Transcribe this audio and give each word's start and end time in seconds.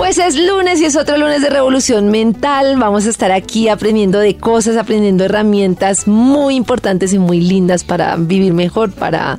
Pues 0.00 0.16
es 0.16 0.34
lunes 0.34 0.80
y 0.80 0.86
es 0.86 0.96
otro 0.96 1.18
lunes 1.18 1.42
de 1.42 1.50
revolución 1.50 2.08
mental. 2.08 2.78
Vamos 2.78 3.06
a 3.06 3.10
estar 3.10 3.30
aquí 3.30 3.68
aprendiendo 3.68 4.18
de 4.18 4.34
cosas, 4.34 4.78
aprendiendo 4.78 5.24
herramientas 5.24 6.08
muy 6.08 6.54
importantes 6.54 7.12
y 7.12 7.18
muy 7.18 7.42
lindas 7.42 7.84
para 7.84 8.16
vivir 8.16 8.54
mejor, 8.54 8.92
para 8.92 9.38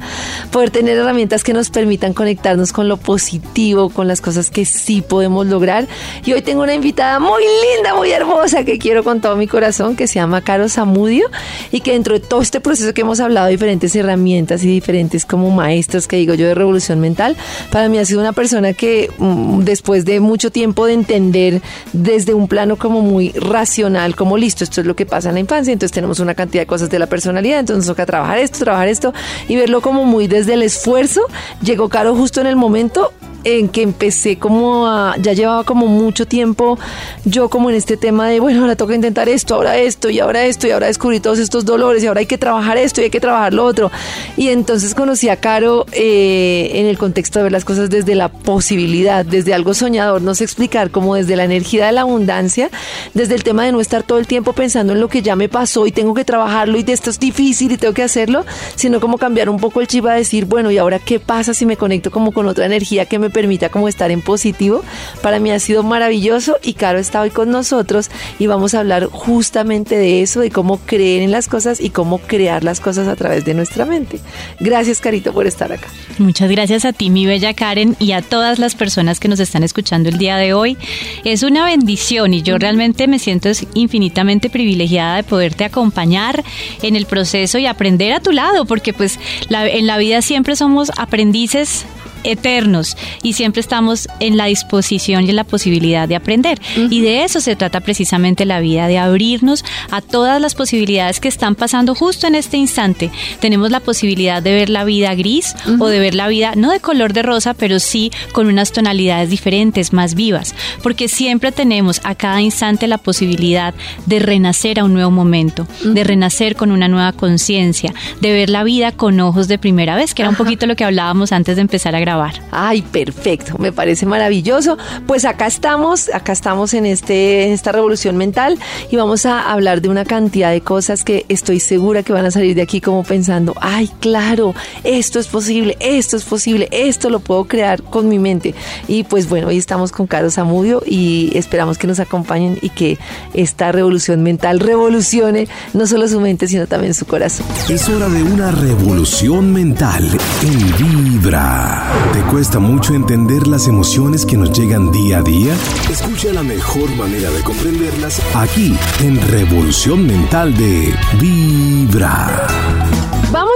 poder 0.51 0.69
tener 0.69 0.99
herramientas 0.99 1.43
que 1.43 1.53
nos 1.53 1.71
permitan 1.71 2.13
conectarnos 2.13 2.73
con 2.73 2.87
lo 2.87 2.97
positivo, 2.97 3.89
con 3.89 4.07
las 4.07 4.21
cosas 4.21 4.51
que 4.51 4.65
sí 4.65 5.01
podemos 5.01 5.47
lograr. 5.47 5.87
Y 6.25 6.33
hoy 6.33 6.43
tengo 6.43 6.61
una 6.61 6.75
invitada 6.75 7.19
muy 7.19 7.41
linda, 7.41 7.95
muy 7.95 8.11
hermosa, 8.11 8.63
que 8.63 8.77
quiero 8.77 9.03
con 9.03 9.19
todo 9.19 9.35
mi 9.37 9.47
corazón, 9.47 9.95
que 9.95 10.05
se 10.05 10.19
llama 10.19 10.41
Caro 10.41 10.69
Zamudio 10.69 11.25
y 11.71 11.81
que 11.81 11.93
dentro 11.93 12.13
de 12.13 12.19
todo 12.19 12.43
este 12.43 12.61
proceso 12.61 12.93
que 12.93 13.01
hemos 13.01 13.19
hablado 13.19 13.47
diferentes 13.47 13.95
herramientas 13.95 14.63
y 14.63 14.67
diferentes 14.67 15.25
como 15.25 15.49
maestros 15.49 16.07
que 16.07 16.17
digo 16.17 16.35
yo 16.35 16.45
de 16.45 16.53
revolución 16.53 16.99
mental, 16.99 17.35
para 17.71 17.89
mí 17.89 17.97
ha 17.97 18.05
sido 18.05 18.21
una 18.21 18.33
persona 18.33 18.73
que 18.73 19.09
mm, 19.17 19.61
después 19.61 20.05
de 20.05 20.19
mucho 20.19 20.50
tiempo 20.51 20.85
de 20.85 20.93
entender 20.93 21.61
desde 21.93 22.33
un 22.33 22.47
plano 22.47 22.77
como 22.77 23.01
muy 23.01 23.31
racional, 23.31 24.15
como 24.15 24.37
listo, 24.37 24.63
esto 24.63 24.81
es 24.81 24.87
lo 24.87 24.95
que 24.95 25.05
pasa 25.05 25.29
en 25.29 25.35
la 25.35 25.41
infancia, 25.41 25.73
entonces 25.73 25.93
tenemos 25.93 26.19
una 26.19 26.35
cantidad 26.35 26.61
de 26.61 26.67
cosas 26.67 26.89
de 26.89 26.99
la 26.99 27.07
personalidad, 27.07 27.59
entonces 27.59 27.87
nos 27.87 27.95
toca 27.95 28.05
trabajar 28.05 28.37
esto, 28.37 28.59
trabajar 28.59 28.87
esto 28.87 29.13
y 29.47 29.55
verlo 29.55 29.81
como 29.81 30.05
muy 30.05 30.27
desde 30.27 30.53
el 30.53 30.63
esfuerzo. 30.63 31.21
Llegó 31.63 31.89
Caro 31.89 32.15
justo 32.15 32.41
en 32.41 32.47
el 32.47 32.55
momento 32.55 33.11
en 33.43 33.69
que 33.69 33.81
empecé 33.81 34.37
como 34.37 34.87
a, 34.87 35.15
ya 35.19 35.33
llevaba 35.33 35.63
como 35.63 35.87
mucho 35.87 36.25
tiempo 36.25 36.77
yo 37.25 37.49
como 37.49 37.69
en 37.69 37.75
este 37.75 37.97
tema 37.97 38.27
de, 38.27 38.39
bueno, 38.39 38.61
ahora 38.61 38.75
toca 38.75 38.95
intentar 38.95 39.29
esto, 39.29 39.55
ahora 39.55 39.77
esto 39.77 40.09
y 40.09 40.19
ahora 40.19 40.45
esto 40.45 40.67
y 40.67 40.71
ahora 40.71 40.87
descubrí 40.87 41.19
todos 41.19 41.39
estos 41.39 41.65
dolores 41.65 42.03
y 42.03 42.07
ahora 42.07 42.19
hay 42.19 42.25
que 42.25 42.37
trabajar 42.37 42.77
esto 42.77 43.01
y 43.01 43.05
hay 43.05 43.09
que 43.09 43.19
trabajar 43.19 43.53
lo 43.53 43.65
otro. 43.65 43.91
Y 44.37 44.49
entonces 44.49 44.95
conocí 44.95 45.29
a 45.29 45.37
Caro 45.37 45.85
eh, 45.91 46.71
en 46.75 46.85
el 46.85 46.97
contexto 46.97 47.39
de 47.39 47.43
ver 47.43 47.51
las 47.51 47.65
cosas 47.65 47.89
desde 47.89 48.15
la 48.15 48.29
posibilidad, 48.29 49.25
desde 49.25 49.53
algo 49.53 49.73
soñador, 49.73 50.21
no 50.21 50.35
sé 50.35 50.43
explicar, 50.43 50.91
como 50.91 51.15
desde 51.15 51.35
la 51.35 51.43
energía 51.43 51.87
de 51.87 51.91
la 51.91 52.01
abundancia, 52.01 52.69
desde 53.13 53.35
el 53.35 53.43
tema 53.43 53.65
de 53.65 53.71
no 53.71 53.81
estar 53.81 54.03
todo 54.03 54.19
el 54.19 54.27
tiempo 54.27 54.53
pensando 54.53 54.93
en 54.93 54.99
lo 54.99 55.07
que 55.07 55.21
ya 55.21 55.35
me 55.35 55.49
pasó 55.49 55.87
y 55.87 55.91
tengo 55.91 56.13
que 56.13 56.25
trabajarlo 56.25 56.77
y 56.77 56.83
de 56.83 56.93
esto 56.93 57.09
es 57.09 57.19
difícil 57.19 57.71
y 57.71 57.77
tengo 57.77 57.93
que 57.93 58.03
hacerlo, 58.03 58.45
sino 58.75 58.99
como 58.99 59.17
cambiar 59.17 59.49
un 59.49 59.59
poco 59.59 59.81
el 59.81 59.87
chip 59.87 60.05
a 60.05 60.13
decir, 60.13 60.45
bueno, 60.45 60.71
¿y 60.71 60.77
ahora 60.77 60.99
qué 60.99 61.19
pasa 61.19 61.53
si 61.53 61.65
me 61.65 61.77
conecto 61.77 62.11
como 62.11 62.31
con 62.31 62.47
otra 62.47 62.65
energía 62.65 63.05
que 63.05 63.19
me 63.19 63.29
permita 63.31 63.69
como 63.69 63.87
estar 63.87 64.11
en 64.11 64.21
positivo. 64.21 64.83
Para 65.21 65.39
mí 65.39 65.51
ha 65.51 65.59
sido 65.59 65.83
maravilloso 65.83 66.57
y 66.61 66.73
Caro 66.73 66.99
está 66.99 67.21
hoy 67.21 67.29
con 67.29 67.49
nosotros 67.49 68.09
y 68.39 68.47
vamos 68.47 68.73
a 68.73 68.79
hablar 68.79 69.05
justamente 69.05 69.97
de 69.97 70.21
eso, 70.21 70.41
de 70.41 70.51
cómo 70.51 70.77
creer 70.77 71.21
en 71.21 71.31
las 71.31 71.47
cosas 71.47 71.81
y 71.81 71.89
cómo 71.89 72.19
crear 72.19 72.63
las 72.63 72.79
cosas 72.79 73.07
a 73.07 73.15
través 73.15 73.45
de 73.45 73.53
nuestra 73.53 73.85
mente. 73.85 74.19
Gracias, 74.59 75.01
Carito, 75.01 75.33
por 75.33 75.47
estar 75.47 75.71
acá. 75.71 75.87
Muchas 76.17 76.49
gracias 76.49 76.85
a 76.85 76.93
ti, 76.93 77.09
mi 77.09 77.25
bella 77.25 77.53
Karen, 77.53 77.95
y 77.99 78.11
a 78.11 78.21
todas 78.21 78.59
las 78.59 78.75
personas 78.75 79.19
que 79.19 79.27
nos 79.27 79.39
están 79.39 79.63
escuchando 79.63 80.09
el 80.09 80.17
día 80.17 80.37
de 80.37 80.53
hoy. 80.53 80.77
Es 81.23 81.43
una 81.43 81.65
bendición 81.65 82.33
y 82.33 82.41
yo 82.41 82.57
realmente 82.57 83.07
me 83.07 83.19
siento 83.19 83.49
infinitamente 83.73 84.49
privilegiada 84.49 85.15
de 85.15 85.23
poderte 85.23 85.63
acompañar 85.63 86.43
en 86.81 86.95
el 86.95 87.05
proceso 87.05 87.57
y 87.57 87.65
aprender 87.65 88.13
a 88.13 88.19
tu 88.19 88.31
lado, 88.31 88.65
porque 88.65 88.93
pues 88.93 89.19
en 89.49 89.87
la 89.87 89.97
vida 89.97 90.21
siempre 90.21 90.55
somos 90.55 90.91
aprendices 90.97 91.85
eternos 92.23 92.97
y 93.23 93.33
siempre 93.33 93.61
estamos 93.61 94.07
en 94.19 94.37
la 94.37 94.45
disposición 94.45 95.25
y 95.25 95.29
en 95.29 95.35
la 95.35 95.43
posibilidad 95.43 96.07
de 96.07 96.15
aprender. 96.15 96.59
Y 96.89 97.01
de 97.01 97.23
eso 97.23 97.41
se 97.41 97.55
trata 97.55 97.79
precisamente 97.79 98.45
la 98.45 98.59
vida, 98.59 98.87
de 98.87 98.97
abrirnos 98.97 99.65
a 99.89 100.01
todas 100.01 100.41
las 100.41 100.55
posibilidades 100.55 101.19
que 101.19 101.27
están 101.27 101.55
pasando 101.55 101.95
justo 101.95 102.27
en 102.27 102.35
este 102.35 102.57
instante. 102.57 103.11
Tenemos 103.39 103.71
la 103.71 103.79
posibilidad 103.79 104.41
de 104.41 104.53
ver 104.53 104.69
la 104.69 104.83
vida 104.83 105.13
gris 105.15 105.55
o 105.79 105.87
de 105.87 105.99
ver 105.99 106.15
la 106.15 106.27
vida 106.27 106.53
no 106.55 106.71
de 106.71 106.79
color 106.79 107.13
de 107.13 107.23
rosa, 107.23 107.53
pero 107.53 107.79
sí 107.79 108.11
con 108.31 108.47
unas 108.47 108.71
tonalidades 108.71 109.29
diferentes, 109.29 109.93
más 109.93 110.15
vivas, 110.15 110.55
porque 110.83 111.07
siempre 111.07 111.51
tenemos 111.51 112.01
a 112.03 112.15
cada 112.15 112.41
instante 112.41 112.87
la 112.87 112.97
posibilidad 112.97 113.73
de 114.05 114.19
renacer 114.19 114.79
a 114.79 114.83
un 114.83 114.93
nuevo 114.93 115.11
momento, 115.11 115.67
de 115.83 116.03
renacer 116.03 116.55
con 116.55 116.71
una 116.71 116.87
nueva 116.87 117.13
conciencia, 117.13 117.93
de 118.19 118.31
ver 118.31 118.49
la 118.49 118.63
vida 118.63 118.91
con 118.91 119.19
ojos 119.19 119.47
de 119.47 119.57
primera 119.57 119.95
vez, 119.95 120.13
que 120.13 120.21
era 120.21 120.29
un 120.29 120.35
poquito 120.35 120.65
lo 120.67 120.75
que 120.75 120.83
hablábamos 120.83 121.31
antes 121.31 121.55
de 121.55 121.61
empezar 121.61 121.95
a 121.95 121.99
grabar 121.99 122.10
Ay, 122.51 122.81
perfecto, 122.81 123.55
me 123.57 123.71
parece 123.71 124.05
maravilloso. 124.05 124.77
Pues 125.07 125.25
acá 125.25 125.47
estamos, 125.47 126.09
acá 126.13 126.33
estamos 126.33 126.73
en, 126.73 126.85
este, 126.85 127.45
en 127.45 127.53
esta 127.53 127.71
revolución 127.71 128.17
mental 128.17 128.57
y 128.89 128.95
vamos 128.95 129.25
a 129.25 129.51
hablar 129.51 129.81
de 129.81 129.89
una 129.89 130.05
cantidad 130.05 130.51
de 130.51 130.61
cosas 130.61 131.03
que 131.03 131.25
estoy 131.29 131.59
segura 131.59 132.03
que 132.03 132.13
van 132.13 132.25
a 132.25 132.31
salir 132.31 132.55
de 132.55 132.61
aquí 132.61 132.81
como 132.81 133.03
pensando, 133.03 133.55
ay, 133.61 133.89
claro, 133.99 134.53
esto 134.83 135.19
es 135.19 135.27
posible, 135.27 135.77
esto 135.79 136.17
es 136.17 136.23
posible, 136.23 136.67
esto 136.71 137.09
lo 137.09 137.19
puedo 137.19 137.45
crear 137.45 137.81
con 137.83 138.09
mi 138.09 138.19
mente. 138.19 138.53
Y 138.87 139.03
pues 139.03 139.29
bueno, 139.29 139.47
hoy 139.47 139.57
estamos 139.57 139.91
con 139.91 140.07
Carlos 140.07 140.35
Zamudio 140.35 140.81
y 140.85 141.31
esperamos 141.35 141.77
que 141.77 141.87
nos 141.87 141.99
acompañen 141.99 142.57
y 142.61 142.69
que 142.69 142.97
esta 143.33 143.71
revolución 143.71 144.23
mental 144.23 144.59
revolucione 144.59 145.47
no 145.73 145.87
solo 145.87 146.07
su 146.07 146.19
mente, 146.19 146.47
sino 146.47 146.67
también 146.67 146.93
su 146.93 147.05
corazón. 147.05 147.45
Es 147.69 147.87
hora 147.89 148.09
de 148.09 148.23
una 148.23 148.51
revolución 148.51 149.53
mental 149.53 150.09
en 150.41 150.77
Vibra. 150.77 152.00
¿Te 152.13 152.21
cuesta 152.23 152.59
mucho 152.59 152.93
entender 152.93 153.47
las 153.47 153.67
emociones 153.67 154.25
que 154.25 154.35
nos 154.35 154.51
llegan 154.51 154.91
día 154.91 155.19
a 155.19 155.21
día? 155.21 155.53
Escucha 155.89 156.33
la 156.33 156.43
mejor 156.43 156.93
manera 156.97 157.29
de 157.29 157.41
comprenderlas 157.41 158.21
aquí 158.35 158.75
en 158.99 159.21
Revolución 159.29 160.05
Mental 160.05 160.53
de 160.57 160.93
Vibra. 161.19 162.47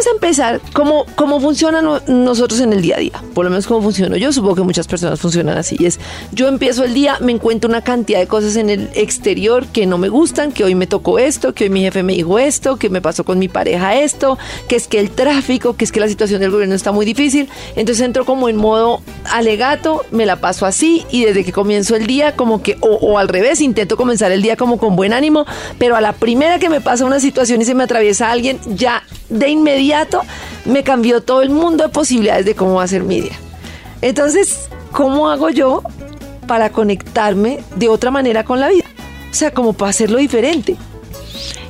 Vamos 0.05 0.21
a 0.21 0.25
empezar 0.27 0.61
cómo, 0.71 1.07
cómo 1.16 1.39
funciona 1.39 1.81
nosotros 1.81 2.59
en 2.59 2.73
el 2.73 2.83
día 2.83 2.97
a 2.97 2.99
día. 2.99 3.23
Por 3.33 3.43
lo 3.43 3.49
menos 3.49 3.66
cómo 3.66 3.81
funciono 3.81 4.16
yo. 4.17 4.31
Supongo 4.31 4.57
que 4.57 4.61
muchas 4.61 4.85
personas 4.85 5.19
funcionan 5.19 5.57
así. 5.57 5.83
Es 5.83 5.99
yo 6.31 6.47
empiezo 6.47 6.83
el 6.83 6.93
día, 6.93 7.17
me 7.21 7.31
encuentro 7.31 7.67
una 7.67 7.81
cantidad 7.81 8.19
de 8.19 8.27
cosas 8.27 8.55
en 8.55 8.69
el 8.69 8.91
exterior 8.94 9.65
que 9.65 9.88
no 9.88 9.97
me 9.97 10.09
gustan, 10.09 10.51
que 10.51 10.63
hoy 10.63 10.75
me 10.75 10.85
tocó 10.85 11.17
esto, 11.17 11.55
que 11.55 11.63
hoy 11.63 11.69
mi 11.71 11.81
jefe 11.81 12.03
me 12.03 12.13
dijo 12.13 12.38
esto, 12.38 12.77
que 12.77 12.91
me 12.91 13.01
pasó 13.01 13.23
con 13.23 13.39
mi 13.39 13.47
pareja 13.47 13.95
esto, 13.95 14.38
que 14.67 14.75
es 14.75 14.88
que 14.88 14.99
el 14.99 15.09
tráfico, 15.09 15.75
que 15.75 15.85
es 15.85 15.91
que 15.91 15.99
la 15.99 16.07
situación 16.07 16.39
del 16.39 16.51
gobierno 16.51 16.75
está 16.75 16.91
muy 16.91 17.07
difícil. 17.07 17.49
Entonces 17.75 18.05
entro 18.05 18.25
como 18.25 18.47
en 18.47 18.57
modo 18.57 19.01
alegato, 19.31 20.05
me 20.11 20.27
la 20.27 20.35
paso 20.35 20.67
así 20.67 21.03
y 21.09 21.25
desde 21.25 21.44
que 21.44 21.51
comienzo 21.51 21.95
el 21.95 22.05
día 22.05 22.35
como 22.35 22.61
que, 22.61 22.77
o, 22.81 22.89
o 22.89 23.17
al 23.17 23.27
revés, 23.27 23.59
intento 23.59 23.97
comenzar 23.97 24.31
el 24.31 24.44
día 24.44 24.55
como 24.55 24.77
con 24.77 24.95
buen 24.95 25.13
ánimo, 25.13 25.47
pero 25.79 25.95
a 25.95 26.01
la 26.01 26.13
primera 26.13 26.59
que 26.59 26.69
me 26.69 26.79
pasa 26.79 27.05
una 27.05 27.19
situación 27.19 27.59
y 27.63 27.65
se 27.65 27.73
me 27.73 27.83
atraviesa 27.83 28.29
alguien, 28.29 28.59
ya 28.67 29.01
de 29.29 29.49
inmediato 29.49 29.94
me 30.66 30.83
cambió 30.83 31.22
todo 31.22 31.41
el 31.41 31.50
mundo 31.50 31.83
de 31.85 31.89
posibilidades 31.89 32.45
de 32.45 32.56
cómo 32.56 32.85
ser 32.88 33.03
mi 33.03 33.22
día. 33.22 33.38
Entonces, 34.01 34.69
¿cómo 34.91 35.29
hago 35.29 35.50
yo 35.50 35.83
para 36.47 36.72
conectarme 36.72 37.59
de 37.75 37.89
otra 37.89 38.11
manera 38.11 38.44
con 38.44 38.59
la 38.59 38.69
vida? 38.69 38.85
O 39.31 39.33
sea, 39.33 39.53
como 39.53 39.73
para 39.73 39.89
hacerlo 39.89 40.17
diferente. 40.17 40.75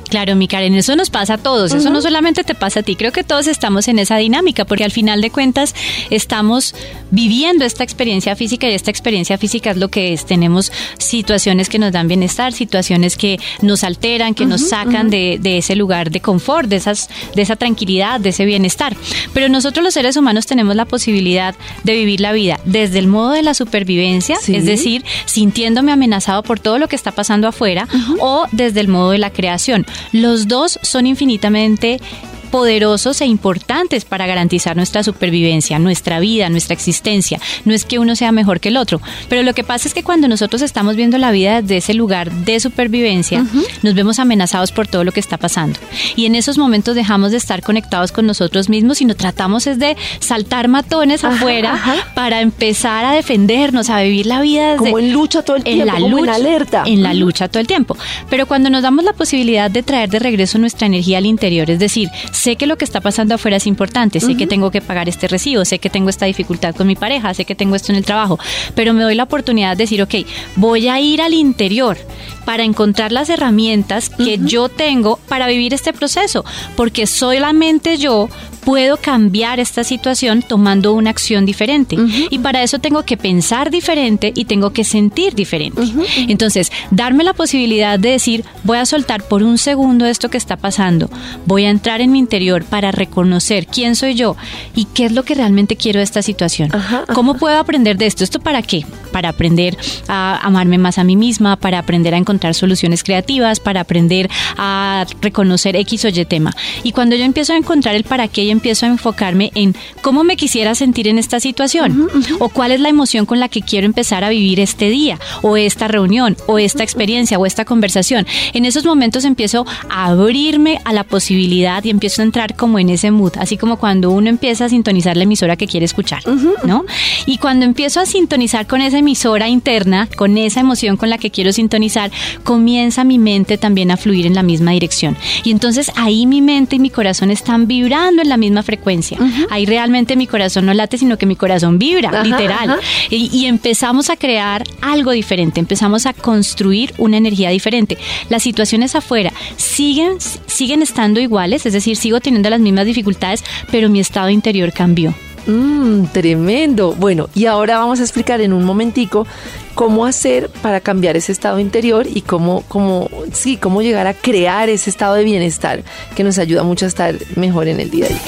Claro, 0.08 0.36
mi 0.36 0.48
Karen, 0.48 0.74
eso 0.74 0.94
nos 0.96 1.10
pasa 1.10 1.34
a 1.34 1.38
todos, 1.38 1.72
eso 1.72 1.90
no 1.90 2.00
solamente 2.00 2.44
te 2.44 2.54
pasa 2.54 2.80
a 2.80 2.82
ti, 2.82 2.96
creo 2.96 3.12
que 3.12 3.24
todos 3.24 3.46
estamos 3.46 3.88
en 3.88 3.98
esa 3.98 4.16
dinámica, 4.16 4.64
porque 4.64 4.84
al 4.84 4.92
final 4.92 5.20
de 5.20 5.30
cuentas 5.30 5.74
estamos 6.10 6.74
viviendo 7.10 7.64
esta 7.64 7.84
experiencia 7.84 8.36
física 8.36 8.68
y 8.68 8.74
esta 8.74 8.90
experiencia 8.90 9.38
física 9.38 9.70
es 9.70 9.76
lo 9.76 9.88
que 9.88 10.12
es, 10.12 10.26
tenemos 10.26 10.72
situaciones 10.98 11.68
que 11.68 11.78
nos 11.78 11.92
dan 11.92 12.08
bienestar, 12.08 12.52
situaciones 12.52 13.16
que 13.16 13.38
nos 13.62 13.84
alteran, 13.84 14.34
que 14.34 14.46
nos 14.46 14.68
sacan 14.68 15.10
de, 15.10 15.40
ese 15.42 15.76
lugar 15.76 16.10
de 16.10 16.20
confort, 16.20 16.68
de, 16.68 16.76
esas, 16.76 17.08
de 17.34 17.42
esa 17.42 17.56
tranquilidad, 17.56 18.20
de 18.20 18.30
ese 18.30 18.44
bienestar. 18.44 18.96
Pero 19.32 19.48
nosotros 19.48 19.84
los 19.84 19.94
seres 19.94 20.16
humanos 20.16 20.46
tenemos 20.46 20.76
la 20.76 20.84
posibilidad 20.84 21.54
de 21.84 21.94
vivir 21.94 22.20
la 22.20 22.32
vida 22.32 22.60
desde 22.64 22.98
el 22.98 23.06
modo 23.08 23.30
de 23.30 23.42
la 23.42 23.54
supervivencia, 23.54 24.36
es 24.46 24.64
decir, 24.64 25.04
sintiéndome 25.24 25.92
amenazado 25.92 26.42
por 26.42 26.60
todo 26.60 26.78
lo 26.78 26.88
que 26.88 26.96
está 26.96 27.12
pasando 27.12 27.48
afuera, 27.48 27.88
o 28.20 28.46
desde 28.52 28.80
el 28.80 28.88
modo 28.88 29.10
de 29.10 29.18
la 29.18 29.30
creación 29.30 29.86
los 30.12 30.48
dos 30.48 30.78
son 30.82 31.06
infinitamente 31.06 32.00
poderosos 32.46 33.20
e 33.20 33.26
importantes 33.26 34.04
para 34.04 34.26
garantizar 34.26 34.76
nuestra 34.76 35.02
supervivencia, 35.02 35.78
nuestra 35.78 36.20
vida, 36.20 36.48
nuestra 36.48 36.74
existencia. 36.74 37.40
No 37.64 37.74
es 37.74 37.84
que 37.84 37.98
uno 37.98 38.16
sea 38.16 38.32
mejor 38.32 38.60
que 38.60 38.68
el 38.68 38.76
otro, 38.76 39.00
pero 39.28 39.42
lo 39.42 39.54
que 39.54 39.64
pasa 39.64 39.88
es 39.88 39.94
que 39.94 40.02
cuando 40.02 40.28
nosotros 40.28 40.62
estamos 40.62 40.96
viendo 40.96 41.18
la 41.18 41.30
vida 41.30 41.62
desde 41.62 41.78
ese 41.78 41.94
lugar 41.94 42.30
de 42.32 42.60
supervivencia, 42.60 43.44
nos 43.82 43.94
vemos 43.94 44.18
amenazados 44.18 44.72
por 44.72 44.86
todo 44.86 45.04
lo 45.04 45.12
que 45.12 45.20
está 45.20 45.36
pasando. 45.36 45.78
Y 46.14 46.26
en 46.26 46.34
esos 46.34 46.58
momentos 46.58 46.94
dejamos 46.94 47.32
de 47.32 47.36
estar 47.36 47.62
conectados 47.62 48.12
con 48.12 48.26
nosotros 48.26 48.68
mismos 48.68 49.00
y 49.00 49.04
nos 49.04 49.16
tratamos 49.16 49.66
es 49.66 49.78
de 49.78 49.96
saltar 50.20 50.68
matones 50.68 51.24
afuera 51.24 51.80
para 52.14 52.40
empezar 52.40 53.04
a 53.04 53.12
defendernos, 53.12 53.90
a 53.90 54.02
vivir 54.02 54.26
la 54.26 54.40
vida 54.40 54.72
desde, 54.72 54.84
como 54.84 54.98
en 54.98 55.12
lucha 55.12 55.42
todo 55.42 55.56
el 55.56 55.64
tiempo, 55.64 55.82
en 55.82 55.86
la 55.86 55.94
como 55.94 56.08
lucha, 56.08 56.22
en 56.22 56.28
alerta. 56.46 56.82
En 56.86 57.02
la 57.02 57.14
lucha 57.14 57.48
todo 57.48 57.60
el 57.60 57.66
tiempo. 57.66 57.96
Pero 58.30 58.46
cuando 58.46 58.70
nos 58.70 58.82
damos 58.82 59.04
la 59.04 59.12
posibilidad 59.12 59.70
de 59.70 59.82
traer 59.82 60.10
de 60.10 60.18
regreso 60.18 60.58
nuestra 60.58 60.86
energía 60.86 61.18
al 61.18 61.26
interior, 61.26 61.70
es 61.70 61.78
decir, 61.78 62.08
sé 62.36 62.56
que 62.56 62.66
lo 62.66 62.76
que 62.76 62.84
está 62.84 63.00
pasando 63.00 63.34
afuera 63.34 63.56
es 63.56 63.66
importante, 63.66 64.20
sé 64.20 64.36
que 64.36 64.46
tengo 64.46 64.70
que 64.70 64.80
pagar 64.80 65.08
este 65.08 65.28
recibo, 65.28 65.64
sé 65.64 65.78
que 65.78 65.90
tengo 65.90 66.10
esta 66.10 66.26
dificultad 66.26 66.74
con 66.74 66.86
mi 66.86 66.94
pareja, 66.94 67.34
sé 67.34 67.44
que 67.44 67.54
tengo 67.54 67.74
esto 67.74 67.92
en 67.92 67.96
el 67.96 68.04
trabajo, 68.04 68.38
pero 68.74 68.92
me 68.92 69.02
doy 69.02 69.14
la 69.14 69.24
oportunidad 69.24 69.76
de 69.76 69.84
decir, 69.84 70.02
ok, 70.02 70.14
voy 70.56 70.88
a 70.88 71.00
ir 71.00 71.20
al 71.22 71.34
interior 71.34 71.96
para 72.44 72.62
encontrar 72.62 73.12
las 73.12 73.28
herramientas 73.28 74.08
que 74.08 74.38
yo 74.38 74.68
tengo 74.68 75.18
para 75.28 75.48
vivir 75.48 75.74
este 75.74 75.92
proceso, 75.92 76.44
porque 76.76 77.06
solamente 77.06 77.96
yo 77.98 78.28
puedo 78.66 78.96
cambiar 78.96 79.60
esta 79.60 79.84
situación 79.84 80.42
tomando 80.42 80.92
una 80.92 81.10
acción 81.10 81.46
diferente. 81.46 81.96
Y 82.30 82.40
para 82.40 82.64
eso 82.64 82.80
tengo 82.80 83.04
que 83.04 83.16
pensar 83.16 83.70
diferente 83.70 84.32
y 84.34 84.46
tengo 84.46 84.72
que 84.72 84.82
sentir 84.82 85.36
diferente. 85.36 85.82
Entonces, 86.26 86.72
darme 86.90 87.22
la 87.22 87.32
posibilidad 87.32 87.96
de 87.96 88.10
decir, 88.10 88.44
voy 88.64 88.78
a 88.78 88.84
soltar 88.84 89.22
por 89.22 89.44
un 89.44 89.56
segundo 89.56 90.04
esto 90.04 90.30
que 90.30 90.36
está 90.36 90.56
pasando, 90.56 91.08
voy 91.46 91.64
a 91.64 91.70
entrar 91.70 92.00
en 92.00 92.10
mi 92.10 92.18
interior 92.26 92.64
para 92.64 92.90
reconocer 92.90 93.66
quién 93.66 93.94
soy 93.94 94.14
yo 94.16 94.36
y 94.74 94.86
qué 94.86 95.06
es 95.06 95.12
lo 95.12 95.22
que 95.22 95.36
realmente 95.36 95.76
quiero 95.76 95.98
de 95.98 96.04
esta 96.04 96.22
situación. 96.22 96.70
¿Cómo 97.14 97.34
puedo 97.34 97.56
aprender 97.56 97.96
de 97.96 98.06
esto? 98.06 98.24
¿Esto 98.24 98.40
para 98.40 98.62
qué? 98.62 98.84
Para 99.12 99.28
aprender 99.28 99.76
a 100.08 100.38
amarme 100.42 100.78
más 100.78 100.98
a 100.98 101.04
mí 101.04 101.14
misma, 101.14 101.56
para 101.56 101.78
aprender 101.78 102.14
a 102.14 102.18
encontrar 102.18 102.54
soluciones 102.54 103.04
creativas, 103.04 103.60
para 103.60 103.80
aprender 103.80 104.28
a 104.56 105.06
reconocer 105.20 105.76
X 105.76 106.04
o 106.04 106.08
Y 106.08 106.24
tema. 106.24 106.52
Y 106.82 106.90
cuando 106.92 107.14
yo 107.14 107.24
empiezo 107.24 107.52
a 107.52 107.56
encontrar 107.56 107.94
el 107.94 108.02
para 108.02 108.26
qué 108.26 108.50
empiezo 108.50 108.86
a 108.86 108.88
enfocarme 108.88 109.52
en 109.54 109.74
cómo 110.02 110.24
me 110.24 110.36
quisiera 110.36 110.74
sentir 110.74 111.06
en 111.06 111.18
esta 111.18 111.38
situación 111.38 112.08
o 112.40 112.48
cuál 112.48 112.72
es 112.72 112.80
la 112.80 112.88
emoción 112.88 113.24
con 113.24 113.38
la 113.38 113.48
que 113.48 113.62
quiero 113.62 113.86
empezar 113.86 114.24
a 114.24 114.30
vivir 114.30 114.58
este 114.58 114.90
día 114.90 115.18
o 115.42 115.56
esta 115.56 115.86
reunión 115.88 116.36
o 116.46 116.58
esta 116.58 116.82
experiencia 116.82 117.38
o 117.38 117.46
esta 117.46 117.64
conversación. 117.64 118.26
En 118.52 118.64
esos 118.64 118.84
momentos 118.84 119.24
empiezo 119.24 119.64
a 119.88 120.06
abrirme 120.06 120.80
a 120.84 120.92
la 120.92 121.04
posibilidad 121.04 121.82
y 121.84 121.90
empiezo 121.90 122.15
entrar 122.22 122.56
como 122.56 122.78
en 122.78 122.90
ese 122.90 123.10
mood, 123.10 123.32
así 123.38 123.56
como 123.56 123.78
cuando 123.78 124.10
uno 124.10 124.28
empieza 124.28 124.66
a 124.66 124.68
sintonizar 124.68 125.16
la 125.16 125.24
emisora 125.24 125.56
que 125.56 125.66
quiere 125.66 125.86
escuchar, 125.86 126.22
¿no? 126.64 126.84
Y 127.26 127.38
cuando 127.38 127.64
empiezo 127.64 128.00
a 128.00 128.06
sintonizar 128.06 128.66
con 128.66 128.80
esa 128.80 128.98
emisora 128.98 129.48
interna, 129.48 130.08
con 130.16 130.38
esa 130.38 130.60
emoción 130.60 130.96
con 130.96 131.10
la 131.10 131.18
que 131.18 131.30
quiero 131.30 131.52
sintonizar, 131.52 132.10
comienza 132.44 133.04
mi 133.04 133.18
mente 133.18 133.58
también 133.58 133.90
a 133.90 133.96
fluir 133.96 134.26
en 134.26 134.34
la 134.34 134.42
misma 134.42 134.72
dirección. 134.72 135.16
Y 135.44 135.50
entonces 135.50 135.90
ahí 135.96 136.26
mi 136.26 136.40
mente 136.40 136.76
y 136.76 136.78
mi 136.78 136.90
corazón 136.90 137.30
están 137.30 137.66
vibrando 137.66 138.22
en 138.22 138.28
la 138.28 138.36
misma 138.36 138.62
frecuencia. 138.62 139.18
Ahí 139.50 139.66
realmente 139.66 140.16
mi 140.16 140.26
corazón 140.26 140.66
no 140.66 140.74
late, 140.74 140.98
sino 140.98 141.18
que 141.18 141.26
mi 141.26 141.36
corazón 141.36 141.78
vibra, 141.78 142.22
literal. 142.22 142.78
Y, 143.10 143.30
y, 143.32 143.46
empezamos 143.46 144.10
a 144.10 144.16
crear 144.16 144.64
algo 144.80 145.12
diferente, 145.12 145.60
empezamos 145.60 146.06
a 146.06 146.12
construir 146.12 146.92
una 146.98 147.16
energía 147.16 147.50
diferente. 147.50 147.98
Las 148.28 148.42
situaciones 148.42 148.94
afuera 148.94 149.32
siguen, 149.56 150.18
siguen 150.46 150.82
estando 150.82 151.20
iguales, 151.20 151.66
es 151.66 151.72
decir, 151.72 151.96
sigo 152.06 152.20
teniendo 152.20 152.48
las 152.50 152.60
mismas 152.60 152.86
dificultades, 152.86 153.42
pero 153.72 153.88
mi 153.88 153.98
estado 153.98 154.30
interior 154.30 154.72
cambió. 154.72 155.12
Mmm, 155.48 156.04
tremendo. 156.12 156.94
Bueno, 156.94 157.28
y 157.34 157.46
ahora 157.46 157.78
vamos 157.78 157.98
a 157.98 158.04
explicar 158.04 158.40
en 158.40 158.52
un 158.52 158.62
momentico 158.62 159.26
cómo 159.74 160.06
hacer 160.06 160.48
para 160.62 160.78
cambiar 160.78 161.16
ese 161.16 161.32
estado 161.32 161.58
interior 161.58 162.06
y 162.06 162.20
cómo, 162.20 162.62
cómo, 162.68 163.10
sí, 163.32 163.56
cómo 163.56 163.82
llegar 163.82 164.06
a 164.06 164.14
crear 164.14 164.68
ese 164.68 164.88
estado 164.88 165.16
de 165.16 165.24
bienestar 165.24 165.82
que 166.14 166.22
nos 166.22 166.38
ayuda 166.38 166.62
mucho 166.62 166.84
a 166.84 166.88
estar 166.88 167.16
mejor 167.34 167.66
en 167.66 167.80
el 167.80 167.90
día 167.90 168.06
a 168.06 168.08
día. 168.08 168.20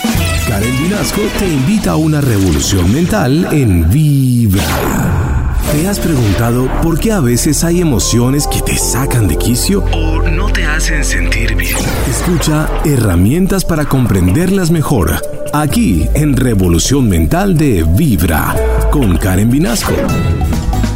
Karen 0.49 0.83
Vinasco 0.83 1.21
te 1.39 1.47
invita 1.47 1.93
a 1.93 1.97
una 1.97 2.21
revolución 2.21 2.93
mental 2.93 3.47
en 3.53 3.89
Vibra. 3.89 5.38
¿Te 5.73 5.87
has 5.87 6.01
preguntado 6.01 6.67
por 6.83 6.99
qué 6.99 7.13
a 7.13 7.21
veces 7.21 7.63
hay 7.63 7.83
emociones 7.83 8.47
que 8.47 8.63
te 8.63 8.77
sacan 8.79 9.29
de 9.29 9.37
quicio 9.37 9.85
o 9.93 10.23
no 10.23 10.51
te 10.51 10.65
hacen 10.65 11.05
sentir 11.05 11.55
bien? 11.57 11.77
Escucha 12.09 12.71
herramientas 12.87 13.67
para 13.67 13.85
comprenderlas 13.85 14.71
mejor 14.71 15.21
aquí 15.53 16.07
en 16.15 16.37
Revolución 16.37 17.07
Mental 17.07 17.59
de 17.59 17.85
Vibra 17.87 18.57
con 18.91 19.19
Karen 19.19 19.51
Vinasco. 19.51 19.93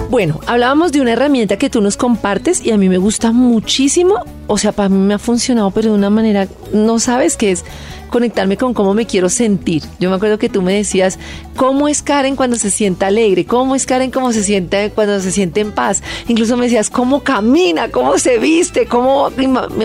Bueno, 0.08 0.40
hablábamos 0.46 0.90
de 0.90 1.02
una 1.02 1.12
herramienta 1.12 1.58
que 1.58 1.68
tú 1.68 1.82
nos 1.82 1.98
compartes 1.98 2.64
y 2.64 2.70
a 2.70 2.78
mí 2.78 2.88
me 2.88 2.96
gusta 2.96 3.30
muchísimo. 3.30 4.24
O 4.46 4.58
sea, 4.58 4.72
para 4.72 4.88
mí 4.88 4.98
me 4.98 5.14
ha 5.14 5.18
funcionado, 5.18 5.70
pero 5.70 5.90
de 5.90 5.96
una 5.96 6.10
manera, 6.10 6.48
no 6.72 6.98
sabes 6.98 7.36
qué 7.36 7.52
es 7.52 7.64
conectarme 8.12 8.58
con 8.58 8.74
cómo 8.74 8.92
me 8.92 9.06
quiero 9.06 9.30
sentir. 9.30 9.82
Yo 9.98 10.10
me 10.10 10.16
acuerdo 10.16 10.38
que 10.38 10.50
tú 10.50 10.60
me 10.60 10.74
decías, 10.74 11.18
¿cómo 11.56 11.88
es 11.88 12.02
Karen 12.02 12.36
cuando 12.36 12.56
se 12.56 12.70
siente 12.70 13.06
alegre? 13.06 13.46
¿Cómo 13.46 13.74
es 13.74 13.86
Karen 13.86 14.10
cuando 14.10 14.32
se 14.32 14.44
siente, 14.44 14.92
cuando 14.94 15.18
se 15.18 15.32
siente 15.32 15.60
en 15.60 15.72
paz? 15.72 16.02
Incluso 16.28 16.58
me 16.58 16.66
decías, 16.66 16.90
¿cómo 16.90 17.22
camina? 17.22 17.88
¿Cómo 17.88 18.18
se 18.18 18.36
viste? 18.38 18.84
¿Cómo, 18.84 19.30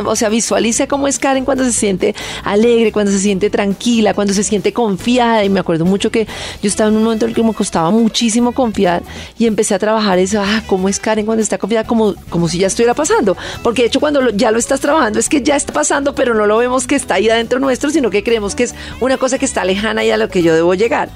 o 0.06 0.15
sea, 0.18 0.27
visualiza 0.27 0.88
cómo 0.88 1.07
es 1.07 1.19
Karen 1.19 1.45
cuando 1.45 1.63
se 1.63 1.71
siente 1.71 2.15
alegre, 2.44 2.92
cuando 2.92 3.13
se 3.13 3.19
siente 3.19 3.50
tranquila, 3.50 4.13
cuando 4.13 4.33
se 4.33 4.44
siente 4.44 4.74
confiada? 4.74 5.45
Y 5.45 5.50
me 5.50 5.62
acuerdo 5.62 5.86
mucho 5.86 6.12
que 6.12 6.27
yo 6.62 6.68
estaba 6.68 6.89
en 6.89 6.98
un 6.98 7.06
momento 7.06 7.24
en 7.25 7.30
el 7.30 7.36
que 7.36 7.44
me 7.44 7.54
costaba 7.54 7.92
muchísimo 7.92 8.51
confiar 8.51 9.04
y 9.39 9.45
empecé 9.45 9.74
a 9.74 9.80
trabajar 9.80 10.19
eso, 10.19 10.42
ah, 10.42 10.63
¿cómo 10.68 10.89
es 10.89 11.00
Karen 11.00 11.25
cuando 11.25 11.42
está 11.42 11.57
confiada? 11.57 11.88
Como, 11.88 12.13
como 12.30 12.50
si 12.50 12.57
ya 12.57 12.68
estuviera 12.68 12.94
pasando. 12.94 13.38
Porque 13.63 13.83
de 13.83 13.88
hecho 13.88 14.01
cuando 14.01 14.31
ya 14.31 14.51
lo 14.51 14.56
estás 14.57 14.80
trabajando 14.80 15.19
es 15.19 15.30
que 15.30 15.42
ya 15.42 15.56
está 15.56 15.74
pasando, 15.74 16.15
pero 16.15 16.33
no 16.33 16.45
lo 16.45 16.57
vemos 16.57 16.88
que 16.88 16.95
está 16.95 17.15
ahí 17.15 17.30
adentro 17.30 17.59
nuestro, 17.59 17.89
sino 17.89 18.09
que 18.09 18.24
creemos 18.24 18.56
que 18.56 18.63
es 18.63 18.75
una 19.00 19.18
cosa 19.18 19.38
que 19.38 19.45
está 19.45 19.65
lejana 19.65 20.04
y 20.04 20.12
a 20.12 20.18
lo 20.18 20.30
que 20.30 20.42
yo 20.42 20.54
debo 20.54 20.74
llegar. 20.74 21.09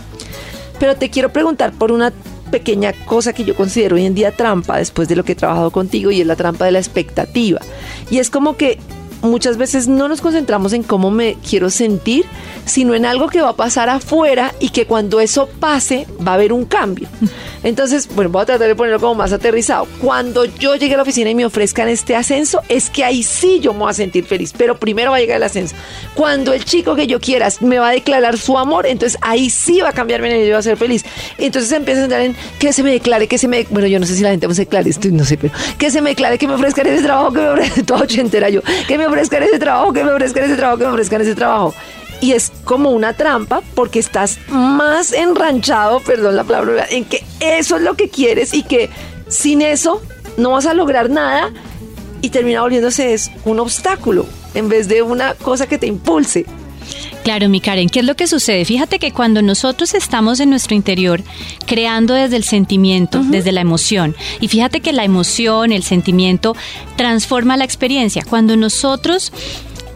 Pero 0.79 0.95
te 0.95 1.09
quiero 1.09 1.31
preguntar 1.31 1.73
por 1.73 1.91
una 1.91 2.11
pequeña 2.51 2.93
cosa 3.05 3.33
que 3.33 3.43
yo 3.43 3.55
considero 3.55 3.95
hoy 3.95 4.05
en 4.05 4.13
día 4.13 4.31
trampa 4.31 4.77
después 4.77 5.07
de 5.07 5.15
lo 5.15 5.23
que 5.23 5.31
he 5.31 5.35
trabajado 5.35 5.71
contigo 5.71 6.11
y 6.11 6.21
es 6.21 6.27
la 6.27 6.35
trampa 6.35 6.65
de 6.65 6.71
la 6.71 6.79
expectativa. 6.79 7.61
Y 8.09 8.19
es 8.19 8.29
como 8.29 8.57
que 8.57 8.77
muchas 9.21 9.57
veces 9.57 9.87
no 9.87 10.07
nos 10.07 10.21
concentramos 10.21 10.73
en 10.73 10.83
cómo 10.83 11.11
me 11.11 11.37
quiero 11.47 11.69
sentir, 11.69 12.25
sino 12.65 12.93
en 12.93 13.05
algo 13.05 13.27
que 13.27 13.41
va 13.41 13.49
a 13.49 13.55
pasar 13.55 13.89
afuera 13.89 14.53
y 14.59 14.69
que 14.69 14.85
cuando 14.85 15.19
eso 15.19 15.49
pase 15.59 16.07
va 16.25 16.31
a 16.31 16.35
haber 16.35 16.53
un 16.53 16.65
cambio. 16.65 17.07
Entonces, 17.63 18.07
bueno, 18.15 18.31
voy 18.31 18.41
a 18.41 18.45
tratar 18.45 18.67
de 18.67 18.75
ponerlo 18.75 18.99
como 18.99 19.15
más 19.15 19.31
aterrizado. 19.33 19.87
Cuando 19.99 20.45
yo 20.45 20.75
llegue 20.75 20.95
a 20.95 20.97
la 20.97 21.03
oficina 21.03 21.29
y 21.29 21.35
me 21.35 21.45
ofrezcan 21.45 21.87
este 21.89 22.15
ascenso, 22.15 22.61
es 22.69 22.89
que 22.89 23.03
ahí 23.03 23.21
sí 23.21 23.59
yo 23.59 23.73
me 23.73 23.79
voy 23.79 23.91
a 23.91 23.93
sentir 23.93 24.25
feliz, 24.25 24.53
pero 24.57 24.77
primero 24.77 25.11
va 25.11 25.17
a 25.17 25.19
llegar 25.19 25.37
el 25.37 25.43
ascenso. 25.43 25.75
Cuando 26.15 26.53
el 26.53 26.65
chico 26.65 26.95
que 26.95 27.05
yo 27.05 27.19
quiera 27.19 27.49
me 27.61 27.77
va 27.77 27.89
a 27.89 27.91
declarar 27.91 28.37
su 28.37 28.57
amor, 28.57 28.87
entonces 28.87 29.19
ahí 29.21 29.49
sí 29.49 29.81
va 29.81 29.89
a 29.89 29.93
cambiar 29.93 30.21
mi 30.21 30.27
energía 30.27 30.45
y 30.45 30.49
yo 30.49 30.55
voy 30.55 30.59
a 30.59 30.63
ser 30.63 30.77
feliz. 30.77 31.05
Entonces 31.37 31.71
empieza 31.71 32.01
a 32.01 32.03
entrar 32.05 32.21
en 32.21 32.35
que 32.57 32.73
se 32.73 32.81
me 32.81 32.91
declare, 32.91 33.27
que 33.27 33.37
se 33.37 33.47
me... 33.47 33.67
Bueno, 33.69 33.87
yo 33.87 33.99
no 33.99 34.05
sé 34.05 34.15
si 34.15 34.23
la 34.23 34.31
gente 34.31 34.47
me 34.47 34.53
declare 34.53 34.89
esto, 34.89 35.07
no 35.11 35.23
sé, 35.23 35.37
pero 35.37 35.53
que 35.77 35.91
se 35.91 36.01
me 36.01 36.11
declare, 36.11 36.37
que 36.37 36.47
me 36.47 36.55
ofrezcan 36.55 36.87
ese 36.87 37.03
trabajo, 37.03 37.31
que 37.31 37.41
me 37.41 37.49
ofrezcan, 37.49 37.85
toda 37.85 38.01
ochentera 38.01 38.49
yo, 38.49 38.61
que 38.87 38.97
me 38.97 39.05
ofrezcan 39.11 39.43
ese 39.43 39.59
trabajo, 39.59 39.93
que 39.93 40.03
me 40.03 40.11
ofrezcan 40.11 40.45
ese 40.45 40.55
trabajo, 40.55 40.77
que 40.77 40.85
me 40.85 40.91
ofrezcan 40.91 41.21
ese 41.21 41.35
trabajo 41.35 41.73
y 42.21 42.33
es 42.33 42.51
como 42.63 42.91
una 42.91 43.13
trampa 43.13 43.61
porque 43.75 43.99
estás 43.99 44.37
más 44.47 45.11
enranchado, 45.11 45.99
perdón 45.99 46.35
la 46.35 46.43
palabra, 46.43 46.85
en 46.89 47.03
que 47.03 47.23
eso 47.39 47.75
es 47.75 47.81
lo 47.81 47.95
que 47.95 48.09
quieres 48.09 48.53
y 48.53 48.63
que 48.63 48.89
sin 49.27 49.61
eso 49.61 50.01
no 50.37 50.51
vas 50.51 50.67
a 50.67 50.73
lograr 50.73 51.09
nada 51.09 51.51
y 52.21 52.29
termina 52.29 52.61
volviéndose 52.61 53.13
es 53.13 53.31
un 53.43 53.59
obstáculo 53.59 54.25
en 54.53 54.69
vez 54.69 54.87
de 54.87 55.01
una 55.01 55.33
cosa 55.33 55.67
que 55.67 55.77
te 55.77 55.87
impulse. 55.87 56.45
Claro, 57.23 57.49
mi 57.49 57.61
Karen, 57.61 57.87
¿qué 57.87 57.99
es 57.99 58.05
lo 58.05 58.15
que 58.15 58.25
sucede? 58.25 58.65
Fíjate 58.65 58.97
que 58.97 59.11
cuando 59.11 59.43
nosotros 59.43 59.93
estamos 59.93 60.39
en 60.39 60.49
nuestro 60.49 60.75
interior 60.75 61.21
creando 61.67 62.15
desde 62.15 62.35
el 62.35 62.43
sentimiento, 62.43 63.21
desde 63.23 63.51
la 63.51 63.61
emoción, 63.61 64.15
y 64.39 64.47
fíjate 64.47 64.81
que 64.81 64.91
la 64.91 65.03
emoción, 65.03 65.71
el 65.71 65.83
sentimiento 65.83 66.55
transforma 66.95 67.57
la 67.57 67.63
experiencia. 67.63 68.23
Cuando 68.27 68.57
nosotros 68.57 69.31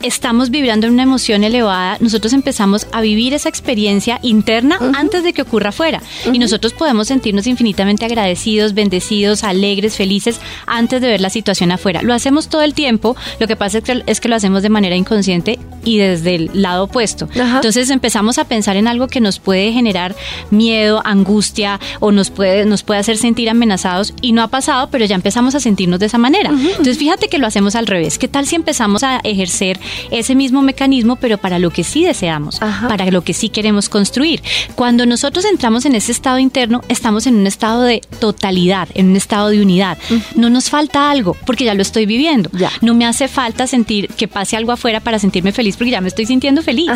estamos 0.02 0.50
vibrando 0.50 0.88
en 0.88 0.94
una 0.94 1.04
emoción 1.04 1.44
elevada, 1.44 1.98
nosotros 2.00 2.34
empezamos 2.34 2.88
a 2.92 3.02
vivir 3.02 3.34
esa 3.34 3.50
experiencia 3.50 4.20
interna 4.22 4.78
antes 4.96 5.24
de 5.24 5.34
que 5.34 5.42
ocurra 5.42 5.70
afuera. 5.70 6.02
Y 6.32 6.40
nosotros 6.40 6.74
podemos 6.74 7.08
sentirnos 7.08 7.48
infinitamente 7.48 8.06
agradecidos, 8.06 8.74
bendecidos, 8.74 9.44
alegres, 9.44 9.96
felices 9.96 10.40
antes 10.66 11.02
de 11.02 11.08
ver 11.08 11.22
la 11.22 11.30
situación 11.30 11.72
afuera. 11.72 12.02
Lo 12.02 12.14
hacemos 12.14 12.48
todo 12.50 12.62
el 12.62 12.74
tiempo, 12.74 13.16
lo 13.40 13.48
que 13.48 13.56
pasa 13.56 13.80
es 13.80 13.84
que, 13.84 14.04
es 14.06 14.20
que 14.20 14.30
lo 14.30 14.36
hacemos 14.36 14.64
de 14.64 14.70
manera 14.70 14.96
inconsciente 14.96 15.60
y 15.84 15.98
desde 15.98 16.36
el 16.36 16.52
lado 16.54 16.86
opuesto. 16.86 17.30
Entonces 17.36 17.90
empezamos 17.90 18.38
a 18.38 18.46
pensar 18.46 18.76
en 18.76 18.88
algo 18.88 19.08
que 19.08 19.22
nos 19.22 19.40
puede 19.40 19.72
generar 19.72 20.16
miedo, 20.50 21.02
angustia 21.06 21.80
o 22.00 22.12
nos 22.12 22.30
puede, 22.30 22.66
nos 22.66 22.84
puede 22.84 23.00
hacer 23.00 23.18
sentir 23.18 23.50
amenazados 23.50 24.14
y 24.22 24.32
no 24.32 24.42
ha 24.42 24.48
pasado, 24.48 24.90
pero 24.90 25.06
ya 25.06 25.16
empezamos 25.16 25.56
a 25.56 25.60
sentirnos 25.60 26.00
de 26.00 26.08
esa 26.08 26.18
manera. 26.18 26.50
Entonces 26.50 26.98
fíjate 26.98 27.28
que 27.28 27.38
lo 27.38 27.48
hacemos 27.48 27.76
al 27.76 27.88
revés. 27.88 28.18
¿Qué 28.18 28.28
tal 28.28 28.46
si 28.46 28.56
empezamos 28.56 29.04
a 29.04 29.20
ejercer 29.24 29.80
ese 30.12 30.36
mismo 30.36 30.62
mecanismo, 30.62 31.16
pero 31.16 31.38
para 31.38 31.60
lo 31.60 31.72
que 31.72 31.84
sí 31.84 32.04
deseamos, 32.04 32.60
para 32.60 33.06
lo 33.12 33.24
que 33.24 33.34
sí 33.34 33.50
queremos 33.50 33.90
construir. 33.90 34.42
Cuando 34.76 35.06
nosotros 35.06 35.46
entramos 35.46 35.86
en 35.86 35.96
ese 35.96 36.12
estado 36.12 36.40
interno, 36.40 36.82
estamos 36.90 37.28
en 37.28 37.36
un 37.36 37.48
estado 37.48 37.84
de 37.84 38.02
totalidad, 38.20 38.88
en 38.94 39.10
un 39.10 39.16
estado 39.16 39.50
de 39.50 39.62
unidad. 39.62 39.98
No 40.36 40.50
nos 40.50 40.70
falta 40.70 41.10
algo, 41.12 41.36
porque 41.46 41.66
ya 41.66 41.74
lo 41.74 41.82
estoy 41.82 42.06
viviendo. 42.06 42.50
No 42.82 42.94
me 42.94 43.06
hace 43.06 43.28
falta 43.28 43.68
sentir 43.68 44.08
que 44.10 44.28
pase 44.28 44.58
algo 44.58 44.72
afuera 44.72 45.00
para 45.00 45.20
sentirme 45.20 45.52
feliz, 45.52 45.78
porque 45.78 45.92
ya 45.92 46.02
me 46.02 46.08
estoy 46.08 46.26
sintiendo 46.26 46.62
feliz. 46.62 46.92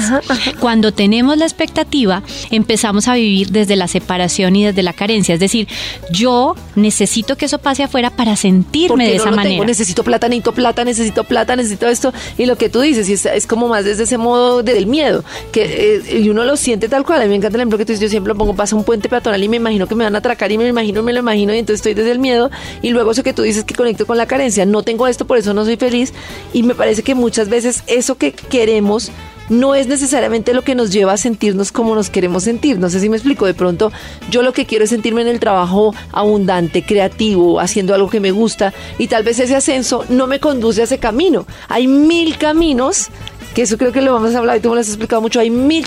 Cuando 0.60 0.92
tenemos 0.94 1.38
la 1.38 1.46
expectativa, 1.46 2.24
empezamos 2.52 3.08
a 3.08 3.16
vivir 3.16 3.50
desde 3.50 3.76
la 3.76 3.88
separación 3.88 4.56
y 4.56 4.66
desde 4.66 4.84
la 4.84 4.94
carencia. 4.94 5.34
Es 5.34 5.40
decir, 5.40 5.68
yo 6.12 6.56
necesito 6.76 7.38
que 7.38 7.46
eso 7.46 7.60
pase 7.60 7.84
afuera 7.84 8.10
para 8.10 8.36
sentirme 8.36 9.08
de 9.08 9.16
esa 9.16 9.32
manera. 9.32 9.66
Necesito 9.66 10.04
plata, 10.04 10.28
necesito 10.28 10.54
plata, 10.54 10.86
necesito 10.86 11.24
plata, 11.24 11.56
necesito 11.56 11.88
esto. 11.88 12.14
Y 12.38 12.46
lo 12.46 12.58
que 12.58 12.70
tú 12.70 12.79
dices, 12.82 13.10
y 13.10 13.14
es, 13.14 13.48
como 13.48 13.68
más 13.68 13.86
desde 13.86 14.04
ese 14.04 14.18
modo 14.18 14.64
del 14.64 14.88
miedo, 14.88 15.24
que 15.52 15.96
eh, 15.98 16.20
y 16.20 16.30
uno 16.30 16.44
lo 16.44 16.58
siente 16.58 16.90
tal 16.90 17.06
cual. 17.06 17.22
A 17.22 17.24
mí 17.24 17.30
me 17.30 17.36
encanta 17.36 17.58
el 17.58 17.62
ejemplo 17.62 17.78
que 17.78 17.86
tú 17.86 17.92
dices, 17.92 18.02
yo 18.02 18.10
siempre 18.10 18.34
lo 18.34 18.38
pongo, 18.38 18.56
pasa 18.56 18.76
un 18.76 18.84
puente 18.84 19.10
peatonal 19.10 19.44
y 19.44 19.50
me 19.50 19.58
imagino 19.58 19.88
que 19.88 19.96
me 19.96 20.04
van 20.04 20.16
a 20.16 20.20
atracar 20.20 20.52
y 20.52 20.58
me 20.58 20.68
imagino, 20.68 21.04
me 21.04 21.14
lo 21.14 21.20
imagino, 21.20 21.54
y 21.54 21.60
entonces 21.60 21.80
estoy 21.80 21.94
desde 21.94 22.12
el 22.12 22.20
miedo. 22.20 22.50
Y 22.82 22.90
luego 22.90 23.12
eso 23.12 23.24
que 23.24 23.34
tú 23.34 23.42
dices 23.42 23.64
que 23.64 23.76
conecto 23.76 24.06
con 24.06 24.18
la 24.18 24.26
carencia, 24.26 24.66
no 24.66 24.84
tengo 24.84 25.08
esto, 25.08 25.26
por 25.26 25.38
eso 25.38 25.54
no 25.54 25.66
soy 25.66 25.78
feliz. 25.78 26.14
Y 26.54 26.64
me 26.64 26.76
parece 26.76 27.04
que 27.04 27.16
muchas 27.16 27.50
veces 27.50 27.84
eso 27.88 28.16
que 28.16 28.32
queremos 28.32 29.12
no 29.50 29.76
es 29.76 29.88
necesariamente 29.88 30.54
lo 30.54 30.64
que 30.64 30.76
nos 30.76 30.92
lleva 30.92 31.14
a 31.14 31.18
sentirnos 31.18 31.72
como 31.72 31.96
nos 31.96 32.10
queremos 32.10 32.44
sentir. 32.44 32.80
No 32.80 32.90
sé 32.90 33.00
si 33.00 33.10
me 33.10 33.18
explico. 33.18 33.46
De 33.46 33.54
pronto, 33.54 33.92
yo 34.30 34.42
lo 34.42 34.54
que 34.54 34.66
quiero 34.66 34.84
es 34.84 34.90
sentirme 34.90 35.22
en 35.22 35.28
el 35.28 35.40
trabajo 35.40 35.94
abundante, 36.12 36.84
creativo, 36.84 37.60
haciendo 37.60 37.94
algo 37.94 38.10
que 38.10 38.20
me 38.20 38.32
gusta 38.32 38.74
y 38.98 39.08
tal 39.08 39.24
vez 39.24 39.40
ese 39.40 39.56
ascenso 39.56 40.06
no 40.10 40.28
me 40.28 40.40
conduce 40.40 40.82
a 40.82 40.84
ese 40.86 40.98
camino. 40.98 41.46
Hay 41.68 41.88
mil 41.88 42.38
caminos 42.38 43.10
que 43.54 43.64
eso 43.64 43.78
creo 43.78 43.92
que 43.92 44.02
lo 44.02 44.14
vamos 44.14 44.36
a 44.36 44.40
hablar 44.40 44.58
y 44.58 44.60
tú 44.60 44.70
me 44.70 44.76
lo 44.76 44.82
has 44.82 44.88
explicado 44.88 45.22
mucho. 45.22 45.40
Hay 45.40 45.50
mil. 45.50 45.86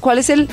¿Cuál 0.00 0.18
es 0.18 0.30
el, 0.30 0.48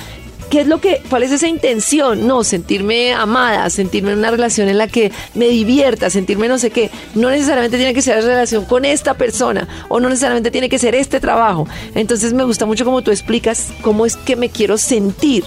¿Qué 0.51 0.59
es 0.59 0.67
lo 0.67 0.81
que, 0.81 1.01
cuál 1.09 1.23
es 1.23 1.31
esa 1.31 1.47
intención? 1.47 2.27
No, 2.27 2.43
sentirme 2.43 3.13
amada, 3.13 3.69
sentirme 3.69 4.11
en 4.11 4.17
una 4.17 4.31
relación 4.31 4.67
en 4.67 4.77
la 4.77 4.89
que 4.89 5.09
me 5.33 5.47
divierta, 5.47 6.09
sentirme 6.09 6.49
no 6.49 6.57
sé 6.57 6.71
qué. 6.71 6.91
No 7.15 7.29
necesariamente 7.29 7.77
tiene 7.77 7.93
que 7.93 8.01
ser 8.01 8.21
la 8.21 8.29
relación 8.31 8.65
con 8.65 8.83
esta 8.83 9.13
persona 9.13 9.65
o 9.87 10.01
no 10.01 10.09
necesariamente 10.09 10.51
tiene 10.51 10.67
que 10.67 10.77
ser 10.77 10.93
este 10.93 11.21
trabajo. 11.21 11.69
Entonces 11.95 12.33
me 12.33 12.43
gusta 12.43 12.65
mucho 12.65 12.83
como 12.83 13.01
tú 13.01 13.11
explicas 13.11 13.69
cómo 13.81 14.05
es 14.05 14.17
que 14.17 14.35
me 14.35 14.49
quiero 14.49 14.77
sentir. 14.77 15.45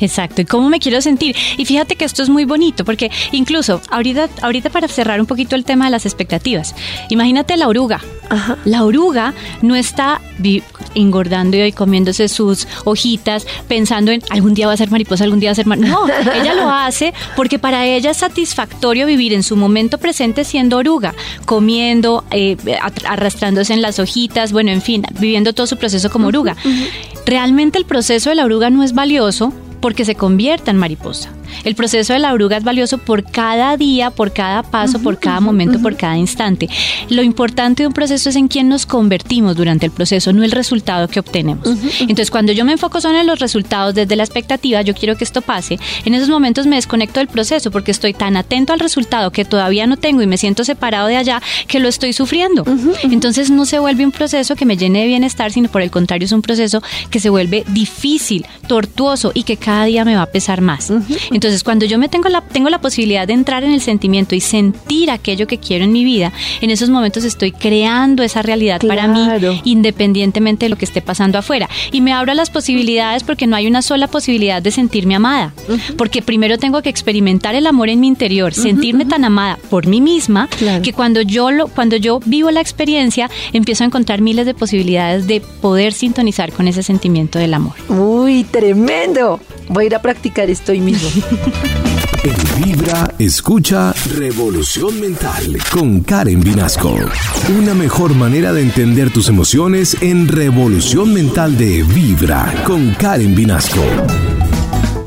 Exacto, 0.00 0.42
y 0.42 0.44
cómo 0.44 0.68
me 0.68 0.80
quiero 0.80 1.00
sentir. 1.00 1.36
Y 1.56 1.64
fíjate 1.64 1.96
que 1.96 2.04
esto 2.04 2.22
es 2.22 2.28
muy 2.28 2.44
bonito, 2.44 2.84
porque 2.84 3.10
incluso 3.32 3.80
ahorita, 3.90 4.28
ahorita 4.42 4.70
para 4.70 4.88
cerrar 4.88 5.20
un 5.20 5.26
poquito 5.26 5.56
el 5.56 5.64
tema 5.64 5.86
de 5.86 5.90
las 5.90 6.06
expectativas, 6.06 6.74
imagínate 7.10 7.56
la 7.56 7.68
oruga. 7.68 8.00
La 8.64 8.84
oruga 8.84 9.34
no 9.62 9.76
está 9.76 10.20
engordando 10.94 11.56
y 11.56 11.72
comiéndose 11.72 12.28
sus 12.28 12.66
hojitas, 12.84 13.46
pensando 13.68 14.10
en 14.12 14.22
algún 14.30 14.54
día 14.54 14.66
va 14.66 14.72
a 14.72 14.76
ser 14.76 14.90
mariposa, 14.90 15.24
algún 15.24 15.40
día 15.40 15.50
va 15.50 15.52
a 15.52 15.56
ser 15.56 15.66
mariposa. 15.66 15.92
No, 15.92 16.32
ella 16.34 16.54
lo 16.54 16.70
hace 16.70 17.12
porque 17.36 17.58
para 17.58 17.86
ella 17.86 18.10
es 18.10 18.16
satisfactorio 18.16 19.06
vivir 19.06 19.32
en 19.32 19.42
su 19.42 19.56
momento 19.56 19.98
presente 19.98 20.44
siendo 20.44 20.78
oruga, 20.78 21.14
comiendo, 21.44 22.24
eh, 22.30 22.56
arrastrándose 23.04 23.72
en 23.74 23.82
las 23.82 23.98
hojitas, 23.98 24.52
bueno, 24.52 24.70
en 24.70 24.82
fin, 24.82 25.04
viviendo 25.18 25.52
todo 25.52 25.66
su 25.66 25.76
proceso 25.76 26.10
como 26.10 26.28
oruga. 26.28 26.56
Realmente 27.26 27.78
el 27.78 27.84
proceso 27.84 28.30
de 28.30 28.36
la 28.36 28.44
oruga 28.44 28.70
no 28.70 28.82
es 28.82 28.94
valioso 28.94 29.52
porque 29.84 30.06
se 30.06 30.14
convierta 30.14 30.70
en 30.70 30.78
mariposa. 30.78 31.28
El 31.62 31.74
proceso 31.74 32.12
de 32.12 32.18
la 32.18 32.32
oruga 32.32 32.56
es 32.56 32.64
valioso 32.64 32.98
por 32.98 33.24
cada 33.24 33.76
día, 33.76 34.10
por 34.10 34.32
cada 34.32 34.62
paso, 34.62 34.98
por 35.00 35.18
cada 35.18 35.40
momento, 35.40 35.80
por 35.80 35.96
cada 35.96 36.16
instante. 36.16 36.68
Lo 37.08 37.22
importante 37.22 37.82
de 37.82 37.86
un 37.86 37.92
proceso 37.92 38.30
es 38.30 38.36
en 38.36 38.48
quién 38.48 38.68
nos 38.68 38.86
convertimos 38.86 39.56
durante 39.56 39.86
el 39.86 39.92
proceso, 39.92 40.32
no 40.32 40.44
el 40.44 40.52
resultado 40.52 41.08
que 41.08 41.20
obtenemos. 41.20 41.68
Entonces, 42.00 42.30
cuando 42.30 42.52
yo 42.52 42.64
me 42.64 42.72
enfoco 42.72 43.00
solo 43.00 43.18
en 43.20 43.26
los 43.26 43.38
resultados 43.38 43.94
desde 43.94 44.16
la 44.16 44.24
expectativa, 44.24 44.82
yo 44.82 44.94
quiero 44.94 45.16
que 45.16 45.24
esto 45.24 45.42
pase, 45.42 45.78
en 46.04 46.14
esos 46.14 46.28
momentos 46.28 46.66
me 46.66 46.76
desconecto 46.76 47.20
del 47.20 47.28
proceso 47.28 47.70
porque 47.70 47.90
estoy 47.90 48.14
tan 48.14 48.36
atento 48.36 48.72
al 48.72 48.80
resultado 48.80 49.30
que 49.30 49.44
todavía 49.44 49.86
no 49.86 49.96
tengo 49.96 50.22
y 50.22 50.26
me 50.26 50.38
siento 50.38 50.64
separado 50.64 51.08
de 51.08 51.16
allá 51.16 51.42
que 51.66 51.80
lo 51.80 51.88
estoy 51.88 52.12
sufriendo. 52.12 52.64
Entonces, 53.02 53.50
no 53.50 53.64
se 53.64 53.78
vuelve 53.78 54.04
un 54.04 54.12
proceso 54.12 54.56
que 54.56 54.64
me 54.64 54.76
llene 54.76 55.00
de 55.00 55.06
bienestar, 55.06 55.52
sino 55.52 55.68
por 55.68 55.82
el 55.82 55.90
contrario, 55.90 56.26
es 56.26 56.32
un 56.32 56.42
proceso 56.42 56.82
que 57.10 57.20
se 57.20 57.30
vuelve 57.30 57.64
difícil, 57.68 58.46
tortuoso 58.66 59.32
y 59.34 59.42
que 59.42 59.56
cada 59.56 59.84
día 59.84 60.04
me 60.04 60.16
va 60.16 60.22
a 60.22 60.26
pesar 60.26 60.60
más. 60.60 60.90
Entonces, 61.30 61.43
cuando 61.64 61.86
yo 61.86 61.98
me 61.98 62.08
tengo 62.08 62.28
la, 62.28 62.40
tengo 62.40 62.70
la 62.70 62.80
posibilidad 62.80 63.26
de 63.26 63.34
entrar 63.34 63.64
en 63.64 63.72
el 63.72 63.80
sentimiento 63.80 64.34
y 64.34 64.40
sentir 64.40 65.10
aquello 65.10 65.46
que 65.46 65.58
quiero 65.58 65.84
en 65.84 65.92
mi 65.92 66.04
vida, 66.04 66.32
en 66.60 66.70
esos 66.70 66.90
momentos 66.90 67.24
estoy 67.24 67.52
creando 67.52 68.22
esa 68.22 68.42
realidad 68.42 68.80
para 68.86 69.06
mí, 69.06 69.28
independientemente 69.64 70.66
de 70.66 70.70
lo 70.70 70.76
que 70.76 70.84
esté 70.84 71.02
pasando 71.02 71.38
afuera. 71.38 71.68
Y 71.92 72.00
me 72.00 72.12
abro 72.12 72.34
las 72.34 72.50
posibilidades 72.50 73.22
porque 73.22 73.46
no 73.46 73.56
hay 73.56 73.66
una 73.66 73.82
sola 73.82 74.06
posibilidad 74.08 74.62
de 74.62 74.70
sentirme 74.70 75.14
amada. 75.14 75.52
Porque 75.96 76.22
primero 76.22 76.58
tengo 76.58 76.82
que 76.82 76.88
experimentar 76.88 77.54
el 77.54 77.66
amor 77.66 77.88
en 77.88 78.00
mi 78.00 78.08
interior, 78.08 78.54
sentirme 78.54 79.04
tan 79.04 79.24
amada 79.24 79.58
por 79.70 79.86
mí 79.86 80.00
misma, 80.00 80.48
que 80.82 80.92
cuando 80.92 81.20
yo, 81.20 81.50
lo, 81.50 81.68
cuando 81.68 81.96
yo 81.96 82.20
vivo 82.24 82.50
la 82.50 82.60
experiencia, 82.60 83.30
empiezo 83.52 83.84
a 83.84 83.86
encontrar 83.86 84.20
miles 84.20 84.46
de 84.46 84.54
posibilidades 84.54 85.26
de 85.26 85.40
poder 85.40 85.92
sintonizar 85.92 86.52
con 86.52 86.68
ese 86.68 86.82
sentimiento 86.82 87.38
del 87.38 87.54
amor. 87.54 87.74
Uy, 87.88 88.44
tremendo. 88.44 89.40
Voy 89.68 89.84
a 89.84 89.86
ir 89.86 89.94
a 89.94 90.02
practicar 90.02 90.50
esto 90.50 90.72
hoy 90.72 90.80
mismo. 90.80 91.08
En 92.24 92.64
Vibra, 92.64 93.14
escucha 93.18 93.92
Revolución 94.16 94.98
Mental 94.98 95.58
con 95.70 96.00
Karen 96.00 96.40
Vinasco. 96.40 96.96
Una 97.58 97.74
mejor 97.74 98.14
manera 98.14 98.54
de 98.54 98.62
entender 98.62 99.10
tus 99.10 99.28
emociones 99.28 99.94
en 100.00 100.26
Revolución 100.26 101.12
Mental 101.12 101.58
de 101.58 101.82
Vibra 101.82 102.50
con 102.64 102.94
Karen 102.94 103.34
Vinasco. 103.34 103.82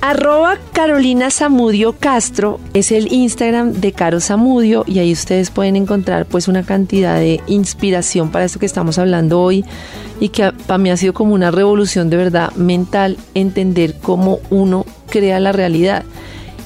Arroba 0.07 0.57
Carolina 0.71 1.29
Zamudio 1.29 1.91
Castro 1.91 2.61
es 2.73 2.93
el 2.93 3.11
Instagram 3.11 3.73
de 3.73 3.91
Caro 3.91 4.21
Zamudio 4.21 4.85
y 4.87 4.99
ahí 4.99 5.11
ustedes 5.11 5.51
pueden 5.51 5.75
encontrar 5.75 6.25
pues 6.25 6.47
una 6.47 6.63
cantidad 6.63 7.19
de 7.19 7.41
inspiración 7.47 8.31
para 8.31 8.45
esto 8.45 8.57
que 8.57 8.65
estamos 8.65 8.97
hablando 8.99 9.41
hoy 9.41 9.65
y 10.21 10.29
que 10.29 10.53
para 10.65 10.77
mí 10.77 10.91
ha 10.91 10.95
sido 10.95 11.13
como 11.13 11.33
una 11.33 11.51
revolución 11.51 12.09
de 12.09 12.15
verdad 12.15 12.53
mental 12.53 13.17
entender 13.33 13.95
cómo 14.01 14.39
uno 14.49 14.85
crea 15.09 15.41
la 15.41 15.51
realidad. 15.51 16.05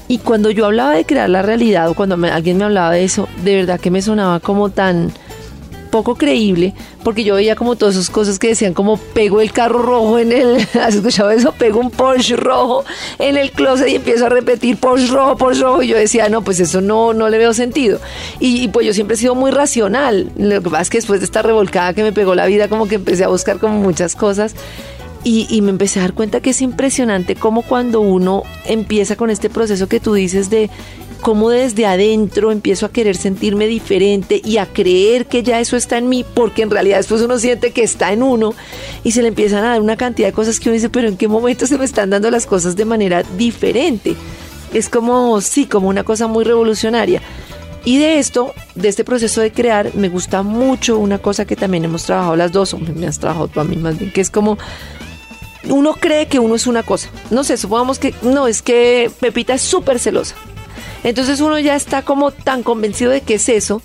Y 0.06 0.18
cuando 0.18 0.52
yo 0.52 0.66
hablaba 0.66 0.94
de 0.94 1.04
crear 1.04 1.28
la 1.28 1.42
realidad 1.42 1.88
o 1.90 1.94
cuando 1.94 2.14
alguien 2.14 2.58
me 2.58 2.64
hablaba 2.64 2.92
de 2.92 3.02
eso, 3.02 3.28
de 3.42 3.56
verdad 3.56 3.80
que 3.80 3.90
me 3.90 4.02
sonaba 4.02 4.38
como 4.38 4.70
tan 4.70 5.10
poco 5.92 6.16
creíble, 6.16 6.74
porque 7.04 7.22
yo 7.22 7.36
veía 7.36 7.54
como 7.54 7.76
todas 7.76 7.94
esas 7.94 8.10
cosas 8.10 8.38
que 8.38 8.48
decían 8.48 8.72
como 8.72 8.96
pego 8.96 9.42
el 9.42 9.52
carro 9.52 9.82
rojo 9.82 10.18
en 10.18 10.32
el, 10.32 10.66
¿has 10.80 10.96
escuchado 10.96 11.30
eso? 11.30 11.52
Pego 11.52 11.78
un 11.78 11.90
Porsche 11.90 12.34
rojo 12.34 12.82
en 13.20 13.36
el 13.36 13.52
closet 13.52 13.88
y 13.88 13.96
empiezo 13.96 14.26
a 14.26 14.28
repetir 14.30 14.78
Porsche 14.78 15.08
rojo, 15.08 15.36
Porsche 15.36 15.62
rojo, 15.62 15.82
y 15.82 15.88
yo 15.88 15.96
decía, 15.96 16.30
no, 16.30 16.42
pues 16.42 16.58
eso 16.60 16.80
no, 16.80 17.12
no 17.12 17.28
le 17.28 17.36
veo 17.38 17.52
sentido. 17.52 18.00
Y, 18.40 18.66
pues 18.68 18.86
yo 18.86 18.94
siempre 18.94 19.14
he 19.14 19.18
sido 19.18 19.34
muy 19.34 19.50
racional, 19.50 20.32
lo 20.36 20.62
que 20.62 20.70
pasa 20.70 20.82
es 20.82 20.90
que 20.90 20.98
después 20.98 21.20
de 21.20 21.26
esta 21.26 21.42
revolcada 21.42 21.92
que 21.92 22.02
me 22.02 22.12
pegó 22.12 22.34
la 22.34 22.46
vida, 22.46 22.68
como 22.68 22.88
que 22.88 22.94
empecé 22.94 23.24
a 23.24 23.28
buscar 23.28 23.58
como 23.58 23.78
muchas 23.78 24.16
cosas. 24.16 24.56
Y, 25.24 25.46
y, 25.50 25.60
me 25.60 25.70
empecé 25.70 26.00
a 26.00 26.02
dar 26.02 26.14
cuenta 26.14 26.40
que 26.40 26.50
es 26.50 26.60
impresionante 26.62 27.36
como 27.36 27.62
cuando 27.62 28.00
uno 28.00 28.42
empieza 28.64 29.14
con 29.14 29.30
este 29.30 29.50
proceso 29.50 29.86
que 29.86 30.00
tú 30.00 30.14
dices 30.14 30.50
de 30.50 30.68
cómo 31.22 31.50
desde 31.50 31.86
adentro 31.86 32.50
empiezo 32.50 32.84
a 32.84 32.90
querer 32.90 33.16
sentirme 33.16 33.66
diferente 33.66 34.42
y 34.44 34.58
a 34.58 34.66
creer 34.66 35.26
que 35.26 35.42
ya 35.42 35.60
eso 35.60 35.76
está 35.76 35.96
en 35.96 36.08
mí, 36.08 36.24
porque 36.34 36.62
en 36.62 36.70
realidad 36.70 36.98
después 36.98 37.22
uno 37.22 37.38
siente 37.38 37.70
que 37.70 37.82
está 37.84 38.12
en 38.12 38.22
uno 38.22 38.54
y 39.04 39.12
se 39.12 39.22
le 39.22 39.28
empiezan 39.28 39.64
a 39.64 39.70
dar 39.70 39.80
una 39.80 39.96
cantidad 39.96 40.28
de 40.28 40.34
cosas 40.34 40.60
que 40.60 40.68
uno 40.68 40.74
dice, 40.74 40.90
pero 40.90 41.08
¿en 41.08 41.16
qué 41.16 41.28
momento 41.28 41.66
se 41.66 41.78
me 41.78 41.84
están 41.84 42.10
dando 42.10 42.30
las 42.30 42.44
cosas 42.44 42.76
de 42.76 42.84
manera 42.84 43.22
diferente? 43.38 44.16
Es 44.74 44.88
como, 44.88 45.40
sí, 45.40 45.66
como 45.66 45.88
una 45.88 46.02
cosa 46.02 46.26
muy 46.26 46.44
revolucionaria. 46.44 47.22
Y 47.84 47.98
de 47.98 48.18
esto, 48.18 48.52
de 48.74 48.88
este 48.88 49.04
proceso 49.04 49.40
de 49.40 49.52
crear, 49.52 49.94
me 49.94 50.08
gusta 50.08 50.42
mucho 50.42 50.98
una 50.98 51.18
cosa 51.18 51.44
que 51.44 51.56
también 51.56 51.84
hemos 51.84 52.04
trabajado 52.04 52.36
las 52.36 52.52
dos, 52.52 52.74
o 52.74 52.78
me 52.78 53.06
has 53.06 53.18
trabajado 53.18 53.48
tú 53.48 53.60
a 53.60 53.64
mí 53.64 53.76
más 53.76 53.98
bien, 53.98 54.12
que 54.12 54.20
es 54.20 54.30
como 54.30 54.58
uno 55.68 55.94
cree 55.94 56.26
que 56.26 56.40
uno 56.40 56.56
es 56.56 56.66
una 56.66 56.82
cosa. 56.82 57.10
No 57.30 57.44
sé, 57.44 57.56
supongamos 57.56 58.00
que 58.00 58.12
no, 58.22 58.48
es 58.48 58.60
que 58.60 59.10
Pepita 59.20 59.54
es 59.54 59.62
súper 59.62 60.00
celosa. 60.00 60.34
Entonces 61.04 61.40
uno 61.40 61.58
ya 61.58 61.76
está 61.76 62.02
como 62.02 62.30
tan 62.30 62.62
convencido 62.62 63.10
de 63.10 63.20
que 63.20 63.34
es 63.34 63.48
eso 63.48 63.82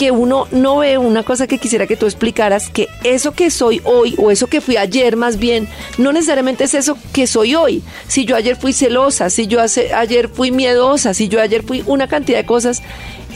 que 0.00 0.10
uno 0.10 0.46
no 0.50 0.78
ve 0.78 0.96
una 0.96 1.24
cosa 1.24 1.46
que 1.46 1.58
quisiera 1.58 1.86
que 1.86 1.94
tú 1.94 2.06
explicaras, 2.06 2.70
que 2.70 2.88
eso 3.04 3.32
que 3.32 3.50
soy 3.50 3.82
hoy 3.84 4.14
o 4.16 4.30
eso 4.30 4.46
que 4.46 4.62
fui 4.62 4.78
ayer 4.78 5.14
más 5.14 5.38
bien, 5.38 5.68
no 5.98 6.10
necesariamente 6.10 6.64
es 6.64 6.72
eso 6.72 6.96
que 7.12 7.26
soy 7.26 7.54
hoy. 7.54 7.82
Si 8.08 8.24
yo 8.24 8.34
ayer 8.34 8.56
fui 8.56 8.72
celosa, 8.72 9.28
si 9.28 9.46
yo 9.46 9.60
ayer 9.60 10.30
fui 10.30 10.52
miedosa, 10.52 11.12
si 11.12 11.28
yo 11.28 11.38
ayer 11.38 11.62
fui 11.62 11.84
una 11.86 12.08
cantidad 12.08 12.38
de 12.38 12.46
cosas, 12.46 12.82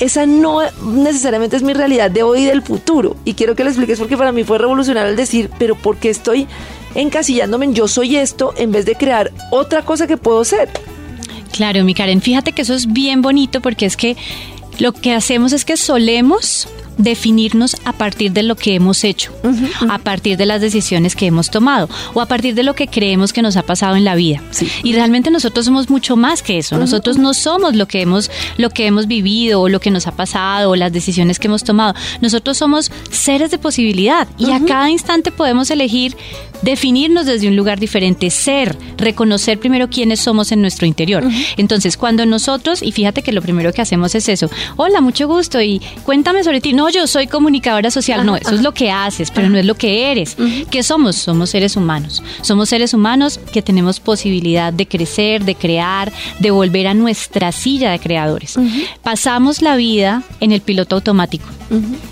esa 0.00 0.24
no 0.24 0.62
necesariamente 0.82 1.56
es 1.56 1.62
mi 1.62 1.74
realidad 1.74 2.10
de 2.10 2.22
hoy 2.22 2.44
y 2.44 2.46
del 2.46 2.62
futuro. 2.62 3.14
Y 3.26 3.34
quiero 3.34 3.54
que 3.54 3.64
lo 3.64 3.68
expliques 3.68 3.98
porque 3.98 4.16
para 4.16 4.32
mí 4.32 4.42
fue 4.42 4.56
revolucionario 4.56 5.10
el 5.10 5.16
decir, 5.16 5.50
pero 5.58 5.74
¿por 5.74 5.98
qué 5.98 6.08
estoy 6.08 6.46
encasillándome 6.94 7.66
en 7.66 7.74
yo 7.74 7.88
soy 7.88 8.16
esto 8.16 8.54
en 8.56 8.72
vez 8.72 8.86
de 8.86 8.94
crear 8.94 9.32
otra 9.50 9.84
cosa 9.84 10.06
que 10.06 10.16
puedo 10.16 10.42
ser? 10.46 10.70
Claro, 11.54 11.84
mi 11.84 11.94
Karen, 11.94 12.20
fíjate 12.20 12.50
que 12.50 12.62
eso 12.62 12.74
es 12.74 12.92
bien 12.92 13.22
bonito 13.22 13.60
porque 13.60 13.86
es 13.86 13.96
que 13.96 14.16
lo 14.80 14.92
que 14.92 15.12
hacemos 15.12 15.52
es 15.52 15.64
que 15.64 15.76
solemos 15.76 16.66
definirnos 16.98 17.76
a 17.84 17.92
partir 17.92 18.32
de 18.32 18.42
lo 18.42 18.56
que 18.56 18.74
hemos 18.74 19.04
hecho, 19.04 19.32
a 19.88 19.98
partir 19.98 20.36
de 20.36 20.46
las 20.46 20.60
decisiones 20.60 21.16
que 21.16 21.26
hemos 21.26 21.50
tomado 21.50 21.88
o 22.14 22.20
a 22.20 22.26
partir 22.26 22.54
de 22.54 22.62
lo 22.62 22.74
que 22.74 22.88
creemos 22.88 23.32
que 23.32 23.42
nos 23.42 23.56
ha 23.56 23.62
pasado 23.62 23.96
en 23.96 24.04
la 24.04 24.14
vida. 24.14 24.42
Y 24.82 24.92
realmente 24.92 25.30
nosotros 25.30 25.66
somos 25.66 25.90
mucho 25.90 26.16
más 26.16 26.42
que 26.42 26.58
eso. 26.58 26.78
Nosotros 26.78 27.18
no 27.18 27.34
somos 27.34 27.74
lo 27.74 27.86
que 27.86 28.02
hemos 28.02 28.30
lo 28.56 28.70
que 28.70 28.86
hemos 28.86 29.06
vivido 29.06 29.60
o 29.60 29.68
lo 29.68 29.80
que 29.80 29.90
nos 29.90 30.06
ha 30.06 30.12
pasado 30.12 30.70
o 30.70 30.76
las 30.76 30.92
decisiones 30.92 31.38
que 31.38 31.48
hemos 31.48 31.64
tomado. 31.64 31.94
Nosotros 32.20 32.56
somos 32.56 32.90
seres 33.10 33.50
de 33.50 33.58
posibilidad 33.58 34.28
y 34.38 34.50
a 34.52 34.64
cada 34.64 34.90
instante 34.90 35.30
podemos 35.30 35.70
elegir 35.70 36.16
definirnos 36.62 37.26
desde 37.26 37.48
un 37.48 37.56
lugar 37.56 37.78
diferente, 37.78 38.30
ser, 38.30 38.76
reconocer 38.96 39.58
primero 39.58 39.90
quiénes 39.90 40.20
somos 40.20 40.50
en 40.50 40.60
nuestro 40.60 40.86
interior. 40.86 41.22
Entonces, 41.56 41.96
cuando 41.96 42.24
nosotros, 42.26 42.82
y 42.82 42.92
fíjate 42.92 43.22
que 43.22 43.32
lo 43.32 43.42
primero 43.42 43.72
que 43.72 43.82
hacemos 43.82 44.14
es 44.14 44.28
eso, 44.28 44.50
hola, 44.76 45.00
mucho 45.00 45.28
gusto 45.28 45.60
y 45.60 45.80
cuéntame 46.04 46.42
sobre 46.42 46.60
ti. 46.60 46.72
No, 46.72 46.83
yo 46.88 47.06
soy 47.06 47.26
comunicadora 47.26 47.90
social, 47.90 48.24
no, 48.24 48.36
eso 48.36 48.54
es 48.54 48.62
lo 48.62 48.72
que 48.72 48.90
haces, 48.90 49.30
pero 49.30 49.48
no 49.48 49.58
es 49.58 49.66
lo 49.66 49.74
que 49.74 50.10
eres. 50.10 50.36
¿Qué 50.70 50.82
somos? 50.82 51.16
Somos 51.16 51.50
seres 51.50 51.76
humanos. 51.76 52.22
Somos 52.42 52.68
seres 52.68 52.94
humanos 52.94 53.38
que 53.52 53.62
tenemos 53.62 54.00
posibilidad 54.00 54.72
de 54.72 54.86
crecer, 54.86 55.44
de 55.44 55.54
crear, 55.54 56.12
de 56.38 56.50
volver 56.50 56.86
a 56.86 56.94
nuestra 56.94 57.52
silla 57.52 57.90
de 57.90 57.98
creadores. 57.98 58.58
Pasamos 59.02 59.62
la 59.62 59.76
vida 59.76 60.22
en 60.40 60.52
el 60.52 60.60
piloto 60.60 60.96
automático. 60.96 61.46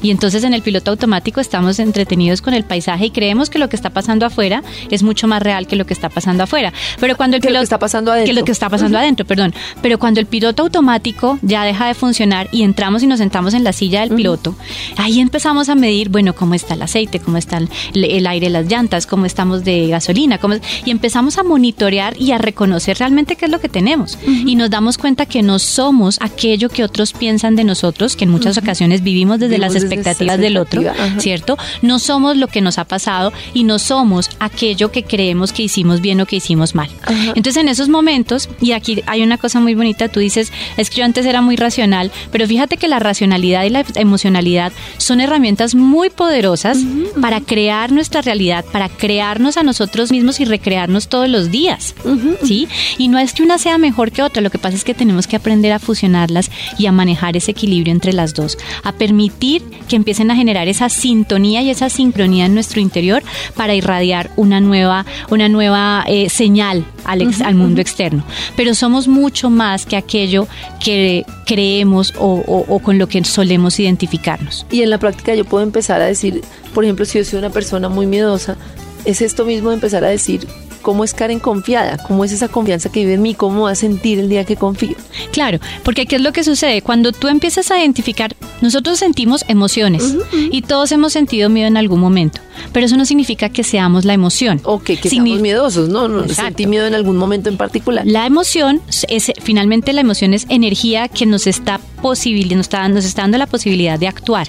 Y 0.02 0.10
entonces 0.10 0.44
en 0.44 0.54
el 0.54 0.62
piloto 0.62 0.90
automático 0.90 1.40
estamos 1.40 1.78
entretenidos 1.78 2.42
con 2.42 2.54
el 2.54 2.64
paisaje 2.64 3.06
y 3.06 3.10
creemos 3.10 3.50
que 3.50 3.58
lo 3.58 3.68
que 3.68 3.76
está 3.76 3.90
pasando 3.90 4.26
afuera 4.26 4.62
es 4.90 5.02
mucho 5.02 5.28
más 5.28 5.42
real 5.42 5.66
que 5.66 5.76
lo 5.76 5.86
que 5.86 5.94
está 5.94 6.08
pasando 6.08 6.42
afuera. 6.42 6.72
Pero 6.98 7.16
cuando 7.16 7.36
el 7.36 7.42
piloto 7.42 7.62
está 7.62 7.78
pasando 7.78 8.12
adentro. 8.12 8.34
Que 8.34 8.40
lo 8.40 8.44
que 8.44 8.52
está 8.52 8.68
pasando 8.68 8.98
adentro, 8.98 9.26
perdón. 9.26 9.54
Pero 9.80 9.98
cuando 9.98 10.20
el 10.20 10.26
piloto 10.26 10.62
automático 10.62 11.38
ya 11.42 11.64
deja 11.64 11.86
de 11.86 11.94
funcionar 11.94 12.48
y 12.50 12.62
entramos 12.62 13.02
y 13.02 13.06
nos 13.06 13.18
sentamos 13.18 13.54
en 13.54 13.62
la 13.64 13.72
silla 13.72 14.00
del 14.00 14.14
piloto, 14.14 14.56
ahí 14.96 15.20
empezamos 15.20 15.68
a 15.68 15.74
medir, 15.74 16.08
bueno, 16.08 16.34
cómo 16.34 16.54
está 16.54 16.74
el 16.74 16.82
aceite, 16.82 17.20
cómo 17.20 17.38
está 17.38 17.58
el, 17.94 18.26
aire, 18.26 18.50
las 18.50 18.66
llantas, 18.66 19.06
cómo 19.06 19.26
estamos 19.26 19.64
de 19.64 19.88
gasolina, 19.88 20.38
cómo 20.38 20.54
y 20.84 20.90
empezamos 20.90 21.38
a 21.38 21.42
monitorear 21.42 22.14
y 22.18 22.32
a 22.32 22.38
reconocer 22.38 22.98
realmente 22.98 23.36
qué 23.36 23.46
es 23.46 23.50
lo 23.50 23.60
que 23.60 23.68
tenemos. 23.68 24.18
Y 24.26 24.56
nos 24.56 24.70
damos 24.70 24.98
cuenta 24.98 25.26
que 25.26 25.42
no 25.42 25.58
somos 25.58 26.18
aquello 26.20 26.68
que 26.68 26.84
otros 26.84 27.12
piensan 27.12 27.56
de 27.56 27.64
nosotros, 27.64 28.16
que 28.16 28.24
en 28.24 28.30
muchas 28.30 28.58
ocasiones 28.58 29.02
vivimos 29.02 29.38
desde 29.38 29.58
las 29.58 29.74
expectativas 29.74 30.38
del 30.38 30.56
otro, 30.56 30.82
¿cierto? 31.18 31.56
No 31.82 31.98
somos 31.98 32.36
lo 32.36 32.48
que 32.48 32.60
nos 32.60 32.78
ha 32.78 32.84
pasado 32.84 33.32
y 33.54 33.64
no 33.64 33.78
somos 33.78 34.30
aquello 34.38 34.90
que 34.90 35.04
creemos 35.04 35.52
que 35.52 35.62
hicimos 35.62 36.00
bien 36.00 36.20
o 36.20 36.26
que 36.26 36.36
hicimos 36.36 36.74
mal. 36.74 36.90
Entonces 37.34 37.56
en 37.56 37.68
esos 37.68 37.88
momentos, 37.88 38.48
y 38.60 38.72
aquí 38.72 39.02
hay 39.06 39.22
una 39.22 39.38
cosa 39.38 39.60
muy 39.60 39.74
bonita, 39.74 40.08
tú 40.08 40.20
dices, 40.20 40.52
es 40.76 40.90
que 40.90 40.98
yo 40.98 41.04
antes 41.04 41.26
era 41.26 41.40
muy 41.40 41.56
racional, 41.56 42.10
pero 42.30 42.46
fíjate 42.46 42.76
que 42.76 42.88
la 42.88 42.98
racionalidad 42.98 43.64
y 43.64 43.70
la 43.70 43.84
emocionalidad 43.94 44.51
son 44.98 45.20
herramientas 45.20 45.74
muy 45.74 46.10
poderosas 46.10 46.78
para 47.20 47.40
crear 47.40 47.92
nuestra 47.92 48.20
realidad, 48.22 48.64
para 48.72 48.88
crearnos 48.88 49.56
a 49.56 49.62
nosotros 49.62 50.10
mismos 50.10 50.40
y 50.40 50.44
recrearnos 50.44 51.08
todos 51.08 51.28
los 51.28 51.50
días, 51.50 51.94
¿sí? 52.42 52.68
Y 52.98 53.08
no 53.08 53.18
es 53.18 53.32
que 53.32 53.42
una 53.42 53.58
sea 53.58 53.78
mejor 53.78 54.12
que 54.12 54.22
otra, 54.22 54.42
lo 54.42 54.50
que 54.50 54.58
pasa 54.58 54.76
es 54.76 54.84
que 54.84 54.94
tenemos 54.94 55.26
que 55.26 55.36
aprender 55.36 55.72
a 55.72 55.78
fusionarlas 55.78 56.50
y 56.78 56.86
a 56.86 56.92
manejar 56.92 57.36
ese 57.36 57.52
equilibrio 57.52 57.92
entre 57.92 58.12
las 58.12 58.34
dos, 58.34 58.58
a 58.82 58.92
permitir 58.92 59.62
que 59.88 59.96
empiecen 59.96 60.30
a 60.30 60.36
generar 60.36 60.68
esa 60.68 60.88
sintonía 60.88 61.62
y 61.62 61.70
esa 61.70 61.88
sincronía 61.88 62.46
en 62.46 62.54
nuestro 62.54 62.80
interior 62.80 63.22
para 63.56 63.74
irradiar 63.74 64.30
una 64.36 64.60
nueva, 64.60 65.06
una 65.30 65.48
nueva 65.48 66.04
eh, 66.06 66.28
señal 66.28 66.84
al, 67.04 67.34
al 67.44 67.54
mundo 67.54 67.80
externo. 67.80 68.24
Pero 68.56 68.74
somos 68.74 69.08
mucho 69.08 69.50
más 69.50 69.86
que 69.86 69.96
aquello 69.96 70.46
que 70.82 71.24
creemos 71.52 72.14
o, 72.18 72.80
con 72.82 72.98
lo 72.98 73.08
que 73.08 73.22
solemos 73.24 73.78
identificarnos. 73.78 74.66
Y 74.70 74.80
en 74.80 74.88
la 74.88 74.96
práctica 74.96 75.34
yo 75.34 75.44
puedo 75.44 75.62
empezar 75.62 76.00
a 76.00 76.06
decir, 76.06 76.40
por 76.72 76.84
ejemplo, 76.84 77.04
si 77.04 77.18
yo 77.18 77.24
soy 77.26 77.40
una 77.40 77.50
persona 77.50 77.90
muy 77.90 78.06
miedosa, 78.06 78.56
es 79.04 79.20
esto 79.20 79.44
mismo 79.44 79.68
de 79.68 79.74
empezar 79.74 80.02
a 80.02 80.08
decir, 80.08 80.46
cómo 80.82 81.04
es 81.04 81.14
Karen 81.14 81.38
confiada, 81.38 81.98
cómo 81.98 82.24
es 82.24 82.32
esa 82.32 82.48
confianza 82.48 82.90
que 82.90 83.00
vive 83.00 83.14
en 83.14 83.22
mí, 83.22 83.34
cómo 83.34 83.62
va 83.62 83.70
a 83.70 83.74
sentir 83.74 84.18
el 84.18 84.28
día 84.28 84.44
que 84.44 84.56
confío. 84.56 84.96
Claro, 85.32 85.58
porque 85.82 86.06
¿qué 86.06 86.16
es 86.16 86.22
lo 86.22 86.32
que 86.32 86.44
sucede? 86.44 86.82
Cuando 86.82 87.12
tú 87.12 87.28
empiezas 87.28 87.70
a 87.70 87.78
identificar, 87.78 88.36
nosotros 88.60 88.98
sentimos 88.98 89.44
emociones 89.48 90.16
y 90.32 90.62
todos 90.62 90.92
hemos 90.92 91.12
sentido 91.12 91.48
miedo 91.48 91.68
en 91.68 91.76
algún 91.76 92.00
momento, 92.00 92.40
pero 92.72 92.86
eso 92.86 92.96
no 92.96 93.04
significa 93.04 93.48
que 93.48 93.64
seamos 93.64 94.04
la 94.04 94.14
emoción. 94.14 94.60
O 94.64 94.80
que, 94.80 94.96
seamos 94.96 95.40
miedosos, 95.40 95.88
no, 95.88 96.08
no 96.08 96.28
sentí 96.28 96.66
miedo 96.66 96.86
en 96.86 96.94
algún 96.94 97.16
momento 97.16 97.48
en 97.48 97.56
particular. 97.56 98.06
La 98.06 98.26
emoción, 98.26 98.80
es, 99.08 99.32
finalmente 99.42 99.92
la 99.92 100.00
emoción 100.00 100.34
es 100.34 100.46
energía 100.48 101.08
que 101.08 101.26
nos 101.26 101.46
está 101.46 101.80
posible, 102.02 102.56
nos 102.56 102.66
está, 102.66 102.88
nos 102.88 103.04
está 103.04 103.22
dando 103.22 103.38
la 103.38 103.46
posibilidad 103.46 103.98
de 103.98 104.08
actuar. 104.08 104.48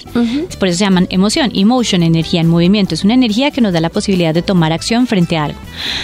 Por 0.58 0.68
eso 0.68 0.78
se 0.78 0.84
llaman 0.84 1.06
emoción, 1.10 1.50
emotion, 1.54 2.02
energía 2.02 2.40
en 2.40 2.48
movimiento. 2.48 2.94
Es 2.94 3.04
una 3.04 3.14
energía 3.14 3.50
que 3.50 3.60
nos 3.60 3.72
da 3.72 3.80
la 3.80 3.90
posibilidad 3.90 4.34
de 4.34 4.42
tomar 4.42 4.72
acción 4.72 5.06
frente 5.06 5.36
a 5.36 5.44
algo. 5.44 5.58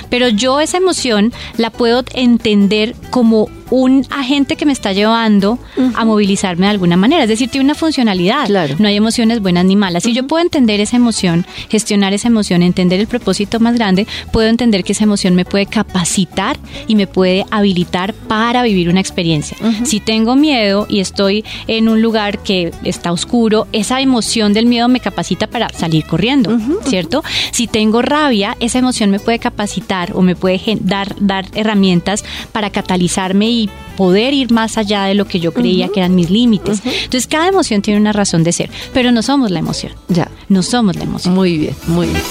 Pero 0.09 0.20
yo 0.29 0.61
esa 0.61 0.79
emoción 0.79 1.33
la 1.57 1.71
puedo 1.71 2.05
entender 2.15 2.95
como 3.11 3.49
un 3.71 4.07
agente 4.11 4.57
que 4.57 4.67
me 4.67 4.73
está 4.73 4.93
llevando 4.93 5.59
a 5.95 6.05
movilizarme 6.05 6.67
de 6.67 6.71
alguna 6.71 6.97
manera. 6.97 7.23
Es 7.23 7.29
decir, 7.29 7.49
tiene 7.49 7.65
una 7.65 7.75
funcionalidad. 7.75 8.49
No 8.79 8.89
hay 8.89 8.97
emociones 8.97 9.41
buenas 9.41 9.65
ni 9.65 9.77
malas. 9.77 10.03
Si 10.03 10.13
yo 10.13 10.27
puedo 10.27 10.43
entender 10.43 10.81
esa 10.81 10.97
emoción, 10.97 11.47
gestionar 11.69 12.13
esa 12.13 12.29
emoción, 12.29 12.63
entender 12.63 13.01
el 13.01 13.07
propósito 13.07 13.61
más 13.61 13.75
grande, 13.75 14.07
puedo 14.33 14.49
entender 14.49 14.85
que 14.85 14.93
esa 14.93 15.05
emoción 15.05 15.35
me 15.35 15.45
puede 15.45 15.67
capacitar 15.67 16.59
y 16.87 16.95
me 16.95 17.07
puede 17.07 17.45
habilitar 17.51 18.15
para 18.15 18.63
vivir 18.63 18.89
una 18.89 19.01
experiencia. 19.01 19.57
Si 19.85 20.01
tengo 20.01 20.37
miedo 20.37 20.87
y 20.89 21.01
estoy 21.01 21.45
en 21.67 21.89
un 21.89 22.03
lugar 22.03 22.43
que 22.43 22.73
está 22.85 23.13
oscuro, 23.13 23.67
esa 23.73 24.01
emoción 24.01 24.53
del 24.53 24.67
miedo 24.67 24.89
me 24.89 25.01
capacita 25.01 25.47
para 25.47 25.69
salir 25.71 26.05
corriendo, 26.05 26.59
¿cierto? 26.87 27.23
Si 27.53 27.67
tengo 27.67 28.03
rabia, 28.03 28.57
esa 28.61 28.79
emoción 28.79 29.11
me 29.11 29.21
puede 29.21 29.39
capacitar 29.39 30.13
o 30.15 30.23
me 30.23 30.35
puede 30.35 30.61
dar, 30.81 31.15
dar 31.21 31.47
herramientas 31.55 32.25
para 32.53 32.71
catalizarme 32.71 33.51
y 33.51 33.60
poder 33.97 34.33
ir 34.33 34.51
más 34.53 34.79
allá 34.79 35.05
de 35.05 35.15
lo 35.15 35.27
que 35.27 35.41
yo 35.41 35.53
creía 35.53 35.89
que 35.89 36.01
eran 36.01 36.15
mis 36.15 36.31
límites. 36.31 36.81
Entonces, 36.85 37.27
cada 37.27 37.49
emoción 37.49 37.83
tiene 37.83 38.01
una 38.01 38.13
razón 38.13 38.45
de 38.45 38.53
ser, 38.53 38.71
pero 38.95 39.13
no 39.13 39.23
somos 39.23 39.51
la 39.51 39.59
emoción. 39.59 39.93
Ya. 40.09 40.31
No 40.49 40.63
somos 40.63 40.97
la 40.97 41.05
emoción. 41.05 41.35
Muy 41.35 41.59
bien, 41.59 41.75
muy 41.87 42.07
bien. 42.07 42.23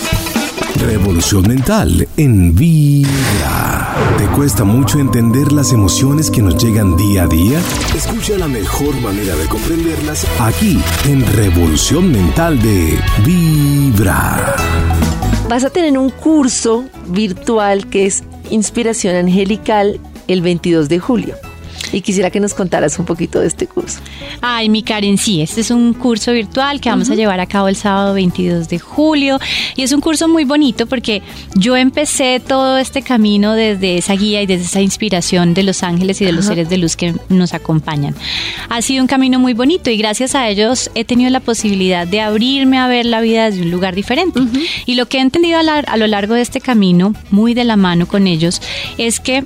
Revolución 0.76 1.48
mental 1.48 2.08
en 2.15 2.56
vida. 2.56 3.96
¿Te 4.18 4.26
cuesta 4.28 4.63
mucho 4.63 4.98
entender 5.00 5.52
las 5.52 5.74
emociones 5.74 6.32
que 6.32 6.42
nos 6.42 6.62
llegan 6.63 6.96
día 6.96 7.24
a 7.24 7.28
día? 7.28 7.60
Escucha 7.96 8.38
la 8.38 8.48
mejor 8.48 8.96
manera 9.02 9.36
de 9.36 9.46
comprenderlas 9.48 10.26
aquí 10.39 10.80
en 11.06 11.26
Revolución 11.34 12.12
Mental 12.12 12.62
de 12.62 12.98
Vibra. 13.26 14.56
Vas 15.50 15.65
a 15.65 15.70
tener 15.70 15.98
un 15.98 16.12
curso 16.12 16.86
virtual 17.08 17.88
que 17.88 18.06
es 18.06 18.24
Inspiración 18.50 19.15
Angelical 19.15 20.00
el 20.30 20.42
22 20.42 20.89
de 20.89 21.00
julio 21.00 21.36
y 21.92 22.02
quisiera 22.02 22.30
que 22.30 22.39
nos 22.39 22.54
contaras 22.54 22.98
un 23.00 23.06
poquito 23.06 23.39
de 23.39 23.48
este 23.48 23.68
curso. 23.68 24.00
Ay, 24.42 24.70
mi 24.70 24.84
Karen, 24.84 25.18
sí, 25.18 25.42
este 25.42 25.62
es 25.62 25.72
un 25.72 25.94
curso 25.94 26.32
virtual 26.32 26.80
que 26.82 26.89
vamos 26.89 27.10
a 27.10 27.15
llevar 27.15 27.39
a 27.39 27.46
cabo 27.46 27.68
el 27.68 27.76
sábado 27.76 28.13
22 28.13 28.70
de 28.70 28.80
julio 28.80 29.39
y 29.76 29.84
es 29.84 29.92
un 29.92 30.02
curso 30.02 30.28
muy 30.28 30.46
bonito 30.46 30.86
porque 30.86 31.22
yo 31.56 31.76
empecé 31.76 32.39
todo 32.39 32.78
este 32.78 33.02
camino 33.02 33.54
desde 33.54 33.98
esa 33.98 34.13
guía 34.13 34.42
y 34.42 34.46
desde 34.46 34.65
esa 34.65 34.82
inspiración 34.82 35.54
de 35.54 35.63
los 35.63 35.84
ángeles 35.84 36.22
y 36.22 36.26
de 36.26 36.32
los 36.32 36.46
seres 36.46 36.70
de 36.70 36.78
luz 36.78 36.96
que 36.96 37.15
nos 37.30 37.54
acompañan. 37.54 38.15
Ha 38.70 38.82
sido 38.82 39.02
un 39.02 39.08
camino 39.08 39.39
muy 39.39 39.54
bonito 39.54 39.89
y 39.89 39.98
gracias 39.98 40.36
a 40.36 40.48
ellos 40.48 40.92
he 40.96 41.06
tenido 41.06 41.30
la 41.30 41.39
posibilidad 41.39 42.08
de 42.08 42.22
abrirme 42.22 42.78
a 42.78 42.88
ver 42.88 43.06
la 43.06 43.22
vida 43.22 43.46
desde 43.50 43.63
un 43.63 43.72
lugar 43.72 43.96
diferente. 43.96 44.39
Y 44.86 44.96
lo 44.96 45.08
que 45.08 45.18
he 45.18 45.22
entendido 45.22 45.60
a 45.60 45.98
lo 45.98 46.08
largo 46.08 46.34
de 46.34 46.42
este 46.42 46.62
camino, 46.62 47.13
muy 47.32 47.54
de 47.54 47.63
la 47.63 47.76
mano 47.76 48.08
con 48.08 48.28
ellos, 48.28 48.62
es 48.98 49.20
que 49.20 49.46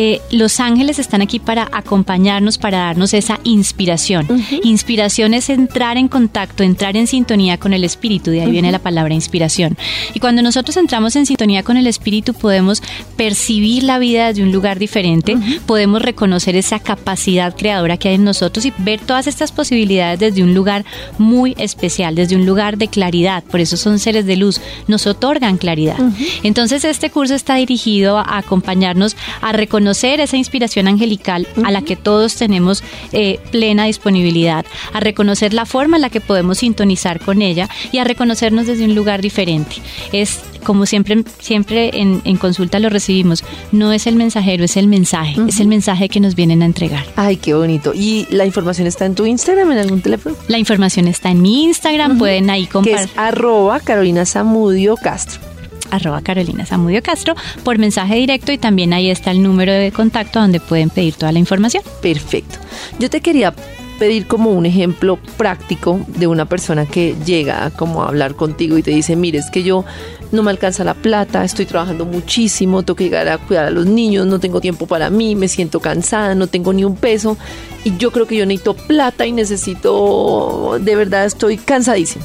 eh, 0.00 0.22
los 0.30 0.60
ángeles 0.60 1.00
están 1.00 1.22
aquí 1.22 1.40
para 1.40 1.68
acompañarnos, 1.72 2.56
para 2.56 2.78
darnos 2.78 3.14
esa 3.14 3.40
inspiración. 3.42 4.28
Inspiración 4.62 5.34
es 5.34 5.50
entrar 5.50 5.96
en 5.96 6.06
contacto, 6.06 6.62
entrar 6.62 6.96
en 6.96 7.08
sintonía 7.08 7.58
con 7.58 7.72
el 7.72 7.82
espíritu, 7.82 8.30
de 8.30 8.42
ahí 8.42 8.50
viene 8.52 8.70
la 8.70 8.78
palabra 8.78 9.12
inspiración. 9.12 9.76
Y 10.14 10.20
cuando 10.20 10.40
nosotros 10.40 10.76
entramos 10.76 11.16
en 11.16 11.26
sintonía 11.26 11.64
con 11.64 11.76
el 11.76 11.88
espíritu 11.88 12.32
podemos 12.32 12.80
percibir 13.16 13.82
la 13.82 13.98
vida 13.98 14.28
desde 14.28 14.44
un 14.44 14.52
lugar 14.52 14.78
diferente, 14.78 15.36
podemos 15.66 16.00
reconocer 16.00 16.54
esa 16.54 16.78
capacidad 16.78 17.56
creadora 17.56 17.96
que 17.96 18.10
hay 18.10 18.14
en 18.14 18.24
nosotros 18.24 18.66
y 18.66 18.72
ver 18.78 19.00
todas 19.00 19.26
estas 19.26 19.50
posibilidades 19.50 20.20
desde 20.20 20.44
un 20.44 20.54
lugar 20.54 20.84
muy 21.18 21.56
especial, 21.58 22.14
desde 22.14 22.36
un 22.36 22.46
lugar 22.46 22.78
de 22.78 22.86
claridad. 22.86 23.42
Por 23.42 23.58
eso 23.58 23.76
son 23.76 23.98
seres 23.98 24.26
de 24.26 24.36
luz, 24.36 24.60
nos 24.86 25.08
otorgan 25.08 25.58
claridad. 25.58 25.98
Entonces 26.44 26.84
este 26.84 27.10
curso 27.10 27.34
está 27.34 27.56
dirigido 27.56 28.16
a 28.18 28.38
acompañarnos 28.38 29.16
a 29.40 29.50
reconocer 29.50 29.87
reconocer 29.88 30.20
esa 30.20 30.36
inspiración 30.36 30.86
angelical 30.86 31.46
a 31.64 31.70
la 31.70 31.80
que 31.80 31.96
todos 31.96 32.36
tenemos 32.36 32.84
eh, 33.12 33.40
plena 33.50 33.86
disponibilidad, 33.86 34.66
a 34.92 35.00
reconocer 35.00 35.54
la 35.54 35.64
forma 35.64 35.96
en 35.96 36.02
la 36.02 36.10
que 36.10 36.20
podemos 36.20 36.58
sintonizar 36.58 37.20
con 37.20 37.40
ella 37.40 37.70
y 37.90 37.96
a 37.96 38.04
reconocernos 38.04 38.66
desde 38.66 38.84
un 38.84 38.94
lugar 38.94 39.22
diferente. 39.22 39.76
Es 40.12 40.40
como 40.62 40.84
siempre, 40.84 41.24
siempre 41.38 41.90
en, 41.94 42.36
consulta 42.36 42.78
lo 42.80 42.90
recibimos, 42.90 43.44
no 43.72 43.92
es 43.92 44.06
el 44.06 44.16
mensajero, 44.16 44.62
es 44.64 44.76
el 44.76 44.88
mensaje, 44.88 45.36
es 45.48 45.58
el 45.58 45.68
mensaje 45.68 46.10
que 46.10 46.20
nos 46.20 46.34
vienen 46.34 46.60
a 46.60 46.66
entregar. 46.66 47.06
Ay, 47.16 47.36
qué 47.36 47.54
bonito. 47.54 47.92
¿Y 47.94 48.26
la 48.30 48.44
información 48.44 48.86
está 48.86 49.06
en 49.06 49.14
tu 49.14 49.24
Instagram, 49.24 49.72
en 49.72 49.78
algún 49.78 50.02
teléfono? 50.02 50.36
La 50.48 50.58
información 50.58 51.08
está 51.08 51.30
en 51.30 51.40
mi 51.40 51.64
Instagram, 51.64 52.18
pueden 52.18 52.50
ahí 52.50 52.66
compartir. 52.66 53.06
Que 53.06 53.12
es 53.12 53.18
arroba 53.18 53.80
Carolina 53.80 54.26
Zamudio 54.26 54.96
Castro 54.96 55.48
arroba 55.90 56.22
Carolina 56.22 56.66
Zamudio 56.66 57.02
Castro 57.02 57.34
por 57.64 57.78
mensaje 57.78 58.16
directo 58.16 58.52
y 58.52 58.58
también 58.58 58.92
ahí 58.92 59.10
está 59.10 59.30
el 59.30 59.42
número 59.42 59.72
de 59.72 59.92
contacto 59.92 60.40
donde 60.40 60.60
pueden 60.60 60.90
pedir 60.90 61.14
toda 61.14 61.32
la 61.32 61.38
información. 61.38 61.82
Perfecto. 62.02 62.58
Yo 62.98 63.10
te 63.10 63.20
quería 63.20 63.54
pedir 63.98 64.26
como 64.26 64.50
un 64.50 64.64
ejemplo 64.64 65.18
práctico 65.36 66.00
de 66.06 66.26
una 66.26 66.46
persona 66.46 66.86
que 66.86 67.16
llega 67.24 67.70
como 67.70 68.02
a 68.02 68.08
hablar 68.08 68.34
contigo 68.34 68.78
y 68.78 68.82
te 68.82 68.92
dice, 68.92 69.16
mire, 69.16 69.38
es 69.38 69.50
que 69.50 69.62
yo 69.62 69.84
no 70.30 70.42
me 70.42 70.50
alcanza 70.50 70.84
la 70.84 70.94
plata, 70.94 71.44
estoy 71.44 71.66
trabajando 71.66 72.04
muchísimo, 72.04 72.82
tengo 72.82 72.96
que 72.96 73.04
llegar 73.04 73.28
a 73.28 73.38
cuidar 73.38 73.66
a 73.66 73.70
los 73.70 73.86
niños, 73.86 74.26
no 74.26 74.38
tengo 74.38 74.60
tiempo 74.60 74.86
para 74.86 75.10
mí, 75.10 75.34
me 75.34 75.48
siento 75.48 75.80
cansada, 75.80 76.34
no 76.34 76.46
tengo 76.46 76.72
ni 76.72 76.84
un 76.84 76.96
peso 76.96 77.36
y 77.84 77.96
yo 77.96 78.10
creo 78.12 78.26
que 78.26 78.36
yo 78.36 78.46
necesito 78.46 78.74
plata 78.74 79.26
y 79.26 79.32
necesito, 79.32 80.78
de 80.80 80.96
verdad 80.96 81.24
estoy 81.24 81.56
cansadísima. 81.56 82.24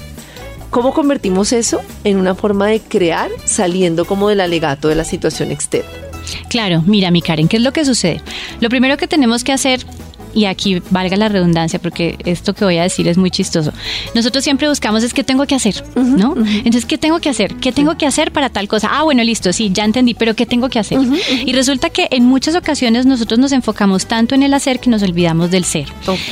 ¿Cómo 0.74 0.92
convertimos 0.92 1.54
eso 1.54 1.82
en 2.04 2.18
una 2.18 2.34
forma 2.34 2.66
de 2.66 2.80
crear 2.80 3.30
saliendo 3.46 4.06
como 4.06 4.30
del 4.30 4.42
alegato 4.42 4.88
de 4.88 4.96
la 4.96 5.04
situación 5.04 5.52
externa? 5.52 5.88
Claro, 6.50 6.82
mira, 6.88 7.12
mi 7.12 7.22
Karen, 7.22 7.48
¿qué 7.48 7.58
es 7.58 7.64
lo 7.64 7.72
que 7.72 7.86
sucede? 7.86 8.22
Lo 8.60 8.70
primero 8.70 8.98
que 8.98 9.08
tenemos 9.08 9.44
que 9.44 9.52
hacer 9.52 9.86
y 10.34 10.46
aquí 10.46 10.82
valga 10.89 11.17
la 11.17 11.30
redundancia 11.30 11.80
porque 11.80 12.17
esto 12.26 12.54
que 12.54 12.65
voy 12.65 12.78
a 12.78 12.84
decir 12.84 13.08
es 13.08 13.17
muy 13.17 13.32
chistoso. 13.32 13.74
Nosotros 14.15 14.43
siempre 14.43 14.67
buscamos 14.67 15.04
es 15.04 15.13
qué 15.13 15.24
tengo 15.24 15.46
que 15.46 15.56
hacer, 15.56 15.84
¿no? 15.96 16.36
Entonces, 16.38 16.86
¿qué 16.86 16.98
tengo 16.98 17.19
que 17.19 17.30
hacer? 17.30 17.56
¿Qué 17.56 17.72
tengo 17.72 17.98
que 17.98 18.06
hacer 18.06 18.32
para 18.32 18.50
tal 18.50 18.67
cosa? 18.67 18.89
Ah, 18.91 19.04
bueno, 19.04 19.24
listo, 19.24 19.54
sí, 19.54 19.69
ya 19.74 19.86
entendí, 19.86 20.13
pero 20.13 20.36
¿qué 20.36 20.46
tengo 20.46 20.69
que 20.69 20.80
hacer? 20.80 21.00
Y 21.46 21.54
resulta 21.54 21.89
que 21.89 22.08
en 22.12 22.26
muchas 22.26 22.56
ocasiones 22.56 23.06
nosotros 23.06 23.39
nos 23.39 23.52
enfocamos 23.52 24.06
tanto 24.06 24.36
en 24.36 24.43
el 24.43 24.54
hacer 24.54 24.80
que 24.80 24.89
nos 24.89 25.04
olvidamos 25.04 25.52
del 25.52 25.65
ser. 25.65 25.88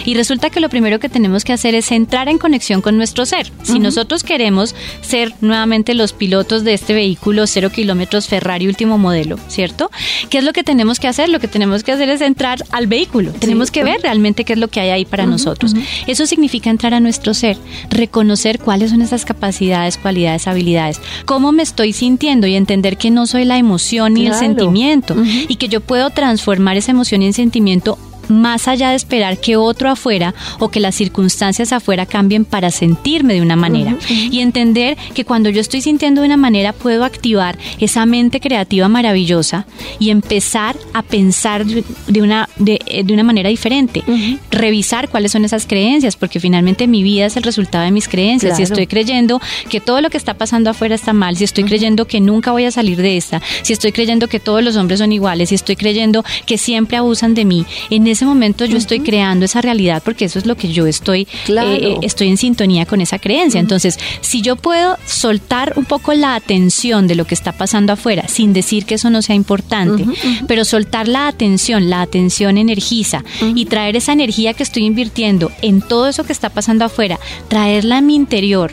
Y 0.06 0.14
resulta 0.14 0.50
que 0.50 0.60
lo 0.60 0.70
primero 0.70 1.00
que 1.00 1.10
tenemos 1.10 1.44
que 1.44 1.54
hacer 1.54 1.76
es 1.76 1.92
entrar 1.92 2.30
en 2.30 2.38
conexión 2.38 2.82
con 2.82 2.98
nuestro 2.98 3.26
ser. 3.26 3.52
Si 3.64 3.80
nosotros 3.80 4.24
queremos 4.24 4.76
ser 5.02 5.34
nuevamente 5.42 5.94
los 5.94 6.14
pilotos 6.14 6.64
de 6.64 6.74
este 6.74 6.94
vehículo 6.94 7.48
cero 7.48 7.70
kilómetros 7.70 8.28
Ferrari 8.28 8.68
último 8.68 8.98
modelo, 8.98 9.38
¿cierto? 9.48 9.90
¿Qué 10.30 10.38
es 10.40 10.44
lo 10.44 10.54
que 10.54 10.64
tenemos 10.64 11.00
que 11.00 11.08
hacer? 11.08 11.30
Lo 11.30 11.40
que 11.40 11.48
tenemos 11.48 11.84
que 11.84 11.92
hacer 11.92 12.10
es 12.10 12.22
entrar 12.22 12.64
al 12.72 12.88
vehículo. 12.88 13.32
Tenemos 13.34 13.72
que 13.72 13.84
ver 13.84 13.91
realmente 14.02 14.44
qué 14.44 14.54
es 14.54 14.60
lo 14.60 14.68
que 14.68 14.80
hay 14.80 14.90
ahí 14.90 15.06
para 15.06 15.26
nosotros. 15.26 15.74
Eso 16.08 16.26
significa 16.26 16.70
entrar 16.70 16.94
a 16.94 17.00
nuestro 17.00 17.34
ser, 17.34 17.58
reconocer 17.90 18.60
cuáles 18.60 18.92
son 18.92 19.02
esas 19.02 19.26
capacidades, 19.26 19.98
cualidades, 19.98 20.48
habilidades, 20.48 21.02
cómo 21.26 21.52
me 21.52 21.64
estoy 21.64 21.94
sintiendo 21.94 22.48
y 22.48 22.56
entender 22.56 22.98
que 22.98 23.12
no 23.12 23.28
soy 23.28 23.46
la 23.46 23.58
emoción 23.58 24.14
ni 24.14 24.28
el 24.28 24.34
sentimiento 24.34 25.16
y 25.48 25.56
que 25.56 25.68
yo 25.68 25.82
puedo 25.82 26.10
transformar 26.10 26.78
esa 26.78 26.92
emoción 26.92 27.22
y 27.22 27.34
sentimiento 27.34 27.98
más 28.28 28.68
allá 28.68 28.90
de 28.90 28.96
esperar 28.96 29.40
que 29.40 29.56
otro 29.56 29.90
afuera 29.90 30.34
o 30.60 30.70
que 30.70 30.80
las 30.80 30.96
circunstancias 30.96 31.74
afuera 31.74 32.06
cambien 32.06 32.46
para 32.46 32.72
sentirme 32.72 33.34
de 33.34 33.42
una 33.42 33.56
manera. 33.56 33.96
Y 34.10 34.40
entender 34.40 34.98
que 35.14 35.26
cuando 35.26 35.50
yo 35.50 35.62
estoy 35.62 35.82
sintiendo 35.82 36.22
de 36.22 36.28
una 36.28 36.38
manera 36.38 36.74
puedo 36.74 37.04
activar 37.04 37.58
esa 37.80 38.06
mente 38.06 38.40
creativa 38.40 38.88
maravillosa 38.88 39.66
y 40.00 40.10
empezar 40.10 40.76
a 40.94 41.02
pensar 41.04 41.66
de 41.66 42.22
una, 42.22 42.50
de, 42.58 42.80
una 43.10 43.24
manera 43.24 43.50
diferente. 43.50 44.04
Revisar 44.50 45.10
cuáles 45.10 45.32
son 45.32 45.46
esas 45.46 45.66
creencias, 45.66 46.16
porque 46.16 46.40
finalmente 46.40 46.88
mi 46.88 47.04
vida 47.04 47.26
es 47.26 47.38
el 47.38 47.44
resultado 47.44 47.84
de 47.86 47.92
mis 47.92 48.08
creencias. 48.08 48.58
Si 48.58 48.64
estoy 48.64 48.88
creyendo 48.88 49.42
que 49.70 49.80
todo 49.80 50.02
lo 50.02 50.10
que 50.10 50.18
está 50.18 50.34
pasando 50.36 50.70
afuera 50.70 50.96
está 50.96 51.14
mal, 51.14 51.38
si 51.38 51.44
estoy 51.44 51.64
creyendo 51.64 52.06
que 52.06 52.20
nunca 52.20 52.52
voy 52.52 52.66
a 52.66 52.72
salir 52.72 53.02
de 53.02 53.18
esta, 53.18 53.42
si 53.62 53.74
estoy 53.74 53.92
creyendo 53.92 54.28
que 54.28 54.40
todos 54.40 54.64
los 54.64 54.76
hombres 54.76 55.00
son 55.00 55.12
iguales, 55.12 55.50
si 55.50 55.56
estoy 55.56 55.76
creyendo 55.76 56.24
que 56.46 56.58
siempre 56.58 56.98
abusan 56.98 57.34
de 57.34 57.46
mí, 57.46 57.66
en 57.90 58.08
ese 58.08 58.21
momento 58.26 58.66
yo 58.66 58.78
estoy 58.78 59.00
creando 59.00 59.46
esa 59.46 59.62
realidad 59.62 60.02
porque 60.04 60.26
eso 60.26 60.40
es 60.40 60.46
lo 60.46 60.56
que 60.56 60.72
yo 60.72 60.88
estoy, 60.88 61.28
eh, 61.48 61.98
estoy 62.02 62.30
en 62.30 62.38
sintonía 62.38 62.86
con 62.86 63.02
esa 63.02 63.20
creencia. 63.20 63.60
Entonces, 63.60 64.00
si 64.22 64.42
yo 64.42 64.56
puedo 64.56 64.98
soltar 65.06 65.74
un 65.76 65.86
poco 65.86 66.14
la 66.14 66.36
atención 66.36 67.08
de 67.08 67.16
lo 67.16 67.26
que 67.26 67.36
está 67.36 67.52
pasando 67.52 67.94
afuera, 67.94 68.28
sin 68.28 68.54
decir 68.54 68.86
que 68.86 68.96
eso 68.96 69.10
no 69.10 69.22
sea 69.22 69.36
importante, 69.36 70.06
pero 70.48 70.66
soltar 70.66 71.08
la 71.08 71.28
atención, 71.28 71.90
la 71.90 72.02
atención 72.02 72.58
energiza 72.58 73.24
y 73.56 73.66
traer 73.66 73.96
esa 73.96 74.14
energía 74.14 74.54
que 74.54 74.64
estoy 74.64 74.86
invirtiendo 74.86 75.52
en 75.62 75.82
todo 75.82 76.08
eso 76.08 76.24
que 76.24 76.34
está 76.34 76.50
pasando 76.50 76.86
afuera, 76.86 77.20
traerla 77.48 77.98
a 77.98 78.02
mi 78.02 78.16
interior 78.16 78.72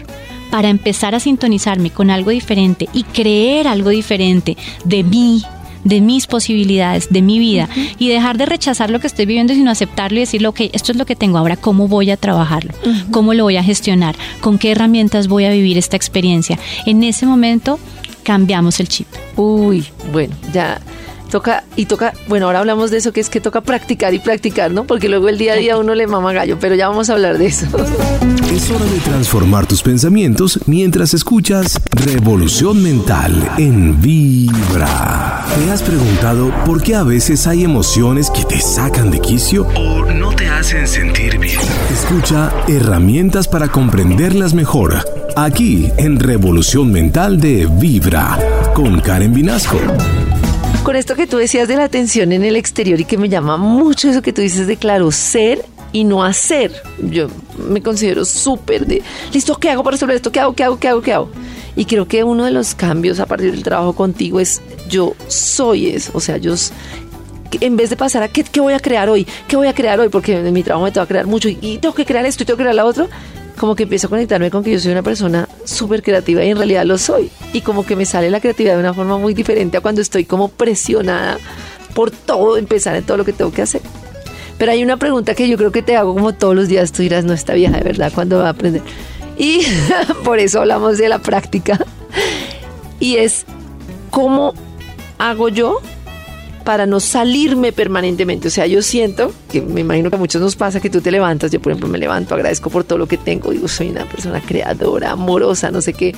para 0.51 0.69
empezar 0.69 1.15
a 1.15 1.21
sintonizarme 1.21 1.91
con 1.91 2.11
algo 2.11 2.31
diferente 2.31 2.89
y 2.93 3.05
creer 3.05 3.69
algo 3.69 3.91
diferente 3.91 4.57
de 4.85 5.03
mí, 5.05 5.43
de 5.85 6.01
mis 6.01 6.27
posibilidades, 6.27 7.09
de 7.11 7.23
mi 7.23 7.39
vida 7.39 7.69
y 7.99 8.09
dejar 8.09 8.39
de 8.39 8.47
rechazar 8.47 8.91
lo 8.91 9.01
que 9.01 9.07
estoy 9.07 9.27
viviendo, 9.27 9.55
sino 9.55 9.71
aceptarlo 9.71 10.19
y 10.19 10.21
decirlo, 10.21 10.51
ok, 10.51 10.61
esto 10.73 10.93
es 10.93 10.99
lo 10.99 11.07
que 11.07 11.17
tengo 11.17 11.39
ahora, 11.39 11.57
¿cómo 11.57 11.89
voy 11.89 12.11
a 12.11 12.17
trabajarlo? 12.17 12.73
¿Cómo 13.11 13.35
lo 13.35 13.45
voy 13.45 13.57
a 13.57 13.63
gestionar? 13.63 14.17
¿Con 14.41 14.59
qué 14.59 14.73
herramientas 14.73 15.29
voy 15.29 15.45
a 15.45 15.51
vivir 15.51 15.79
esta 15.79 15.97
experiencia? 15.97 16.59
En 16.87 17.03
ese 17.03 17.27
momento 17.27 17.79
cambiamos 18.23 18.81
el 18.81 18.89
chip. 18.89 19.07
Uy, 19.37 19.87
bueno, 20.13 20.35
ya 20.53 20.81
toca 21.29 21.65
y 21.77 21.87
toca, 21.87 22.13
bueno, 22.27 22.47
ahora 22.47 22.61
hablamos 22.61 22.91
de 22.91 22.99
eso 22.99 23.13
que 23.13 23.21
es 23.21 23.31
que 23.31 23.41
toca 23.41 23.61
practicar 23.61 24.15
y 24.15 24.19
practicar, 24.19 24.73
¿no? 24.73 24.85
Porque 24.85 25.09
luego 25.09 25.29
el 25.29 25.39
día 25.39 25.53
a 25.53 25.57
día 25.57 25.79
uno 25.79 25.95
le 25.95 26.07
mama 26.07 26.33
gallo, 26.33 26.59
pero 26.61 26.75
ya 26.75 26.89
vamos 26.89 27.11
a 27.11 27.15
hablar 27.15 27.39
de 27.39 27.47
eso. 27.47 27.67
Es 28.53 28.71
hora 28.71 28.85
de 28.87 28.99
transformar 29.01 29.67
tus 29.67 29.83
pensamientos 29.83 30.59
mientras 30.67 31.15
escuchas 31.15 31.81
Revolución 31.91 32.83
Mental 32.83 33.49
en 33.59 34.01
Vibra. 34.01 35.45
¿Te 35.55 35.71
has 35.71 35.83
preguntado 35.83 36.53
por 36.65 36.83
qué 36.83 36.95
a 36.95 37.03
veces 37.03 37.47
hay 37.47 37.65
emociones 37.65 38.31
que 38.31 38.45
te 38.45 38.61
sacan 38.61 39.11
de 39.11 39.21
quicio 39.21 39.67
o 39.77 40.05
no 40.05 40.35
te 40.35 40.49
hacen 40.49 40.89
sentir 40.89 41.39
bien? 41.39 41.61
Escucha 41.93 42.53
herramientas 42.67 43.49
para 43.49 43.69
comprenderlas 43.69 44.55
mejor. 44.55 45.05
Aquí 45.37 45.91
en 45.99 46.19
Revolución 46.19 46.91
Mental 46.91 47.41
de 47.41 47.69
Vibra 47.71 48.39
con 48.75 49.01
Karen 49.01 49.33
Vinasco 49.33 49.79
con 50.85 50.97
esto 50.97 51.15
que 51.15 51.27
tú 51.27 51.37
decías 51.37 51.69
de 51.69 51.77
la 51.77 51.85
atención 51.85 52.33
en 52.33 52.45
el 52.45 52.57
exterior 52.57 52.99
y 53.01 53.05
que 53.05 53.19
me 53.19 53.29
llama 53.29 53.57
mucho 53.57 54.09
eso 54.09 54.23
que 54.23 54.33
tú 54.33 54.41
dices 54.41 54.67
de 54.67 54.77
claro, 54.77 55.11
ser 55.11 55.65
y 55.93 56.05
no 56.05 56.25
hacer. 56.25 56.73
Yo 57.03 57.29
me 57.69 57.83
considero 57.83 58.25
súper 58.25 58.87
de, 58.87 59.03
listo, 59.33 59.57
¿qué 59.57 59.71
hago 59.71 59.83
para 59.83 59.97
resolver 59.97 60.17
esto? 60.17 60.33
¿Qué 60.33 60.41
hago? 60.41 60.55
¿Qué 60.55 60.65
hago? 60.65 60.79
¿Qué 60.79 60.89
hago? 60.89 61.03
¿Qué 61.03 61.13
hago? 61.13 61.31
Y 61.77 61.85
creo 61.85 62.09
que 62.09 62.25
uno 62.25 62.45
de 62.45 62.51
los 62.51 62.75
cambios 62.75 63.21
a 63.21 63.27
partir 63.27 63.53
del 63.53 63.63
trabajo 63.63 63.93
contigo 63.93 64.41
es 64.41 64.63
yo 64.89 65.15
soy 65.29 65.89
eso, 65.89 66.13
o 66.15 66.21
sea, 66.21 66.37
yo 66.39 66.55
en 67.61 67.77
vez 67.77 67.91
de 67.91 67.97
pasar 67.97 68.23
a 68.23 68.29
¿qué, 68.29 68.45
qué 68.45 68.61
voy 68.61 68.75
a 68.75 68.81
crear 68.81 69.09
hoy, 69.09 69.27
qué 69.47 69.57
voy 69.57 69.69
a 69.69 69.75
crear 69.75 70.01
hoy, 70.01 70.09
porque 70.09 70.39
en 70.39 70.53
mi 70.53 70.63
trabajo 70.63 70.85
me 70.85 70.93
tengo 70.93 71.07
que 71.07 71.13
crear 71.13 71.27
mucho 71.27 71.49
y, 71.49 71.59
y 71.61 71.79
tengo 71.79 71.95
que 71.95 72.05
crear 72.05 72.27
esto 72.27 72.43
y 72.43 72.47
tengo 72.47 72.57
que 72.57 72.65
crear 72.65 72.75
lo 72.75 72.85
otro, 72.85 73.09
como 73.59 73.77
que 73.77 73.85
empiezo 73.85 74.07
a 74.07 74.11
conectarme 74.11 74.51
con 74.51 74.65
que 74.65 74.73
yo 74.73 74.81
soy 74.81 74.93
una 74.93 75.03
persona 75.03 75.49
súper 75.65 76.03
creativa 76.03 76.45
y 76.45 76.51
en 76.51 76.57
realidad 76.57 76.85
lo 76.85 76.99
soy. 76.99 77.31
Y 77.53 77.61
como 77.61 77.85
que 77.85 77.97
me 77.97 78.07
sale 78.07 78.31
la 78.31 78.41
creatividad 78.41 78.75
de 78.75 78.81
una 78.81 78.95
forma 78.95 79.19
muy 79.19 79.35
diferente 79.35 79.77
a 79.77 79.81
cuando 79.81 80.01
estoy 80.01 80.25
como 80.25 80.49
presionada 80.49 81.39
por 81.95 82.11
todo, 82.11 82.57
empezar 82.57 82.97
en 82.97 83.05
todo 83.05 83.17
lo 83.17 83.25
que 83.25 83.33
tengo 83.33 83.53
que 83.53 83.63
hacer. 83.63 83.83
Pero 84.59 84.73
hay 84.73 84.83
una 84.83 84.97
pregunta 84.97 85.35
que 85.35 85.49
yo 85.49 85.57
creo 85.57 85.71
que 85.73 85.83
te 85.83 85.97
hago 85.97 86.15
como 86.15 86.35
todos 86.35 86.55
los 86.55 86.69
días, 86.69 86.93
tú 86.93 87.03
dirás, 87.03 87.25
no, 87.25 87.33
está 87.33 87.55
vieja 87.55 87.77
de 87.77 87.85
verdad, 87.85 88.13
¿cuándo 88.15 88.39
va 88.39 88.47
a 88.47 88.51
aprender? 88.51 88.83
Y 89.37 89.63
por 90.25 90.39
eso 90.39 90.61
hablamos 90.61 90.99
de 90.99 91.09
la 91.09 91.21
práctica. 91.21 91.79
Y 93.01 93.17
es, 93.17 93.47
¿cómo 94.11 94.55
hago 95.19 95.49
yo 95.49 95.81
para 96.69 96.85
no 96.85 97.01
salirme 97.01 97.73
permanentemente. 97.73 98.49
O 98.49 98.51
sea, 98.51 98.67
yo 98.67 98.83
siento 98.83 99.33
que 99.51 99.63
me 99.63 99.81
imagino 99.81 100.11
que 100.11 100.17
a 100.17 100.19
muchos 100.19 100.43
nos 100.43 100.55
pasa 100.55 100.81
que 100.81 100.91
tú 100.91 101.01
te 101.01 101.11
levantas, 101.11 101.51
yo 101.51 101.63
por 101.63 101.73
ejemplo 101.73 101.89
me 101.89 101.97
levanto, 101.97 102.35
agradezco 102.35 102.69
por 102.69 102.85
todo 102.85 102.99
lo 102.99 103.09
que 103.09 103.17
tengo, 103.17 103.53
digo, 103.53 103.67
soy 103.69 103.89
una 103.89 104.05
persona 104.05 104.43
creadora, 104.43 105.13
amorosa, 105.13 105.71
no 105.71 105.81
sé 105.81 105.95
qué. 105.95 106.15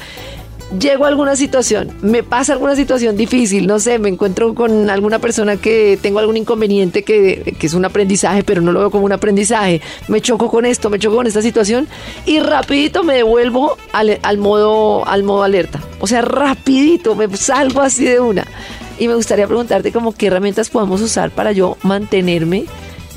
Llego 0.77 1.05
a 1.05 1.09
alguna 1.09 1.37
situación, 1.37 1.93
me 2.03 2.25
pasa 2.25 2.53
alguna 2.53 2.75
situación 2.75 3.17
difícil, 3.17 3.69
no 3.69 3.79
sé, 3.79 4.01
me 4.01 4.09
encuentro 4.09 4.53
con 4.57 4.91
alguna 4.91 5.21
persona 5.21 5.57
que 5.57 5.97
tengo 6.03 6.19
algún 6.19 6.37
inconveniente 6.37 7.05
que, 7.05 7.55
que 7.57 7.67
es 7.69 7.75
un 7.75 7.85
aprendizaje, 7.85 8.43
pero 8.43 8.61
no 8.61 8.73
lo 8.73 8.81
veo 8.81 8.91
como 8.91 9.05
un 9.05 9.13
aprendizaje. 9.13 9.81
Me 10.09 10.21
choco 10.21 10.51
con 10.51 10.67
esto, 10.67 10.91
me 10.91 10.99
choco 10.99 11.15
con 11.15 11.29
esta 11.29 11.43
situación 11.43 11.87
y 12.27 12.41
rapidito 12.41 13.05
me 13.05 13.15
devuelvo 13.15 13.77
al, 13.93 14.39
modo, 14.39 15.07
al 15.07 15.23
modo 15.23 15.45
alerta. 15.45 15.81
O 16.01 16.09
sea, 16.09 16.23
rapidito, 16.23 17.15
me 17.15 17.29
salgo 17.37 17.83
así 17.83 18.05
de 18.05 18.19
una. 18.19 18.45
Y 19.01 19.09
me 19.09 19.17
gustaría 19.17 19.49
preguntarte 19.49 19.91
como 19.91 20.13
qué 20.13 20.29
herramientas 20.29 20.71
podemos 20.71 21.01
usar 21.01 21.33
para 21.33 21.51
yo 21.51 21.77
mantenerme 21.83 22.67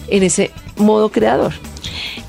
en 0.08 0.24
ese 0.24 0.50
modo 0.78 1.10
creador. 1.10 1.54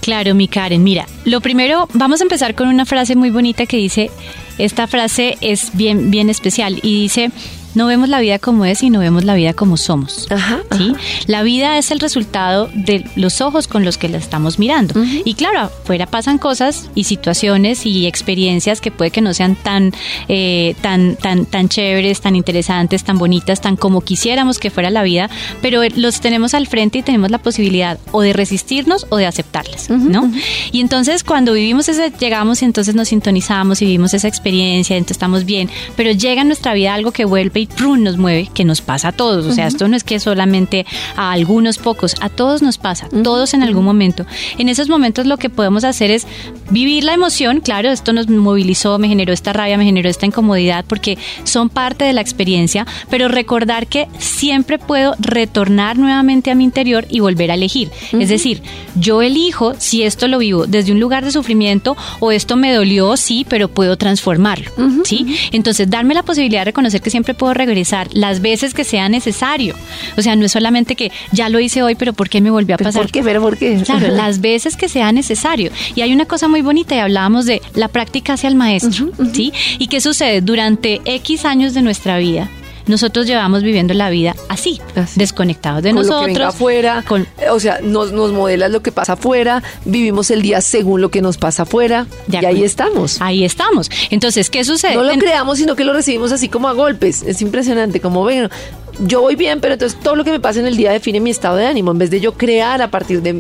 Claro, 0.01 0.35
mi 0.35 0.49
Karen, 0.49 0.83
mira, 0.83 1.07
lo 1.25 1.41
primero, 1.41 1.89
vamos 1.95 2.21
a 2.21 2.25
empezar 2.25 2.55
con 2.55 2.69
una 2.69 2.85
frase 2.85 3.17
muy 3.17 3.31
bonita 3.31 3.65
que 3.65 3.79
dice, 3.79 4.11
esta 4.59 4.87
frase 4.87 5.39
es 5.41 5.71
bien, 5.75 6.11
bien 6.11 6.29
especial 6.29 6.79
y 6.83 7.03
dice, 7.03 7.31
no 7.75 7.87
vemos 7.87 8.09
la 8.09 8.21
vida 8.21 8.39
como 8.39 8.65
es 8.65 8.83
y 8.83 8.91
no 8.91 9.01
vemos 9.01 9.25
la 9.25 9.35
vida 9.35 9.53
como 9.53 9.77
somos. 9.77 10.29
¿sí? 10.77 10.93
La 11.27 11.43
vida 11.43 11.79
es 11.79 11.91
el 11.91 12.01
resultado 12.01 12.69
de 12.75 13.05
los 13.17 13.41
ojos 13.41 13.69
con 13.69 13.85
los 13.85 13.99
que 13.99 14.09
la 14.09 14.19
estamos 14.19 14.59
mirando. 14.59 14.95
Y 15.25 15.35
claro, 15.35 15.61
afuera 15.61 16.07
pasan 16.07 16.39
cosas 16.39 16.89
y 16.95 17.05
situaciones 17.05 17.87
y 17.87 18.07
experiencias 18.07 18.81
que 18.81 18.91
puede 18.91 19.11
que 19.11 19.21
no 19.21 19.35
sean 19.35 19.57
tan, 19.57 19.93
eh, 20.29 20.75
tan, 20.81 21.17
tan, 21.17 21.47
tan 21.47 21.69
chéveres, 21.69 22.21
tan 22.21 22.37
interesantes, 22.37 23.05
tan 23.05 23.19
bonitas, 23.19 23.61
tan 23.61 23.77
como 23.77 24.01
quisiéramos 24.01 24.59
que 24.59 24.71
fuera 24.71 24.91
la 24.91 25.03
vida, 25.03 25.29
pero 25.61 25.83
los 25.97 26.21
tenemos 26.21 26.55
al 26.55 26.67
frente 26.67 26.99
y 26.99 27.03
tenemos 27.03 27.31
la 27.31 27.39
posibilidad 27.39 27.99
o 28.13 28.23
de 28.23 28.33
resistirnos 28.33 29.07
o 29.11 29.17
de 29.17 29.27
aceptarlas, 29.27 29.91
¿no? 29.91 30.31
Y 30.73 30.81
entonces 30.81 31.25
cuando 31.25 31.53
vivimos 31.53 31.89
ese, 31.89 32.13
llegamos 32.19 32.63
y 32.63 32.65
entonces 32.65 32.95
nos 32.95 33.09
sintonizamos 33.09 33.83
y 33.83 33.87
vivimos 33.87 34.15
esa 34.15 34.29
experiencia, 34.29 34.97
entonces 34.97 35.17
estamos 35.17 35.45
bien, 35.45 35.71
pero 35.97 36.13
llega 36.13 36.43
en 36.43 36.49
nuestra 36.49 36.75
vida 36.75 36.95
algo 36.95 37.13
que 37.13 37.25
vuelve 37.25 37.64
y 37.65 37.67
¡prum! 37.67 38.03
nos 38.03 38.19
mueve, 38.19 38.49
que 38.53 38.65
nos 38.65 38.81
pasa 38.81 39.09
a 39.09 39.13
todos, 39.13 39.47
o 39.47 39.53
sea, 39.53 39.67
esto 39.67 39.89
no 39.89 39.97
es 39.97 40.05
que 40.05 40.21
solamente 40.21 40.87
a 41.17 41.33
algunos 41.33 41.79
pocos, 41.79 42.15
a 42.21 42.29
todos 42.29 42.63
nos 42.63 42.79
pasa, 42.79 43.09
todos 43.23 43.55
en 43.55 43.63
algún 43.63 43.85
momento. 43.85 44.27
En 44.59 44.69
esos 44.69 44.89
momentos 44.89 45.27
lo 45.27 45.39
que 45.39 45.51
podemos 45.51 45.85
hacer 45.85 46.11
es 46.11 46.27
vivir 46.71 47.05
la 47.05 47.15
emoción, 47.15 47.61
claro, 47.61 47.91
esto 47.91 48.13
nos 48.13 48.29
movilizó, 48.29 48.99
me 48.99 49.09
generó 49.09 49.33
esta 49.33 49.53
rabia, 49.53 49.79
me 49.79 49.85
generó 49.85 50.09
esta 50.09 50.27
incomodidad, 50.27 50.85
porque 50.87 51.19
son 51.45 51.69
parte 51.69 52.05
de 52.05 52.13
la 52.13 52.21
experiencia, 52.21 52.87
pero 53.11 53.29
recordar 53.29 53.87
que 53.87 54.09
siempre 54.19 54.79
puedo 54.79 55.15
retornar 55.19 55.97
nuevamente 55.97 56.51
a 56.51 56.55
mi 56.55 56.65
interior 56.65 57.07
y 57.09 57.21
volver 57.21 57.51
a 57.51 57.55
elegir. 57.55 57.91
Es 58.13 58.29
decir, 58.29 58.63
yo 58.97 59.23
elijo 59.23 59.75
si 59.79 60.03
esto 60.03 60.29
lo 60.29 60.39
vivo 60.39 60.67
desde 60.67 60.93
un 60.93 61.01
lugar 61.01 61.25
de 61.25 61.33
sufrimiento 61.33 61.97
o 62.21 62.33
esto 62.33 62.57
me 62.57 62.73
dolió, 62.73 63.17
sí, 63.17 63.47
pero 63.49 63.69
puedo 63.69 63.97
transformarlo, 63.97 64.71
¿sí? 65.05 65.37
Entonces, 65.53 65.89
darme 65.89 66.15
la 66.15 66.23
posibilidad 66.23 66.61
de 66.61 66.67
reconocer 66.67 67.01
que 67.01 67.11
siempre 67.11 67.35
puedo 67.35 67.54
regresar 67.55 68.09
las 68.13 68.41
veces 68.41 68.75
que 68.75 68.85
sea 68.85 69.09
necesario. 69.09 69.75
O 70.17 70.23
sea, 70.23 70.37
no 70.37 70.45
es 70.45 70.53
solamente 70.53 70.97
que 70.97 71.11
ya 71.33 71.49
lo 71.49 71.61
hice 71.61 71.83
hoy, 71.83 71.95
pero 71.95 72.13
¿por 72.13 72.29
qué 72.29 72.41
me 72.41 72.51
volvió 72.51 72.75
a 72.75 72.79
pasar? 72.79 73.03
¿Por 73.03 73.11
qué? 73.11 73.23
Pero 73.23 73.41
¿por 73.41 73.57
qué? 73.57 73.81
Claro, 73.85 74.09
las 74.09 74.41
veces 74.41 74.77
que 74.77 74.89
sea 74.89 75.13
necesario. 75.13 75.71
Y 75.95 76.03
hay 76.03 76.13
una 76.13 76.27
cosa 76.27 76.49
muy 76.49 76.63
bonita 76.63 76.95
y 76.95 76.99
hablábamos 76.99 77.47
de 77.47 77.63
la 77.75 77.89
práctica 77.89 78.35
hacia 78.35 78.49
el 78.49 78.55
maestro, 78.55 79.11
¿sí? 79.33 79.53
¿Y 79.79 79.89
qué 79.89 80.01
sucede? 80.01 80.41
Durante 80.41 81.01
X 81.05 81.45
años 81.45 81.75
de 81.75 81.83
nuestra 81.83 82.19
vida, 82.19 82.49
nosotros 82.87 83.27
llevamos 83.27 83.63
viviendo 83.63 83.95
la 83.95 84.11
vida 84.11 84.35
así, 84.49 84.81
desconectados 85.17 85.83
de 85.83 85.93
nosotros. 85.93 86.37
Lo 86.37 86.47
afuera, 86.47 87.05
o 87.51 87.61
sea, 87.61 87.81
nos, 87.83 88.13
nos 88.13 88.33
modelas 88.33 88.71
lo 88.71 88.83
que 88.83 88.93
pasa 88.93 89.15
afuera, 89.15 89.63
vivimos 89.85 90.31
el 90.31 90.43
día 90.43 90.61
según 90.61 91.01
lo 91.01 91.11
que 91.11 91.23
nos 91.23 91.39
pasa 91.39 91.63
afuera, 91.63 92.07
y 92.31 92.37
ahí 92.45 92.63
estamos. 92.63 93.21
Ahí 93.21 93.45
estamos. 93.45 93.91
Entonces, 94.11 94.51
¿qué 94.51 94.65
sucede? 94.65 94.95
No 94.95 95.05
lo 95.05 95.15
creamos, 95.15 95.59
sino 95.59 95.77
que 95.77 95.85
lo 95.85 95.93
recibimos 95.93 96.33
así 96.33 96.49
como 96.49 96.69
a 96.69 96.73
golpes. 96.73 97.23
Es 97.23 97.41
impresionante, 97.43 98.01
como 98.01 98.25
ven, 98.25 98.51
yo 99.01 99.21
voy 99.21 99.37
bien, 99.37 99.61
pero 99.61 99.75
entonces 99.75 99.99
todo 100.01 100.17
lo 100.17 100.25
que 100.25 100.31
me 100.31 100.41
pasa 100.41 100.61
en 100.61 100.67
el 100.67 100.77
día 100.77 100.93
define 100.93 101.21
mi 101.21 101.31
estado 101.31 101.57
de 101.57 101.67
ánimo, 101.67 101.91
en 101.91 101.99
vez 101.99 102.11
de 102.11 102.21
yo 102.21 102.33
crear 102.33 102.83
a 102.83 102.89
partir 102.89 103.23
de, 103.23 103.33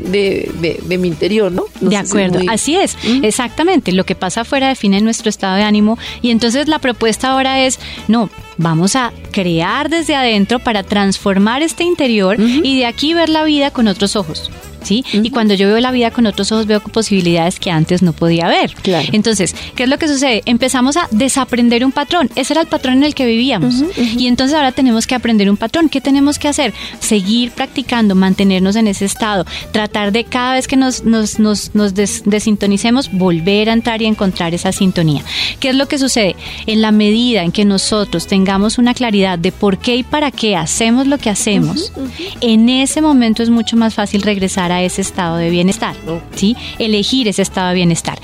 mi 0.98 1.08
interior, 1.08 1.52
¿no? 1.52 1.64
de 1.80 1.96
acuerdo, 1.96 2.40
así 2.48 2.76
es, 2.76 2.96
exactamente. 3.22 3.92
Lo 3.92 4.04
que 4.04 4.14
pasa 4.14 4.42
afuera 4.42 4.68
define 4.68 5.00
nuestro 5.00 5.28
estado 5.28 5.56
de 5.56 5.62
ánimo 5.62 5.98
y 6.22 6.30
entonces 6.30 6.68
la 6.68 6.78
propuesta 6.78 7.32
ahora 7.32 7.64
es, 7.64 7.78
no, 8.08 8.30
vamos 8.56 8.96
a 8.96 9.12
crear 9.30 9.88
desde 9.88 10.14
adentro 10.14 10.58
para 10.58 10.82
transformar 10.82 11.62
este 11.62 11.84
interior 11.84 12.36
y 12.38 12.78
de 12.78 12.86
aquí 12.86 13.14
ver 13.14 13.28
la 13.28 13.44
vida 13.44 13.70
con 13.70 13.88
otros 13.88 14.16
ojos. 14.16 14.50
¿Sí? 14.84 15.04
Y 15.12 15.30
cuando 15.30 15.54
yo 15.54 15.68
veo 15.68 15.80
la 15.80 15.90
vida 15.90 16.10
con 16.10 16.26
otros 16.26 16.52
ojos, 16.52 16.66
veo 16.66 16.80
posibilidades 16.80 17.58
que 17.58 17.70
antes 17.70 18.02
no 18.02 18.12
podía 18.12 18.48
ver. 18.48 18.74
Entonces, 19.12 19.54
¿qué 19.74 19.84
es 19.84 19.88
lo 19.88 19.98
que 19.98 20.08
sucede? 20.08 20.42
Empezamos 20.46 20.96
a 20.96 21.08
desaprender 21.10 21.84
un 21.84 21.92
patrón. 21.92 22.30
Ese 22.36 22.52
era 22.52 22.62
el 22.62 22.68
patrón 22.68 22.94
en 22.94 23.04
el 23.04 23.14
que 23.14 23.26
vivíamos. 23.26 23.82
Y 24.16 24.26
entonces 24.26 24.56
ahora 24.56 24.72
tenemos 24.72 25.06
que 25.06 25.14
aprender 25.14 25.50
un 25.50 25.56
patrón. 25.56 25.88
¿Qué 25.88 26.00
tenemos 26.00 26.38
que 26.38 26.48
hacer? 26.48 26.72
Seguir 27.00 27.50
practicando, 27.52 28.14
mantenernos 28.14 28.76
en 28.76 28.86
ese 28.86 29.04
estado, 29.04 29.44
tratar 29.72 30.12
de 30.12 30.24
cada 30.24 30.54
vez 30.54 30.66
que 30.66 30.76
nos, 30.76 31.04
nos, 31.04 31.38
nos, 31.38 31.74
nos 31.74 31.94
desintonicemos, 31.94 33.10
volver 33.12 33.70
a 33.70 33.72
entrar 33.72 34.02
y 34.02 34.06
encontrar 34.06 34.54
esa 34.54 34.72
sintonía. 34.72 35.22
¿Qué 35.60 35.70
es 35.70 35.74
lo 35.74 35.86
que 35.88 35.98
sucede? 35.98 36.36
En 36.66 36.80
la 36.82 36.92
medida 36.92 37.42
en 37.42 37.52
que 37.52 37.64
nosotros 37.64 38.26
tengamos 38.26 38.78
una 38.78 38.94
claridad 38.94 39.38
de 39.38 39.52
por 39.52 39.78
qué 39.78 39.96
y 39.96 40.02
para 40.02 40.30
qué 40.30 40.56
hacemos 40.56 41.06
lo 41.06 41.18
que 41.18 41.30
hacemos, 41.30 41.92
en 42.40 42.68
ese 42.68 43.00
momento 43.00 43.42
es 43.42 43.50
mucho 43.50 43.76
más 43.76 43.94
fácil 43.94 44.22
regresar 44.22 44.72
a 44.72 44.73
ese 44.82 45.02
estado 45.02 45.36
de 45.36 45.50
bienestar, 45.50 45.94
¿sí? 46.34 46.56
Elegir 46.78 47.28
ese 47.28 47.42
estado 47.42 47.68
de 47.68 47.74
bienestar. 47.74 48.18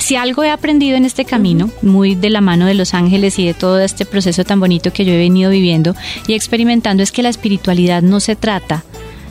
Si 0.00 0.16
algo 0.16 0.44
he 0.44 0.50
aprendido 0.50 0.96
en 0.96 1.04
este 1.04 1.24
camino, 1.24 1.70
muy 1.82 2.14
de 2.14 2.30
la 2.30 2.40
mano 2.40 2.66
de 2.66 2.74
los 2.74 2.94
ángeles 2.94 3.38
y 3.38 3.46
de 3.46 3.54
todo 3.54 3.80
este 3.80 4.06
proceso 4.06 4.44
tan 4.44 4.60
bonito 4.60 4.92
que 4.92 5.04
yo 5.04 5.12
he 5.12 5.18
venido 5.18 5.50
viviendo 5.50 5.94
y 6.26 6.34
experimentando, 6.34 7.02
es 7.02 7.12
que 7.12 7.22
la 7.22 7.28
espiritualidad 7.28 8.02
no 8.02 8.20
se 8.20 8.36
trata 8.36 8.84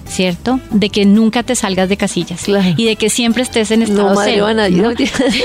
¿cierto? 0.10 0.60
De 0.72 0.90
que 0.90 1.06
nunca 1.06 1.44
te 1.44 1.56
salgas 1.56 1.88
de 1.88 1.98
casillas 1.98 2.44
y 2.78 2.86
de 2.86 2.96
que 2.96 3.10
siempre 3.10 3.44
estés 3.44 3.72
en 3.72 3.84
estado 3.84 4.14
no 4.14 4.22
cero. 4.22 4.48
a 4.48 4.54
nadie. 4.54 4.84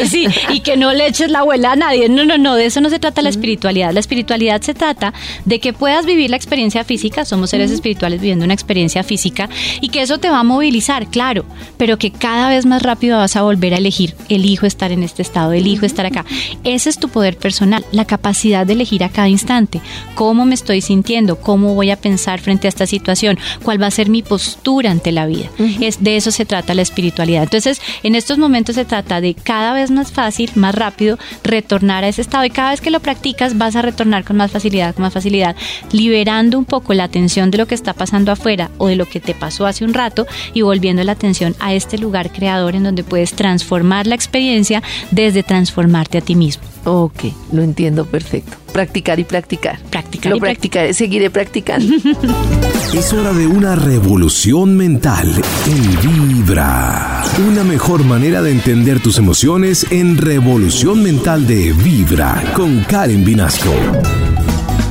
sí, 0.08 0.26
y 0.50 0.60
que 0.60 0.76
no 0.76 0.92
le 0.92 1.06
eches 1.06 1.30
la 1.30 1.40
abuela 1.40 1.72
a 1.72 1.76
nadie. 1.76 2.08
No, 2.08 2.24
no, 2.24 2.38
no, 2.38 2.56
de 2.56 2.66
eso 2.66 2.80
no 2.80 2.90
se 2.90 2.98
trata 2.98 3.22
la 3.22 3.28
espiritualidad. 3.28 3.92
La 3.92 4.00
espiritualidad 4.00 4.62
se 4.62 4.74
trata 4.74 5.12
de 5.44 5.60
que 5.60 5.72
puedas 5.72 6.06
vivir 6.06 6.30
la 6.30 6.36
experiencia 6.36 6.84
física, 6.84 7.24
somos 7.24 7.50
seres 7.50 7.70
espirituales 7.70 8.20
viviendo 8.20 8.44
una 8.44 8.54
experiencia 8.54 9.02
física 9.02 9.48
y 9.80 9.88
que 9.88 10.02
eso 10.02 10.18
te 10.18 10.30
va 10.30 10.40
a 10.40 10.44
movilizar, 10.44 11.08
claro, 11.08 11.44
pero 11.76 11.98
que 11.98 12.10
cada 12.10 12.48
vez 12.48 12.66
más 12.66 12.82
rápido 12.82 13.18
vas 13.18 13.36
a 13.36 13.42
volver 13.42 13.74
a 13.74 13.78
elegir, 13.78 14.14
elijo 14.28 14.66
estar 14.66 14.92
en 14.92 15.02
este 15.02 15.22
estado, 15.22 15.52
elijo 15.52 15.84
estar 15.84 16.06
acá. 16.06 16.24
Ese 16.64 16.88
es 16.88 16.98
tu 16.98 17.08
poder 17.08 17.36
personal, 17.36 17.84
la 17.92 18.06
capacidad 18.06 18.66
de 18.66 18.72
elegir 18.72 19.04
a 19.04 19.10
cada 19.10 19.28
instante, 19.28 19.80
cómo 20.14 20.46
me 20.46 20.54
estoy 20.54 20.80
sintiendo, 20.80 21.36
cómo 21.36 21.74
voy 21.74 21.90
a 21.90 21.96
pensar 21.96 22.40
frente 22.40 22.66
a 22.66 22.70
esta 22.70 22.86
situación, 22.86 23.38
cuál 23.62 23.80
va 23.80 23.88
a 23.88 23.90
ser 23.90 24.08
mi 24.08 24.22
postura 24.22 24.53
ante 24.86 25.12
la 25.12 25.26
vida. 25.26 25.50
es, 25.80 26.02
de 26.02 26.16
eso 26.16 26.30
se 26.30 26.44
trata 26.44 26.74
la 26.74 26.82
espiritualidad. 26.82 27.44
Entonces, 27.44 27.80
en 28.02 28.14
estos 28.14 28.38
momentos 28.38 28.74
se 28.74 28.84
trata 28.84 29.20
de 29.20 29.34
cada 29.34 29.72
vez 29.72 29.90
más 29.90 30.12
fácil, 30.12 30.50
más 30.54 30.74
rápido, 30.74 31.18
retornar 31.42 32.04
a 32.04 32.08
ese 32.08 32.22
estado 32.22 32.44
y 32.44 32.50
cada 32.50 32.70
vez 32.70 32.80
que 32.80 32.90
lo 32.90 33.00
practicas 33.00 33.58
vas 33.58 33.76
a 33.76 33.82
retornar 33.82 34.24
con 34.24 34.36
más 34.36 34.50
facilidad, 34.50 34.94
con 34.94 35.02
más 35.02 35.12
facilidad, 35.12 35.54
liberando 35.92 36.58
un 36.58 36.64
poco 36.64 36.94
la 36.94 37.04
atención 37.04 37.50
de 37.50 37.58
lo 37.58 37.66
que 37.66 37.74
está 37.74 37.92
pasando 37.92 38.32
afuera 38.32 38.70
o 38.78 38.88
de 38.88 38.96
lo 38.96 39.06
que 39.06 39.20
te 39.20 39.34
pasó 39.34 39.66
hace 39.66 39.84
un 39.84 39.94
rato 39.94 40.26
y 40.52 40.62
volviendo 40.62 41.04
la 41.04 41.12
atención 41.12 41.54
a 41.60 41.74
este 41.74 41.98
lugar 41.98 42.32
creador 42.32 42.74
en 42.74 42.84
donde 42.84 43.04
puedes 43.04 43.34
transformar 43.34 44.06
la 44.06 44.14
experiencia 44.14 44.82
desde 45.10 45.42
transformarte 45.42 46.18
a 46.18 46.20
ti 46.20 46.34
mismo. 46.34 46.64
Ok, 46.84 47.24
lo 47.52 47.62
entiendo 47.62 48.04
perfecto. 48.04 48.63
Practicar 48.74 49.20
y 49.20 49.24
practicar. 49.24 49.78
Practicar 49.88 50.30
lo 50.32 50.38
y 50.38 50.40
practicaré, 50.40 50.94
seguiré 50.94 51.30
practicando. 51.30 51.94
es 52.92 53.12
hora 53.12 53.32
de 53.32 53.46
una 53.46 53.76
revolución 53.76 54.76
mental 54.76 55.32
en 55.68 56.34
Vibra. 56.34 57.22
Una 57.48 57.62
mejor 57.62 58.02
manera 58.02 58.42
de 58.42 58.50
entender 58.50 58.98
tus 58.98 59.18
emociones 59.18 59.86
en 59.92 60.18
Revolución 60.18 61.04
Mental 61.04 61.46
de 61.46 61.72
Vibra 61.72 62.42
con 62.56 62.80
Karen 62.80 63.24
Vinasco. 63.24 63.70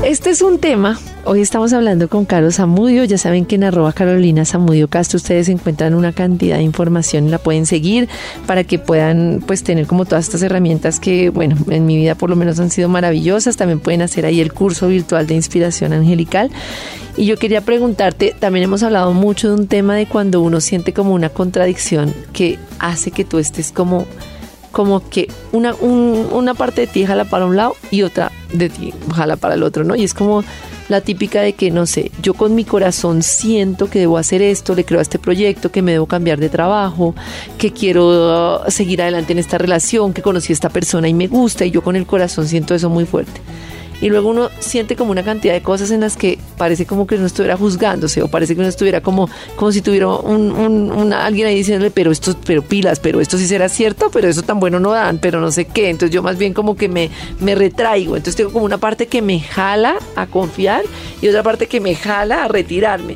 Este 0.04 0.32
es 0.32 0.42
un 0.42 0.60
tema 0.60 1.00
Hoy 1.26 1.40
estamos 1.40 1.72
hablando 1.72 2.10
con 2.10 2.26
Carlos 2.26 2.56
Zamudio. 2.56 3.06
Ya 3.06 3.18
saben 3.18 3.46
que 3.46 3.56
en 3.56 3.64
arroba 3.64 3.94
Carolina 3.94 4.44
Zamudio 4.44 4.90
Castro 4.90 5.16
ustedes 5.16 5.48
encuentran 5.48 5.94
una 5.94 6.12
cantidad 6.12 6.58
de 6.58 6.64
información. 6.64 7.32
La 7.32 7.38
pueden 7.38 7.66
seguir 7.66 8.10
para 8.46 8.66
que 8.66 8.78
puedan 8.78 9.42
pues 9.48 9.64
tener 9.64 9.88
como 9.88 10.04
todas 10.04 10.26
estas 10.26 10.42
herramientas 10.42 11.00
que, 11.00 11.30
bueno, 11.30 11.56
en 11.70 11.86
mi 11.86 11.96
vida 11.96 12.16
por 12.16 12.30
lo 12.30 12.36
menos 12.36 12.60
han 12.60 12.72
sido 12.72 12.90
maravillosas. 12.90 13.56
También 13.56 13.80
pueden 13.80 14.02
hacer 14.02 14.26
ahí 14.26 14.42
el 14.42 14.52
curso 14.52 14.90
virtual 14.90 15.28
de 15.28 15.36
inspiración 15.36 15.94
angelical. 15.94 16.52
Y 17.16 17.26
yo 17.26 17.38
quería 17.38 17.62
preguntarte, 17.62 18.36
también 18.38 18.66
hemos 18.66 18.84
hablado 18.84 19.14
mucho 19.14 19.48
de 19.48 19.56
un 19.56 19.68
tema 19.68 19.96
de 19.96 20.06
cuando 20.06 20.42
uno 20.42 20.60
siente 20.60 20.92
como 20.92 21.14
una 21.14 21.30
contradicción 21.30 22.14
que 22.34 22.60
hace 22.80 23.12
que 23.12 23.24
tú 23.24 23.38
estés 23.38 23.72
como 23.72 24.06
como 24.74 25.08
que 25.08 25.30
una, 25.52 25.74
una 25.76 26.56
parte 26.56 26.82
de 26.82 26.88
ti 26.88 27.06
jala 27.06 27.26
para 27.26 27.46
un 27.46 27.56
lado 27.56 27.76
y 27.92 28.02
otra 28.02 28.32
de 28.52 28.70
ti 28.70 28.92
jala 29.16 29.38
para 29.38 29.54
el 29.54 29.64
otro, 29.64 29.84
¿no? 29.84 29.96
Y 29.96 30.04
es 30.04 30.16
como 30.16 30.44
la 30.90 31.00
típica 31.00 31.42
de 31.42 31.54
que, 31.54 31.72
no 31.72 31.86
sé, 31.86 32.12
yo 32.22 32.34
con 32.34 32.56
mi 32.56 32.66
corazón 32.66 33.22
siento 33.22 33.90
que 33.90 34.00
debo 34.00 34.18
hacer 34.18 34.42
esto, 34.42 34.76
le 34.76 34.84
creo 34.84 35.00
a 35.00 35.04
este 35.04 35.20
proyecto, 35.20 35.72
que 35.72 35.84
me 35.84 35.94
debo 35.94 36.08
cambiar 36.08 36.40
de 36.40 36.50
trabajo, 36.50 37.16
que 37.58 37.72
quiero 37.72 38.64
uh, 38.66 38.72
seguir 38.72 39.02
adelante 39.02 39.32
en 39.32 39.40
esta 39.40 39.58
relación, 39.58 40.12
que 40.12 40.24
conocí 40.24 40.52
a 40.52 40.56
esta 40.56 40.70
persona 40.70 41.08
y 41.08 41.14
me 41.14 41.28
gusta, 41.28 41.66
y 41.66 41.72
yo 41.72 41.84
con 41.84 41.96
el 41.96 42.06
corazón 42.06 42.48
siento 42.48 42.74
eso 42.76 42.90
muy 42.90 43.06
fuerte 43.06 43.42
y 44.04 44.10
luego 44.10 44.30
uno 44.30 44.50
siente 44.60 44.98
como 44.98 45.12
una 45.12 45.24
cantidad 45.24 45.54
de 45.54 45.62
cosas 45.62 45.90
en 45.90 46.02
las 46.02 46.18
que 46.18 46.38
parece 46.58 46.86
como 46.86 47.08
que 47.08 47.16
uno 47.16 47.26
estuviera 47.26 47.56
juzgándose 47.56 48.22
o 48.22 48.28
parece 48.28 48.54
que 48.54 48.60
uno 48.60 48.68
estuviera 48.68 49.00
como, 49.00 49.30
como 49.56 49.72
si 49.72 49.82
tuviera 49.82 50.10
un, 50.10 51.14
alguien 51.14 51.48
ahí 51.48 51.56
diciéndole, 51.56 51.90
pero 51.90 52.12
esto, 52.12 52.36
pero 52.46 52.62
pilas, 52.62 53.00
pero 53.00 53.22
esto 53.22 53.38
sí 53.38 53.48
será 53.48 53.70
cierto, 53.70 54.10
pero 54.12 54.28
eso 54.28 54.42
tan 54.42 54.60
bueno 54.60 54.82
no 54.82 54.92
dan, 54.92 55.20
pero 55.20 55.40
no 55.40 55.52
sé 55.52 55.64
qué. 55.64 55.90
Entonces 55.90 56.14
yo 56.14 56.22
más 56.22 56.38
bien 56.38 56.54
como 56.54 56.76
que 56.76 56.90
me, 56.90 57.12
me 57.40 57.56
retraigo. 57.56 58.18
Entonces 58.18 58.36
tengo 58.36 58.52
como 58.52 58.66
una 58.66 58.78
parte 58.78 59.08
que 59.08 59.22
me 59.22 59.40
jala 59.40 59.96
a 60.18 60.28
confiar 60.28 60.84
y 61.22 61.30
otra 61.30 61.42
parte 61.42 61.68
que 61.68 61.80
me 61.80 61.96
jala 61.96 62.44
a 62.44 62.50
retirarme. 62.50 63.16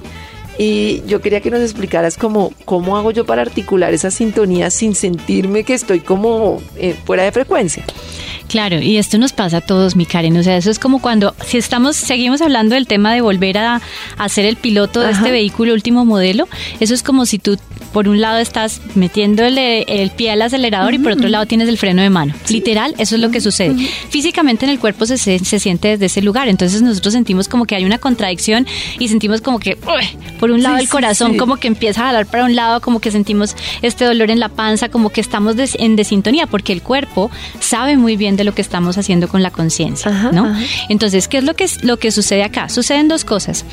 Y 0.58 1.04
yo 1.08 1.22
quería 1.22 1.42
que 1.42 1.52
nos 1.52 1.62
explicaras 1.62 2.18
cómo, 2.18 2.52
cómo 2.66 2.98
hago 2.98 3.12
yo 3.12 3.26
para 3.26 3.44
articular 3.44 3.94
esa 3.94 4.12
sintonía 4.12 4.70
sin 4.70 4.96
sentirme 4.96 5.64
que 5.64 5.74
estoy 5.74 6.00
como 6.00 6.62
eh, 6.78 6.96
fuera 7.06 7.24
de 7.24 7.32
frecuencia. 7.32 7.86
Claro, 8.48 8.80
y 8.80 8.98
esto 8.98 9.18
nos 9.18 9.34
pasa 9.34 9.58
a 9.58 9.62
todos, 9.62 9.96
mi 9.96 10.06
Karen. 10.06 10.38
O 10.38 10.44
sea, 10.44 10.56
eso 10.58 10.72
es 10.72 10.80
como 10.80 11.02
cuando, 11.02 11.36
si 11.46 11.58
estamos, 11.58 11.96
seguimos 11.98 12.42
hablando 12.42 12.76
del 12.76 12.88
tema 12.88 13.14
de 13.14 13.22
volver 13.22 13.58
a, 13.58 13.82
a 14.18 14.30
ser 14.30 14.46
el 14.46 14.56
piloto 14.56 15.02
de 15.02 15.12
este 15.12 15.32
vehículo 15.32 15.74
último 15.74 16.06
modelo, 16.06 16.48
eso 16.80 16.94
es 16.94 17.04
como 17.04 17.26
si 17.26 17.40
tú, 17.40 17.58
por 17.92 18.08
un 18.08 18.22
lado, 18.22 18.38
estás 18.38 18.82
metiéndole 18.96 19.82
el 20.02 20.12
pie 20.12 20.32
al 20.32 20.42
acelerador 20.42 20.94
y 20.94 21.00
por 21.00 21.12
otro 21.12 21.28
lado 21.28 21.46
tienes 21.46 21.68
el 21.68 21.78
freno 21.78 22.02
de 22.02 22.10
mano. 22.10 22.34
Literal, 22.50 22.96
eso 22.98 23.16
es 23.16 23.22
lo 23.22 23.32
que 23.32 23.42
sucede. 23.42 23.76
Físicamente 24.10 24.66
en 24.66 24.72
el 24.72 24.80
cuerpo 24.80 25.06
se, 25.06 25.18
se, 25.18 25.60
siente 25.60 25.90
desde 25.90 26.06
ese 26.06 26.22
lugar. 26.22 26.48
Entonces 26.48 26.82
nosotros 26.82 27.14
sentimos 27.14 27.50
como 27.50 27.66
que 27.66 27.76
hay 27.76 27.84
una 27.84 27.98
contradicción 27.98 28.66
y 28.98 29.10
sentimos 29.10 29.42
como 29.42 29.60
que, 29.60 29.76
por 29.76 30.47
un 30.52 30.64
lado, 30.64 30.78
el 30.78 30.90
corazón 30.90 31.38
como 31.38 31.58
que 31.58 31.68
empieza 31.68 32.02
a 32.02 32.06
jalar 32.08 32.26
para 32.26 32.46
un 32.46 32.56
lado, 32.56 32.82
como 32.82 33.00
que 33.00 33.12
sentimos 33.12 33.56
este 33.82 34.06
dolor 34.06 34.32
en 34.32 34.40
la 34.40 34.50
panza, 34.50 34.90
como 34.90 35.10
que 35.10 35.22
estamos 35.22 35.56
en 35.58 35.96
desintonía, 35.96 36.48
porque 36.48 36.74
el 36.74 36.82
cuerpo 36.82 37.32
sabe 37.60 37.98
muy 37.98 38.18
bien 38.18 38.36
de 38.36 38.44
lo 38.44 38.54
que 38.54 38.62
estamos 38.62 38.98
haciendo 38.98 39.28
con 39.28 39.44
la 39.44 39.52
conciencia, 39.52 40.12
¿no? 40.32 40.56
Entonces, 40.90 41.28
¿qué 41.28 41.38
es 41.38 41.44
lo 41.44 41.56
que, 41.56 41.68
lo 41.84 41.98
que 41.98 42.12
sucede 42.12 42.44
acá? 42.44 42.70
Suceden 42.70 43.08
dos 43.08 43.26
cosas. 43.26 43.66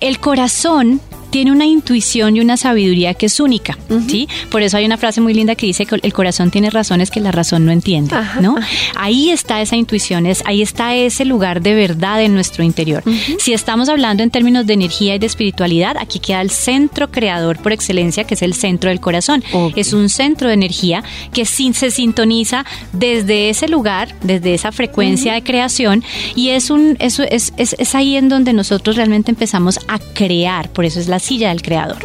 El 0.00 0.18
corazón 0.18 1.00
tiene 1.30 1.52
una 1.52 1.64
intuición 1.64 2.36
y 2.36 2.40
una 2.40 2.56
sabiduría 2.56 3.14
que 3.14 3.26
es 3.26 3.40
única, 3.40 3.78
¿sí? 4.08 4.28
Por 4.50 4.62
eso 4.62 4.76
hay 4.76 4.84
una 4.84 4.96
frase 4.96 5.20
muy 5.20 5.34
linda 5.34 5.54
que 5.54 5.66
dice 5.66 5.86
que 5.86 5.96
el 6.02 6.12
corazón 6.12 6.50
tiene 6.50 6.70
razones 6.70 7.10
que 7.10 7.20
la 7.20 7.32
razón 7.32 7.64
no 7.64 7.72
entiende, 7.72 8.14
¿no? 8.40 8.56
Ahí 8.96 9.30
está 9.30 9.60
esa 9.62 9.76
intuición, 9.76 10.26
es, 10.26 10.42
ahí 10.46 10.62
está 10.62 10.94
ese 10.94 11.24
lugar 11.24 11.62
de 11.62 11.74
verdad 11.74 12.22
en 12.22 12.34
nuestro 12.34 12.64
interior. 12.64 13.02
Si 13.38 13.52
estamos 13.52 13.88
hablando 13.88 14.22
en 14.22 14.30
términos 14.30 14.66
de 14.66 14.74
energía 14.74 15.14
y 15.14 15.18
de 15.18 15.26
espiritualidad, 15.26 15.96
aquí 15.98 16.18
queda 16.18 16.40
el 16.40 16.50
centro 16.50 17.10
creador 17.10 17.58
por 17.58 17.72
excelencia, 17.72 18.24
que 18.24 18.34
es 18.34 18.42
el 18.42 18.54
centro 18.54 18.90
del 18.90 19.00
corazón. 19.00 19.42
Es 19.76 19.92
un 19.92 20.08
centro 20.08 20.48
de 20.48 20.54
energía 20.54 21.04
que 21.32 21.44
se 21.44 21.90
sintoniza 21.90 22.64
desde 22.92 23.50
ese 23.50 23.68
lugar, 23.68 24.14
desde 24.22 24.54
esa 24.54 24.72
frecuencia 24.72 25.34
de 25.34 25.42
creación, 25.42 26.02
y 26.34 26.50
es 26.50 26.70
un, 26.70 26.96
eso 26.98 27.22
es, 27.22 27.52
es, 27.56 27.76
es 27.78 27.94
ahí 27.94 28.16
en 28.16 28.28
donde 28.28 28.52
nosotros 28.52 28.96
realmente 28.96 29.30
empezamos 29.30 29.78
a 29.86 29.98
crear, 29.98 30.68
por 30.70 30.84
eso 30.84 30.98
es 30.98 31.08
la 31.08 31.19
silla 31.20 31.50
del 31.50 31.62
creador. 31.62 31.98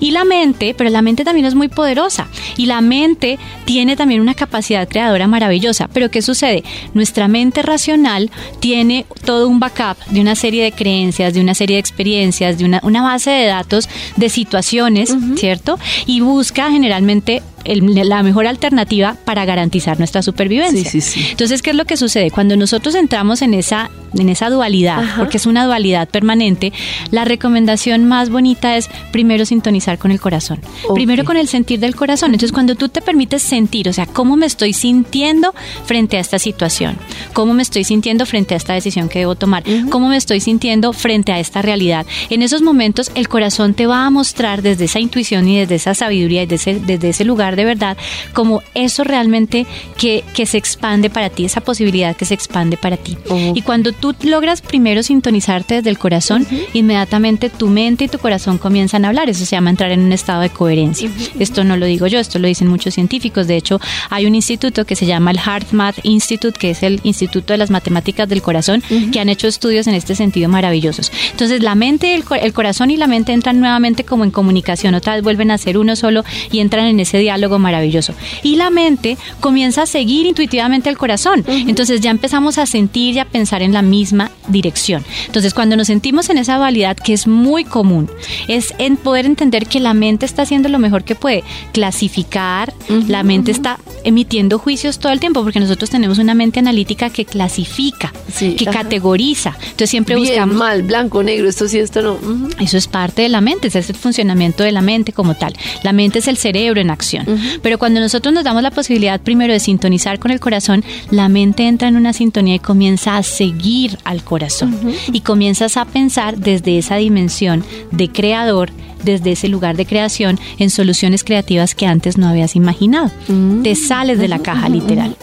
Y 0.00 0.10
la 0.10 0.24
mente, 0.24 0.74
pero 0.76 0.90
la 0.90 1.02
mente 1.02 1.24
también 1.24 1.46
es 1.46 1.54
muy 1.54 1.68
poderosa 1.68 2.28
y 2.56 2.66
la 2.66 2.80
mente 2.80 3.38
tiene 3.64 3.96
también 3.96 4.20
una 4.20 4.34
capacidad 4.34 4.88
creadora 4.88 5.26
maravillosa. 5.26 5.88
Pero 5.92 6.10
¿qué 6.10 6.22
sucede? 6.22 6.64
Nuestra 6.94 7.28
mente 7.28 7.62
racional 7.62 8.30
tiene 8.60 9.06
todo 9.24 9.48
un 9.48 9.60
backup 9.60 9.98
de 10.06 10.20
una 10.20 10.34
serie 10.34 10.64
de 10.64 10.72
creencias, 10.72 11.34
de 11.34 11.40
una 11.40 11.54
serie 11.54 11.76
de 11.76 11.80
experiencias, 11.80 12.58
de 12.58 12.64
una, 12.64 12.80
una 12.82 13.02
base 13.02 13.30
de 13.30 13.46
datos, 13.46 13.88
de 14.16 14.28
situaciones, 14.28 15.14
¿cierto? 15.36 15.78
Y 16.06 16.20
busca 16.20 16.70
generalmente 16.70 17.42
la 17.64 18.22
mejor 18.22 18.46
alternativa 18.46 19.16
para 19.24 19.44
garantizar 19.44 19.98
nuestra 19.98 20.22
supervivencia. 20.22 20.90
Entonces, 21.30 21.62
¿qué 21.62 21.70
es 21.70 21.76
lo 21.76 21.84
que 21.84 21.96
sucede? 21.96 22.30
Cuando 22.30 22.56
nosotros 22.56 22.94
entramos 22.94 23.42
en 23.42 23.54
esa, 23.54 23.90
en 24.16 24.28
esa 24.28 24.50
dualidad, 24.50 25.02
porque 25.18 25.38
es 25.38 25.46
una 25.46 25.64
dualidad 25.64 26.08
permanente, 26.08 26.72
la 27.10 27.24
recomendación 27.24 28.04
más 28.04 28.30
bonita 28.30 28.76
es 28.76 28.88
primero 29.12 29.44
sintonizar 29.46 29.98
con 29.98 30.10
el 30.10 30.20
corazón, 30.20 30.60
primero 30.94 31.24
con 31.24 31.36
el 31.36 31.48
sentir 31.48 31.80
del 31.80 31.94
corazón. 31.94 32.30
Entonces, 32.32 32.52
cuando 32.52 32.74
tú 32.74 32.88
te 32.88 33.00
permites 33.00 33.42
sentir, 33.42 33.88
o 33.88 33.92
sea, 33.92 34.06
cómo 34.06 34.36
me 34.36 34.46
estoy 34.46 34.72
sintiendo 34.72 35.54
frente 35.84 36.16
a 36.16 36.20
esta 36.20 36.38
situación, 36.38 36.96
cómo 37.32 37.54
me 37.54 37.62
estoy 37.62 37.84
sintiendo 37.84 38.26
frente 38.26 38.54
a 38.54 38.56
esta 38.56 38.74
decisión 38.74 39.08
que 39.08 39.20
debo 39.20 39.34
tomar, 39.34 39.64
cómo 39.90 40.08
me 40.08 40.16
estoy 40.16 40.40
sintiendo 40.40 40.92
frente 40.92 41.32
a 41.32 41.38
esta 41.38 41.62
realidad. 41.62 42.06
En 42.30 42.42
esos 42.42 42.62
momentos, 42.62 43.10
el 43.14 43.28
corazón 43.28 43.74
te 43.74 43.86
va 43.86 44.06
a 44.06 44.10
mostrar 44.10 44.62
desde 44.62 44.84
esa 44.84 45.00
intuición 45.00 45.48
y 45.48 45.58
desde 45.58 45.76
esa 45.76 45.94
sabiduría 45.94 46.42
y 46.42 46.46
desde, 46.46 46.80
desde 46.80 47.10
ese 47.10 47.24
lugar 47.24 47.53
de 47.56 47.64
verdad 47.64 47.96
como 48.32 48.62
eso 48.74 49.04
realmente 49.04 49.66
que, 49.96 50.24
que 50.34 50.46
se 50.46 50.58
expande 50.58 51.10
para 51.10 51.30
ti, 51.30 51.44
esa 51.44 51.60
posibilidad 51.60 52.16
que 52.16 52.24
se 52.24 52.34
expande 52.34 52.76
para 52.76 52.96
ti. 52.96 53.16
Y 53.54 53.62
cuando 53.62 53.92
tú 53.92 54.14
logras 54.22 54.62
primero 54.62 55.02
sintonizarte 55.02 55.76
desde 55.76 55.90
el 55.90 55.98
corazón, 55.98 56.46
inmediatamente 56.72 57.50
tu 57.50 57.68
mente 57.68 58.04
y 58.04 58.08
tu 58.08 58.18
corazón 58.18 58.58
comienzan 58.58 59.04
a 59.04 59.08
hablar. 59.08 59.28
Eso 59.28 59.44
se 59.44 59.56
llama 59.56 59.70
entrar 59.70 59.90
en 59.92 60.00
un 60.00 60.12
estado 60.12 60.42
de 60.42 60.50
coherencia. 60.50 61.10
Esto 61.38 61.64
no 61.64 61.76
lo 61.76 61.86
digo 61.86 62.06
yo, 62.06 62.18
esto 62.18 62.38
lo 62.38 62.48
dicen 62.48 62.68
muchos 62.68 62.94
científicos. 62.94 63.46
De 63.46 63.56
hecho, 63.56 63.80
hay 64.10 64.26
un 64.26 64.34
instituto 64.34 64.84
que 64.84 64.96
se 64.96 65.06
llama 65.06 65.30
el 65.30 65.38
Heart 65.38 65.72
Math 65.72 65.98
Institute, 66.02 66.58
que 66.58 66.70
es 66.70 66.82
el 66.82 67.00
Instituto 67.04 67.52
de 67.52 67.58
las 67.58 67.70
Matemáticas 67.70 68.28
del 68.28 68.42
Corazón, 68.42 68.82
que 69.12 69.20
han 69.20 69.28
hecho 69.28 69.46
estudios 69.48 69.86
en 69.86 69.94
este 69.94 70.14
sentido 70.14 70.48
maravillosos. 70.48 71.12
Entonces, 71.30 71.62
la 71.62 71.74
mente, 71.74 72.14
el, 72.14 72.24
el 72.40 72.52
corazón 72.52 72.90
y 72.90 72.96
la 72.96 73.06
mente 73.06 73.32
entran 73.32 73.60
nuevamente 73.60 74.04
como 74.04 74.24
en 74.24 74.30
comunicación, 74.30 74.94
otra 74.94 75.14
vez 75.14 75.22
vuelven 75.22 75.50
a 75.50 75.58
ser 75.58 75.78
uno 75.78 75.96
solo 75.96 76.24
y 76.50 76.60
entran 76.60 76.86
en 76.86 77.00
ese 77.00 77.18
diálogo 77.18 77.43
maravilloso. 77.58 78.14
Y 78.42 78.56
la 78.56 78.70
mente 78.70 79.16
comienza 79.40 79.82
a 79.82 79.86
seguir 79.86 80.26
intuitivamente 80.26 80.90
el 80.90 80.98
corazón. 80.98 81.44
Entonces 81.46 82.00
ya 82.00 82.10
empezamos 82.10 82.58
a 82.58 82.66
sentir 82.66 83.14
y 83.14 83.18
a 83.18 83.24
pensar 83.24 83.62
en 83.62 83.72
la 83.72 83.82
misma 83.82 84.30
dirección. 84.48 85.04
Entonces 85.26 85.54
cuando 85.54 85.76
nos 85.76 85.86
sentimos 85.86 86.28
en 86.30 86.38
esa 86.38 86.56
dualidad, 86.56 86.96
que 86.96 87.12
es 87.12 87.26
muy 87.26 87.64
común, 87.64 88.10
es 88.48 88.74
en 88.78 88.96
poder 88.96 89.26
entender 89.26 89.66
que 89.66 89.80
la 89.80 89.94
mente 89.94 90.26
está 90.26 90.42
haciendo 90.42 90.68
lo 90.68 90.78
mejor 90.78 91.04
que 91.04 91.14
puede, 91.14 91.44
clasificar, 91.72 92.72
la 93.08 93.22
mente 93.22 93.50
está 93.50 93.78
emitiendo 94.04 94.58
juicios 94.58 94.98
todo 94.98 95.12
el 95.12 95.20
tiempo, 95.20 95.42
porque 95.42 95.60
nosotros 95.60 95.90
tenemos 95.90 96.18
una 96.18 96.34
mente 96.34 96.58
analítica 96.58 97.10
que 97.10 97.24
clasifica, 97.24 98.12
que 98.38 98.66
categoriza. 98.66 99.56
Entonces 99.60 99.90
siempre 99.90 100.14
Bien, 100.16 100.28
buscamos... 100.28 100.56
mal, 100.56 100.82
blanco, 100.82 101.22
negro, 101.22 101.48
esto 101.48 101.68
sí, 101.68 101.78
esto 101.78 102.02
no. 102.02 102.18
Eso 102.60 102.76
es 102.76 102.86
parte 102.86 103.22
de 103.22 103.28
la 103.28 103.40
mente, 103.40 103.68
ese 103.68 103.78
es 103.78 103.90
el 103.90 103.96
funcionamiento 103.96 104.62
de 104.62 104.72
la 104.72 104.82
mente 104.82 105.12
como 105.12 105.34
tal. 105.34 105.54
La 105.82 105.92
mente 105.92 106.18
es 106.18 106.28
el 106.28 106.36
cerebro 106.36 106.80
en 106.80 106.90
acción. 106.90 107.26
Pero 107.62 107.78
cuando 107.78 108.00
nosotros 108.00 108.34
nos 108.34 108.44
damos 108.44 108.62
la 108.62 108.70
posibilidad 108.70 109.20
primero 109.20 109.52
de 109.52 109.60
sintonizar 109.60 110.18
con 110.18 110.30
el 110.30 110.40
corazón, 110.40 110.84
la 111.10 111.28
mente 111.28 111.66
entra 111.66 111.88
en 111.88 111.96
una 111.96 112.12
sintonía 112.12 112.56
y 112.56 112.58
comienza 112.58 113.16
a 113.16 113.22
seguir 113.22 113.98
al 114.04 114.24
corazón. 114.24 114.78
Y 115.12 115.20
comienzas 115.20 115.76
a 115.76 115.84
pensar 115.84 116.38
desde 116.38 116.78
esa 116.78 116.96
dimensión 116.96 117.64
de 117.90 118.08
creador, 118.10 118.70
desde 119.02 119.32
ese 119.32 119.48
lugar 119.48 119.76
de 119.76 119.86
creación 119.86 120.38
en 120.58 120.70
soluciones 120.70 121.24
creativas 121.24 121.74
que 121.74 121.86
antes 121.86 122.18
no 122.18 122.28
habías 122.28 122.56
imaginado. 122.56 123.10
Mm. 123.28 123.62
Te 123.62 123.74
sales 123.74 124.18
de 124.18 124.28
la 124.28 124.38
caja 124.38 124.68
literal. 124.68 125.16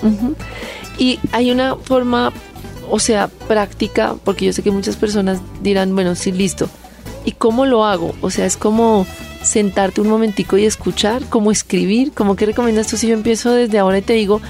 Y 0.98 1.20
hay 1.32 1.52
una 1.52 1.76
forma, 1.76 2.32
o 2.90 3.00
sea, 3.00 3.28
práctica, 3.48 4.16
porque 4.24 4.46
yo 4.46 4.54
sé 4.54 4.62
que 4.62 4.72
muchas 4.72 4.96
personas 4.96 5.40
dirán, 5.62 5.94
bueno, 5.96 6.16
sí, 6.16 6.32
listo. 6.32 6.70
¿Y 7.26 7.32
cómo 7.34 7.66
lo 7.66 7.86
hago? 7.86 8.14
O 8.22 8.30
sea, 8.30 8.46
es 8.46 8.58
como 8.58 9.06
sentarte 9.44 10.02
un 10.02 10.10
momentico 10.10 10.58
y 10.58 10.66
escuchar, 10.66 11.24
cómo 11.30 11.52
escribir, 11.52 12.12
como 12.12 12.36
que 12.36 12.46
recomiendas 12.46 12.88
tú 12.88 12.98
si 12.98 13.08
yo 13.08 13.14
empiezo 13.14 13.52
desde 13.52 13.80
ahora 13.80 13.98
y 13.98 14.02
te 14.02 14.14
digo, 14.14 14.42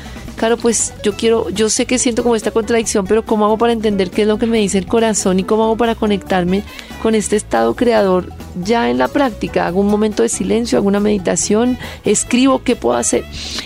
claro, 0.42 0.58
pues 0.58 0.92
yo 1.04 1.14
quiero, 1.14 1.52
yo 1.52 1.70
sé 1.70 1.86
que 1.86 2.00
siento 2.00 2.24
como 2.24 2.36
esta 2.36 2.50
contradicción, 2.50 3.06
pero 3.06 3.24
¿cómo 3.24 3.46
hago 3.46 3.60
para 3.60 3.74
entender 3.74 4.10
qué 4.10 4.24
es 4.24 4.28
lo 4.28 4.40
que 4.40 4.48
me 4.48 4.58
dice 4.58 4.80
el 4.80 4.88
corazón 4.88 5.40
y 5.40 5.44
cómo 5.44 5.66
hago 5.66 5.78
para 5.78 5.94
conectarme 5.94 6.64
con 7.04 7.14
este 7.14 7.36
estado 7.36 7.76
creador 7.76 8.34
ya 8.64 8.90
en 8.90 8.98
la 8.98 9.08
práctica? 9.08 9.68
¿Hago 9.68 9.82
un 9.82 9.86
momento 9.86 10.24
de 10.24 10.30
silencio, 10.30 10.80
hago 10.80 10.88
una 10.88 11.00
meditación, 11.00 11.78
escribo, 12.06 12.64
qué 12.64 12.76
puedo 12.76 12.98
hacer? 12.98 13.24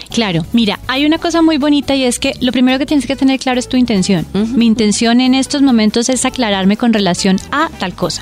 Claro, 0.10 0.46
mira, 0.52 0.80
hay 0.88 1.06
una 1.06 1.18
cosa 1.18 1.42
muy 1.42 1.58
bonita 1.58 1.96
y 1.96 2.04
es 2.04 2.20
que 2.20 2.34
lo 2.42 2.52
primero 2.52 2.78
que 2.78 2.86
tienes 2.86 3.06
que 3.06 3.16
tener 3.16 3.40
claro 3.40 3.58
es 3.58 3.70
tu 3.70 3.78
intención. 3.78 4.26
Mi 4.34 4.66
intención 4.66 5.22
en 5.22 5.34
estos 5.34 5.62
momentos 5.62 6.10
es 6.10 6.26
aclararme 6.26 6.76
con 6.76 6.92
relación 6.92 7.38
a 7.52 7.70
tal 7.80 7.94
cosa. 7.96 8.22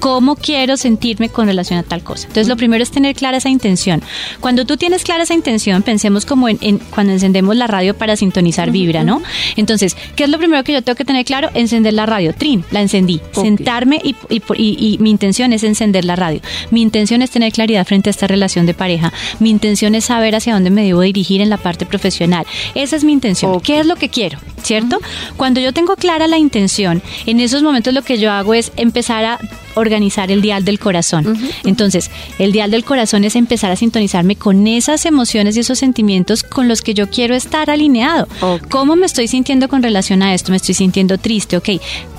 ¿Cómo 0.00 0.34
quiero 0.34 0.76
sentirme 0.76 1.28
con 1.28 1.46
relación 1.46 1.78
a 1.78 1.82
tal 1.84 2.02
cosa? 2.02 2.26
Entonces, 2.26 2.48
lo 2.48 2.56
primero 2.56 2.82
es 2.82 2.90
tener 2.90 3.14
clara 3.14 3.38
esa 3.38 3.48
intención. 3.48 4.02
Cuando 4.40 4.64
tú 4.64 4.76
tienes 4.76 5.04
clara 5.04 5.22
esa 5.22 5.34
intención, 5.34 5.82
pensemos 5.82 6.26
como 6.26 6.48
en, 6.48 6.78
cuando 6.90 7.12
encendemos 7.12 7.56
la 7.56 7.66
radio 7.66 7.91
para 7.94 8.16
sintonizar 8.16 8.70
vibra, 8.70 9.04
¿no? 9.04 9.22
Entonces, 9.56 9.96
¿qué 10.16 10.24
es 10.24 10.30
lo 10.30 10.38
primero 10.38 10.62
que 10.64 10.72
yo 10.72 10.82
tengo 10.82 10.96
que 10.96 11.04
tener 11.04 11.24
claro? 11.24 11.50
Encender 11.54 11.94
la 11.94 12.06
radio. 12.06 12.34
Trin, 12.34 12.64
la 12.70 12.80
encendí. 12.80 13.20
Sentarme 13.32 14.00
y, 14.02 14.14
y 14.56 14.98
mi 14.98 15.10
intención 15.10 15.52
es 15.52 15.62
encender 15.64 16.04
la 16.04 16.16
radio. 16.16 16.40
Mi 16.70 16.82
intención 16.82 17.22
es 17.22 17.30
tener 17.30 17.52
claridad 17.52 17.86
frente 17.86 18.10
a 18.10 18.12
esta 18.12 18.26
relación 18.26 18.66
de 18.66 18.74
pareja. 18.74 19.12
Mi 19.38 19.50
intención 19.50 19.94
es 19.94 20.04
saber 20.04 20.34
hacia 20.34 20.54
dónde 20.54 20.70
me 20.70 20.84
debo 20.84 21.00
dirigir 21.00 21.40
en 21.40 21.50
la 21.50 21.56
parte 21.56 21.86
profesional. 21.86 22.46
Esa 22.74 22.96
es 22.96 23.04
mi 23.04 23.12
intención. 23.12 23.60
¿Qué 23.60 23.80
es 23.80 23.86
lo 23.86 23.96
que 23.96 24.08
quiero? 24.08 24.38
¿Cierto? 24.62 25.00
Cuando 25.36 25.60
yo 25.60 25.72
tengo 25.72 25.96
clara 25.96 26.26
la 26.28 26.38
intención, 26.38 27.02
en 27.26 27.40
esos 27.40 27.62
momentos 27.62 27.92
lo 27.92 28.02
que 28.02 28.18
yo 28.18 28.30
hago 28.30 28.54
es 28.54 28.72
empezar 28.76 29.24
a 29.24 29.38
organizar 29.74 30.30
el 30.30 30.42
dial 30.42 30.64
del 30.64 30.78
corazón. 30.78 31.38
Entonces, 31.64 32.10
el 32.38 32.52
dial 32.52 32.70
del 32.70 32.84
corazón 32.84 33.24
es 33.24 33.36
empezar 33.36 33.70
a 33.70 33.76
sintonizarme 33.76 34.36
con 34.36 34.66
esas 34.66 35.06
emociones 35.06 35.56
y 35.56 35.60
esos 35.60 35.78
sentimientos 35.78 36.42
con 36.42 36.68
los 36.68 36.82
que 36.82 36.94
yo 36.94 37.08
quiero 37.08 37.34
estar 37.34 37.70
alineado. 37.72 38.28
¿Cómo 38.70 38.96
me 38.96 39.06
estoy 39.06 39.28
sintiendo 39.28 39.68
con 39.68 39.82
relación 39.82 40.22
a 40.22 40.34
esto? 40.34 40.50
Me 40.50 40.56
estoy 40.56 40.74
sintiendo 40.74 41.18
triste, 41.18 41.56
ok 41.56 41.68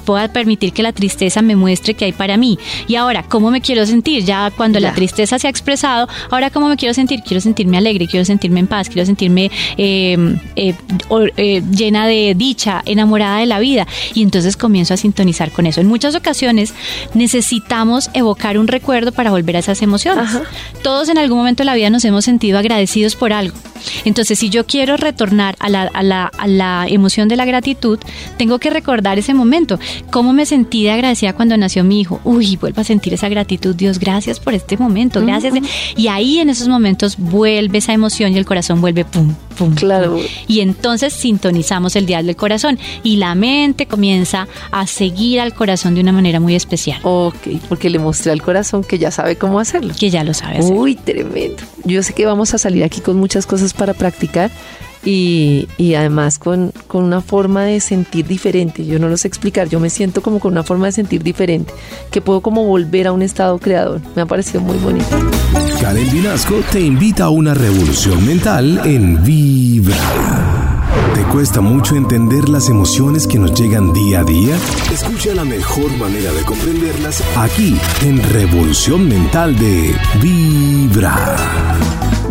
pueda 0.04 0.28
permitir 0.28 0.74
que 0.74 0.84
la 0.84 0.94
tristeza 0.94 1.42
me 1.42 1.56
muestre 1.56 1.94
que 1.94 2.06
hay 2.06 2.12
para 2.12 2.38
mí. 2.38 2.60
Y 2.88 2.96
ahora, 2.96 3.24
¿cómo 3.24 3.52
me 3.52 3.62
quiero 3.62 3.86
sentir? 3.86 4.24
Ya 4.24 4.52
cuando 4.52 4.80
la 4.80 4.94
tristeza 4.94 5.40
se 5.40 5.48
ha 5.48 5.50
expresado, 5.50 6.08
ahora 6.30 6.50
¿cómo 6.50 6.70
me 6.70 6.78
quiero 6.78 6.94
sentir? 6.94 7.22
Quiero 7.24 7.42
sentirme 7.42 7.78
alegre, 7.78 8.08
quiero 8.08 8.26
sentirme 8.26 8.60
en 8.60 8.68
paz, 8.68 8.90
quiero 8.90 9.06
sentirme 9.06 9.52
eh, 9.78 10.38
eh, 10.56 10.76
eh, 11.38 11.64
llena 11.72 12.08
de 12.08 12.34
dicha, 12.36 12.82
enamorada 12.86 13.40
de 13.40 13.46
la 13.46 13.60
vida. 13.60 13.88
Y 14.14 14.24
entonces 14.24 14.58
comienzo 14.58 14.94
a 14.94 14.98
sintonizar 14.98 15.52
con 15.52 15.66
eso. 15.66 15.82
En 15.82 15.88
muchas 15.88 16.16
ocasiones 16.16 16.74
necesitamos 17.14 18.10
evocar 18.14 18.58
un 18.58 18.68
recuerdo 18.68 19.12
para 19.12 19.32
volver 19.32 19.56
a 19.56 19.60
esas 19.60 19.82
emociones. 19.82 20.30
Todos 20.84 21.10
en 21.10 21.18
algún 21.18 21.38
momento 21.38 21.62
de 21.64 21.66
la 21.66 21.76
vida 21.76 21.90
nos 21.90 22.06
hemos 22.06 22.26
sentido 22.26 22.58
agradecidos 22.60 23.16
por 23.16 23.34
algo. 23.34 23.56
Entonces, 24.06 24.40
si 24.40 24.50
yo 24.50 24.66
quiero 24.66 24.98
retornar 24.98 25.56
a 25.60 25.70
la, 25.70 25.84
a, 25.94 26.04
la, 26.04 26.26
a 26.26 26.48
la, 26.48 26.86
emoción 26.88 27.28
de 27.28 27.36
la 27.36 27.46
gratitud, 27.46 28.00
tengo 28.38 28.60
que 28.60 28.70
recordar 28.70 29.20
ese 29.20 29.34
momento. 29.34 29.80
¿Cómo 30.12 30.34
me 30.34 30.46
sentí 30.46 30.84
de 30.84 30.92
agradecida 30.92 31.34
cuando 31.34 31.58
nació 31.58 31.84
mi 31.84 32.02
hijo? 32.02 32.20
Uy, 32.24 32.58
vuelvo 32.58 32.82
a 32.82 32.84
sentir 32.84 33.14
esa 33.14 33.30
gratitud. 33.30 33.76
Dios, 33.76 34.00
gracias 34.00 34.40
por 34.40 34.54
este 34.54 34.78
momento. 34.78 35.22
Gracias. 35.22 35.54
Y 35.96 36.08
ahí 36.08 36.40
en 36.40 36.50
esos 36.50 36.68
momentos 36.68 37.18
vuelve 37.18 37.80
esa 37.80 37.94
emoción 37.94 38.34
y 38.34 38.38
el 38.38 38.46
corazón 38.46 38.82
vuelve 38.82 39.06
pum, 39.06 39.34
pum. 39.58 39.76
Claro. 39.76 40.20
Y 40.48 40.62
entonces 40.62 41.14
sintonizamos 41.14 41.96
el 41.96 42.06
dial 42.06 42.26
del 42.26 42.36
corazón 42.36 42.80
y 43.04 43.18
la 43.18 43.36
mente 43.36 43.86
comienza 43.86 44.48
a 44.72 44.88
seguir 44.88 45.42
al 45.42 45.54
corazón 45.54 45.96
de 45.96 46.02
una 46.02 46.12
manera 46.12 46.40
muy 46.40 46.56
especial. 46.56 47.00
Ok, 47.04 47.48
porque 47.70 47.90
le 47.90 48.00
mostré 48.00 48.32
al 48.32 48.42
corazón 48.42 48.84
que 48.84 48.98
ya 48.98 49.12
sabe 49.12 49.36
cómo 49.36 49.60
hacerlo. 49.60 49.94
Que 49.98 50.10
ya 50.10 50.24
lo 50.24 50.34
sabe 50.34 50.60
hacer. 50.60 50.74
Uy, 50.74 50.96
tremendo. 50.96 51.64
Yo 51.84 52.04
sé 52.04 52.14
que 52.14 52.26
vamos 52.26 52.54
a 52.54 52.58
salir 52.58 52.84
aquí 52.84 53.02
con 53.02 53.18
muchas 53.18 53.46
cosas 53.46 53.74
para 53.74 53.94
practicar 53.94 54.52
y, 55.06 55.68
y 55.78 55.96
además 55.96 56.40
con, 56.40 56.72
con, 56.88 57.04
una 57.04 57.22
forma 57.22 57.64
de 57.64 57.80
sentir 57.80 58.28
diferente. 58.28 58.86
Yo 58.86 59.00
no 59.00 59.10
lo 59.10 59.18
sé 59.18 59.28
explicar, 59.28 59.70
yo 59.70 59.80
me 59.80 59.90
siento 59.90 60.22
como 60.22 60.40
con 60.40 60.54
una 60.54 60.64
forma 60.64 60.88
de 60.88 60.94
sentir 60.94 61.24
diferente, 61.24 61.74
que 62.12 62.22
puedo 62.22 62.42
como 62.42 62.66
volver 62.66 63.08
a 63.08 63.12
un 63.12 63.22
estado 63.22 63.58
creador. 63.60 64.02
Me 64.16 64.22
ha 64.22 64.26
parecido 64.26 64.62
muy 64.62 64.78
bonito. 64.78 65.06
Karen 65.82 66.10
Vinasco 66.12 66.62
te 66.72 66.80
invita 66.80 67.26
a 67.26 67.30
una 67.30 67.54
revolución 67.54 68.26
mental 68.26 68.82
en 68.86 69.24
Vibra. 69.24 69.98
¿Te 71.14 71.24
cuesta 71.24 71.62
mucho 71.62 71.96
entender 71.96 72.50
las 72.50 72.70
emociones 72.70 73.28
que 73.28 73.40
nos 73.40 73.54
llegan 73.54 73.94
día 73.94 74.22
a 74.22 74.24
día? 74.24 74.56
Escucha 74.92 75.34
la 75.34 75.44
mejor 75.44 75.92
manera 75.98 76.32
de 76.32 76.44
comprenderlas 76.44 77.24
aquí 77.36 77.78
en 78.02 78.22
Revolución 78.32 79.08
Mental 79.08 79.58
de 79.58 79.96
Vibra. 80.22 81.36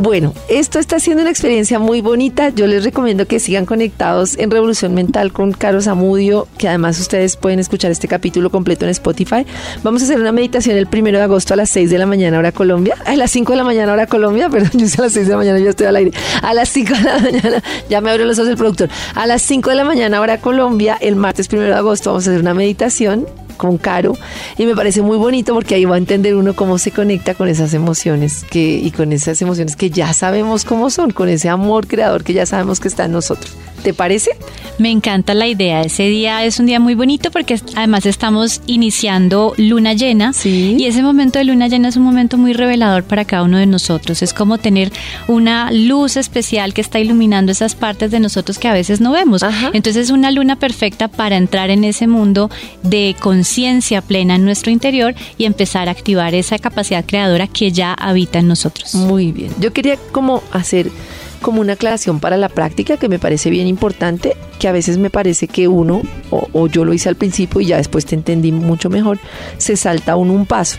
Bueno, 0.02 0.34
esto 0.48 0.80
está 0.80 0.98
siendo 0.98 1.22
una 1.22 1.30
experiencia 1.30 1.78
muy 1.78 2.00
bonita. 2.00 2.48
Yo 2.48 2.66
les 2.66 2.82
recomiendo 2.82 3.28
que 3.28 3.38
sigan 3.38 3.66
conectados 3.66 4.36
en 4.36 4.50
Revolución 4.50 4.94
Mental 4.94 5.32
con 5.32 5.52
Caro 5.52 5.80
Zamudio, 5.80 6.48
que 6.58 6.66
además 6.66 6.98
ustedes 6.98 7.36
pueden 7.36 7.60
escuchar 7.60 7.92
este 7.92 8.08
capítulo 8.08 8.50
completo 8.50 8.84
en 8.84 8.90
Spotify. 8.90 9.46
Vamos 9.84 10.02
a 10.02 10.06
hacer 10.06 10.18
una 10.18 10.32
meditación 10.32 10.76
el 10.76 10.88
primero 10.88 11.18
de 11.18 11.24
agosto 11.24 11.54
a 11.54 11.56
las 11.56 11.70
6 11.70 11.88
de 11.88 11.98
la 11.98 12.06
mañana 12.06 12.36
hora 12.36 12.50
Colombia. 12.50 12.96
A 13.06 13.14
las 13.14 13.30
5 13.30 13.52
de 13.52 13.58
la 13.58 13.62
mañana 13.62 13.92
hora 13.92 14.08
Colombia, 14.08 14.48
perdón, 14.50 14.72
yo 14.74 14.88
sé 14.88 15.00
a 15.00 15.04
las 15.04 15.12
6 15.12 15.26
de 15.26 15.30
la 15.30 15.36
mañana, 15.36 15.60
ya 15.60 15.70
estoy 15.70 15.86
al 15.86 15.94
aire. 15.94 16.10
A 16.42 16.52
las 16.52 16.68
5 16.70 16.94
de 16.94 17.02
la 17.04 17.18
mañana, 17.20 17.62
ya 17.88 18.00
me 18.00 18.10
abrió 18.10 18.26
los 18.26 18.40
ojos 18.40 18.50
el 18.50 18.56
productor. 18.56 18.88
A 19.14 19.28
las 19.28 19.40
5 19.42 19.70
de 19.70 19.76
la 19.76 19.84
mañana 19.84 20.20
hora 20.20 20.40
Colombia, 20.40 20.98
el 21.00 21.14
martes 21.14 21.46
primero 21.46 21.70
de 21.70 21.78
agosto 21.78 22.10
vamos 22.10 22.26
a 22.26 22.30
hacer 22.30 22.40
una 22.40 22.54
meditación 22.54 23.24
con 23.56 23.78
Caro 23.78 24.16
y 24.58 24.66
me 24.66 24.74
parece 24.74 25.02
muy 25.02 25.16
bonito 25.16 25.54
porque 25.54 25.74
ahí 25.74 25.84
va 25.84 25.96
a 25.96 25.98
entender 25.98 26.34
uno 26.34 26.54
cómo 26.54 26.78
se 26.78 26.90
conecta 26.90 27.34
con 27.34 27.48
esas 27.48 27.74
emociones 27.74 28.44
que, 28.50 28.78
y 28.78 28.90
con 28.90 29.12
esas 29.12 29.40
emociones 29.42 29.76
que 29.76 29.90
ya 29.90 30.12
sabemos 30.12 30.64
cómo 30.64 30.90
son, 30.90 31.10
con 31.10 31.28
ese 31.28 31.48
amor 31.48 31.86
creador 31.86 32.24
que 32.24 32.32
ya 32.32 32.46
sabemos 32.46 32.80
que 32.80 32.88
está 32.88 33.04
en 33.04 33.12
nosotros. 33.12 33.56
¿Te 33.82 33.92
parece? 33.94 34.30
Me 34.78 34.90
encanta 34.90 35.34
la 35.34 35.46
idea. 35.46 35.82
Ese 35.82 36.04
día 36.04 36.44
es 36.44 36.58
un 36.58 36.66
día 36.66 36.80
muy 36.80 36.94
bonito 36.94 37.30
porque 37.30 37.60
además 37.76 38.06
estamos 38.06 38.60
iniciando 38.66 39.54
luna 39.56 39.92
llena 39.92 40.32
¿Sí? 40.32 40.76
y 40.78 40.86
ese 40.86 41.02
momento 41.02 41.38
de 41.38 41.44
luna 41.44 41.68
llena 41.68 41.88
es 41.88 41.96
un 41.96 42.02
momento 42.02 42.38
muy 42.38 42.52
revelador 42.52 43.04
para 43.04 43.24
cada 43.24 43.42
uno 43.42 43.58
de 43.58 43.66
nosotros. 43.66 44.22
Es 44.22 44.32
como 44.32 44.58
tener 44.58 44.92
una 45.28 45.70
luz 45.70 46.16
especial 46.16 46.74
que 46.74 46.80
está 46.80 46.98
iluminando 46.98 47.52
esas 47.52 47.74
partes 47.74 48.10
de 48.10 48.20
nosotros 48.20 48.58
que 48.58 48.68
a 48.68 48.72
veces 48.72 49.00
no 49.00 49.12
vemos. 49.12 49.42
Ajá. 49.42 49.70
Entonces 49.72 50.06
es 50.06 50.10
una 50.10 50.30
luna 50.30 50.56
perfecta 50.56 51.08
para 51.08 51.36
entrar 51.36 51.70
en 51.70 51.84
ese 51.84 52.06
mundo 52.06 52.50
de 52.82 53.14
conciencia 53.20 54.02
plena 54.02 54.36
en 54.36 54.44
nuestro 54.44 54.70
interior 54.70 55.14
y 55.38 55.44
empezar 55.44 55.88
a 55.88 55.92
activar 55.92 56.34
esa 56.34 56.58
capacidad 56.58 57.04
creadora 57.04 57.46
que 57.46 57.72
ya 57.72 57.94
habita 57.94 58.38
en 58.38 58.48
nosotros. 58.48 58.94
Muy 58.94 59.32
bien. 59.32 59.52
Yo 59.60 59.72
quería 59.72 59.96
como 60.12 60.42
hacer 60.52 60.90
como 61.42 61.60
una 61.60 61.74
aclaración 61.74 62.20
para 62.20 62.36
la 62.36 62.48
práctica 62.48 62.96
que 62.96 63.08
me 63.08 63.18
parece 63.18 63.50
bien 63.50 63.66
importante, 63.66 64.36
que 64.58 64.68
a 64.68 64.72
veces 64.72 64.96
me 64.96 65.10
parece 65.10 65.48
que 65.48 65.68
uno, 65.68 66.02
o, 66.30 66.66
yo 66.68 66.84
lo 66.84 66.94
hice 66.94 67.08
al 67.08 67.16
principio 67.16 67.60
y 67.60 67.66
ya 67.66 67.76
después 67.76 68.06
te 68.06 68.14
entendí 68.14 68.52
mucho 68.52 68.88
mejor, 68.88 69.18
se 69.58 69.76
salta 69.76 70.16
uno 70.16 70.32
un 70.32 70.46
paso. 70.46 70.78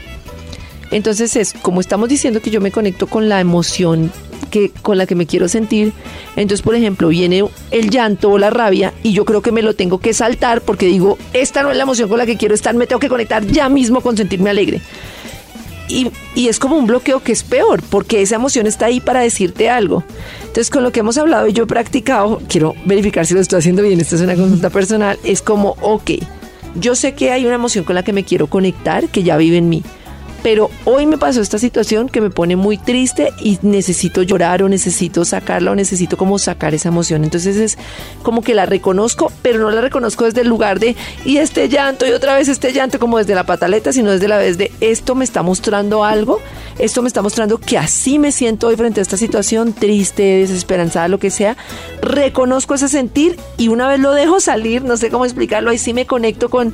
Entonces 0.89 1.35
es 1.35 1.53
como 1.53 1.81
estamos 1.81 2.09
diciendo 2.09 2.41
que 2.41 2.49
yo 2.49 2.61
me 2.61 2.71
conecto 2.71 3.07
con 3.07 3.29
la 3.29 3.39
emoción 3.39 4.11
que 4.51 4.69
con 4.69 4.99
la 4.99 5.07
que 5.07 5.15
me 5.15 5.25
quiero 5.25 5.47
sentir. 5.47 5.93
Entonces, 6.35 6.61
por 6.63 6.75
ejemplo, 6.75 7.07
viene 7.07 7.43
el 7.71 7.89
llanto 7.89 8.29
o 8.29 8.37
la 8.37 8.51
rabia 8.51 8.93
y 9.01 9.13
yo 9.13 9.25
creo 9.25 9.41
que 9.41 9.51
me 9.51 9.63
lo 9.63 9.73
tengo 9.73 9.97
que 9.97 10.13
saltar 10.13 10.61
porque 10.61 10.85
digo, 10.85 11.17
esta 11.33 11.63
no 11.63 11.71
es 11.71 11.77
la 11.77 11.83
emoción 11.83 12.09
con 12.09 12.19
la 12.19 12.27
que 12.27 12.37
quiero 12.37 12.53
estar, 12.53 12.75
me 12.75 12.85
tengo 12.85 12.99
que 12.99 13.09
conectar 13.09 13.43
ya 13.45 13.69
mismo 13.69 14.01
con 14.01 14.15
sentirme 14.15 14.51
alegre. 14.51 14.81
Y, 15.89 16.11
y, 16.33 16.47
es 16.47 16.59
como 16.59 16.77
un 16.77 16.87
bloqueo 16.87 17.21
que 17.21 17.31
es 17.33 17.43
peor, 17.43 17.83
porque 17.89 18.21
esa 18.21 18.35
emoción 18.35 18.67
está 18.67 18.85
ahí 18.85 19.01
para 19.01 19.19
decirte 19.19 19.69
algo. 19.69 20.03
Entonces, 20.41 20.69
con 20.69 20.83
lo 20.83 20.91
que 20.91 21.01
hemos 21.01 21.17
hablado 21.17 21.47
y 21.47 21.53
yo 21.53 21.63
he 21.63 21.67
practicado, 21.67 22.41
quiero 22.47 22.73
verificar 22.85 23.25
si 23.25 23.33
lo 23.33 23.41
estoy 23.41 23.59
haciendo 23.59 23.83
bien, 23.83 23.99
esta 23.99 24.15
es 24.15 24.21
una 24.21 24.35
consulta 24.35 24.69
personal, 24.69 25.19
es 25.23 25.41
como, 25.41 25.75
ok, 25.81 26.11
yo 26.75 26.95
sé 26.95 27.13
que 27.13 27.31
hay 27.31 27.45
una 27.45 27.55
emoción 27.55 27.83
con 27.83 27.95
la 27.95 28.03
que 28.03 28.13
me 28.13 28.23
quiero 28.23 28.47
conectar, 28.47 29.09
que 29.09 29.23
ya 29.23 29.37
vive 29.37 29.57
en 29.57 29.69
mí, 29.69 29.83
pero 30.43 30.69
hoy 30.83 31.05
me 31.05 31.17
pasó 31.17 31.41
esta 31.41 31.57
situación 31.57 32.09
que 32.09 32.19
me 32.19 32.29
pone 32.29 32.57
muy 32.57 32.77
triste 32.77 33.31
y 33.39 33.57
necesito 33.61 34.21
llorar 34.21 34.61
o 34.61 34.69
necesito 34.69 35.23
sacarla 35.23 35.71
o 35.71 35.75
necesito 35.75 36.17
como 36.17 36.37
sacar 36.37 36.73
esa 36.73 36.89
emoción. 36.89 37.23
Entonces 37.23 37.55
es 37.55 37.77
como 38.21 38.43
que 38.43 38.53
la 38.53 38.65
reconozco, 38.65 39.31
pero 39.41 39.59
no 39.59 39.71
la 39.71 39.79
reconozco 39.79 40.25
desde 40.25 40.41
el 40.41 40.49
lugar 40.49 40.79
de 40.79 40.97
y 41.23 41.37
este 41.37 41.69
llanto 41.69 42.05
y 42.05 42.11
otra 42.11 42.35
vez 42.35 42.49
este 42.49 42.73
llanto 42.73 42.99
como 42.99 43.17
desde 43.17 43.35
la 43.35 43.45
pataleta, 43.45 43.93
sino 43.93 44.11
desde 44.11 44.27
la 44.27 44.37
vez 44.37 44.57
de 44.57 44.71
esto 44.81 45.15
me 45.15 45.23
está 45.23 45.43
mostrando 45.43 46.03
algo, 46.03 46.41
esto 46.77 47.01
me 47.01 47.07
está 47.07 47.21
mostrando 47.21 47.57
que 47.57 47.77
así 47.77 48.19
me 48.19 48.33
siento 48.33 48.67
hoy 48.67 48.75
frente 48.75 48.99
a 48.99 49.03
esta 49.03 49.15
situación 49.15 49.71
triste, 49.71 50.23
desesperanzada, 50.23 51.07
lo 51.07 51.19
que 51.19 51.29
sea. 51.29 51.55
Reconozco 52.01 52.73
ese 52.73 52.89
sentir 52.89 53.39
y 53.57 53.69
una 53.69 53.87
vez 53.87 54.01
lo 54.01 54.11
dejo 54.11 54.41
salir, 54.41 54.83
no 54.83 54.97
sé 54.97 55.09
cómo 55.09 55.23
explicarlo, 55.23 55.69
ahí 55.69 55.77
sí 55.77 55.93
me 55.93 56.05
conecto 56.05 56.49
con 56.49 56.73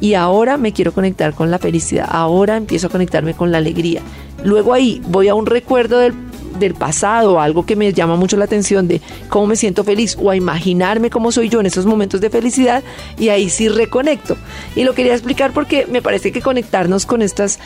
y 0.00 0.14
ahora 0.14 0.56
me 0.56 0.72
quiero 0.72 0.92
conectar 0.92 1.34
con 1.34 1.50
la 1.50 1.58
felicidad, 1.58 2.08
ahora 2.10 2.56
empiezo 2.56 2.86
a 2.86 2.90
conectarme 2.90 3.34
con 3.34 3.52
la 3.52 3.58
alegría. 3.58 4.02
Luego 4.44 4.72
ahí 4.72 5.02
voy 5.06 5.28
a 5.28 5.34
un 5.34 5.46
recuerdo 5.46 5.98
del, 5.98 6.14
del 6.58 6.74
pasado, 6.74 7.40
algo 7.40 7.66
que 7.66 7.76
me 7.76 7.92
llama 7.92 8.16
mucho 8.16 8.36
la 8.36 8.46
atención 8.46 8.88
de 8.88 9.00
cómo 9.28 9.46
me 9.46 9.56
siento 9.56 9.84
feliz 9.84 10.16
o 10.20 10.30
a 10.30 10.36
imaginarme 10.36 11.10
cómo 11.10 11.30
soy 11.30 11.48
yo 11.48 11.60
en 11.60 11.66
esos 11.66 11.84
momentos 11.84 12.20
de 12.20 12.30
felicidad 12.30 12.82
y 13.18 13.28
ahí 13.28 13.50
sí 13.50 13.68
reconecto. 13.68 14.36
Y 14.74 14.84
lo 14.84 14.94
quería 14.94 15.12
explicar 15.12 15.52
porque 15.52 15.86
me 15.86 16.00
parece 16.00 16.32
que 16.32 16.40
conectarnos 16.40 17.04
con 17.04 17.20
estas 17.20 17.58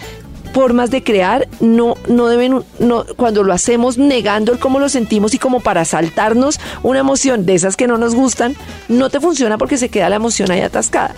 formas 0.55 0.91
de 0.91 1.03
crear 1.03 1.49
no, 1.61 1.97
no 2.09 2.29
deben, 2.29 2.63
no, 2.79 3.05
cuando 3.17 3.43
lo 3.43 3.53
hacemos 3.53 3.99
negando 3.99 4.53
el 4.53 4.61
cómo 4.61 4.79
lo 4.79 4.89
sentimos 4.89 5.35
y 5.35 5.39
como 5.39 5.59
para 5.59 5.85
saltarnos 5.85 6.61
una 6.85 7.01
emoción 7.01 7.45
de 7.45 7.55
esas 7.55 7.77
que 7.77 7.89
no 7.89 7.99
nos 7.99 8.15
gustan, 8.15 8.55
no 8.89 9.11
te 9.11 9.19
funciona 9.21 9.59
porque 9.59 9.77
se 9.77 9.89
queda 9.89 10.09
la 10.09 10.17
emoción 10.17 10.53
ahí 10.53 10.61
atascada. 10.61 11.15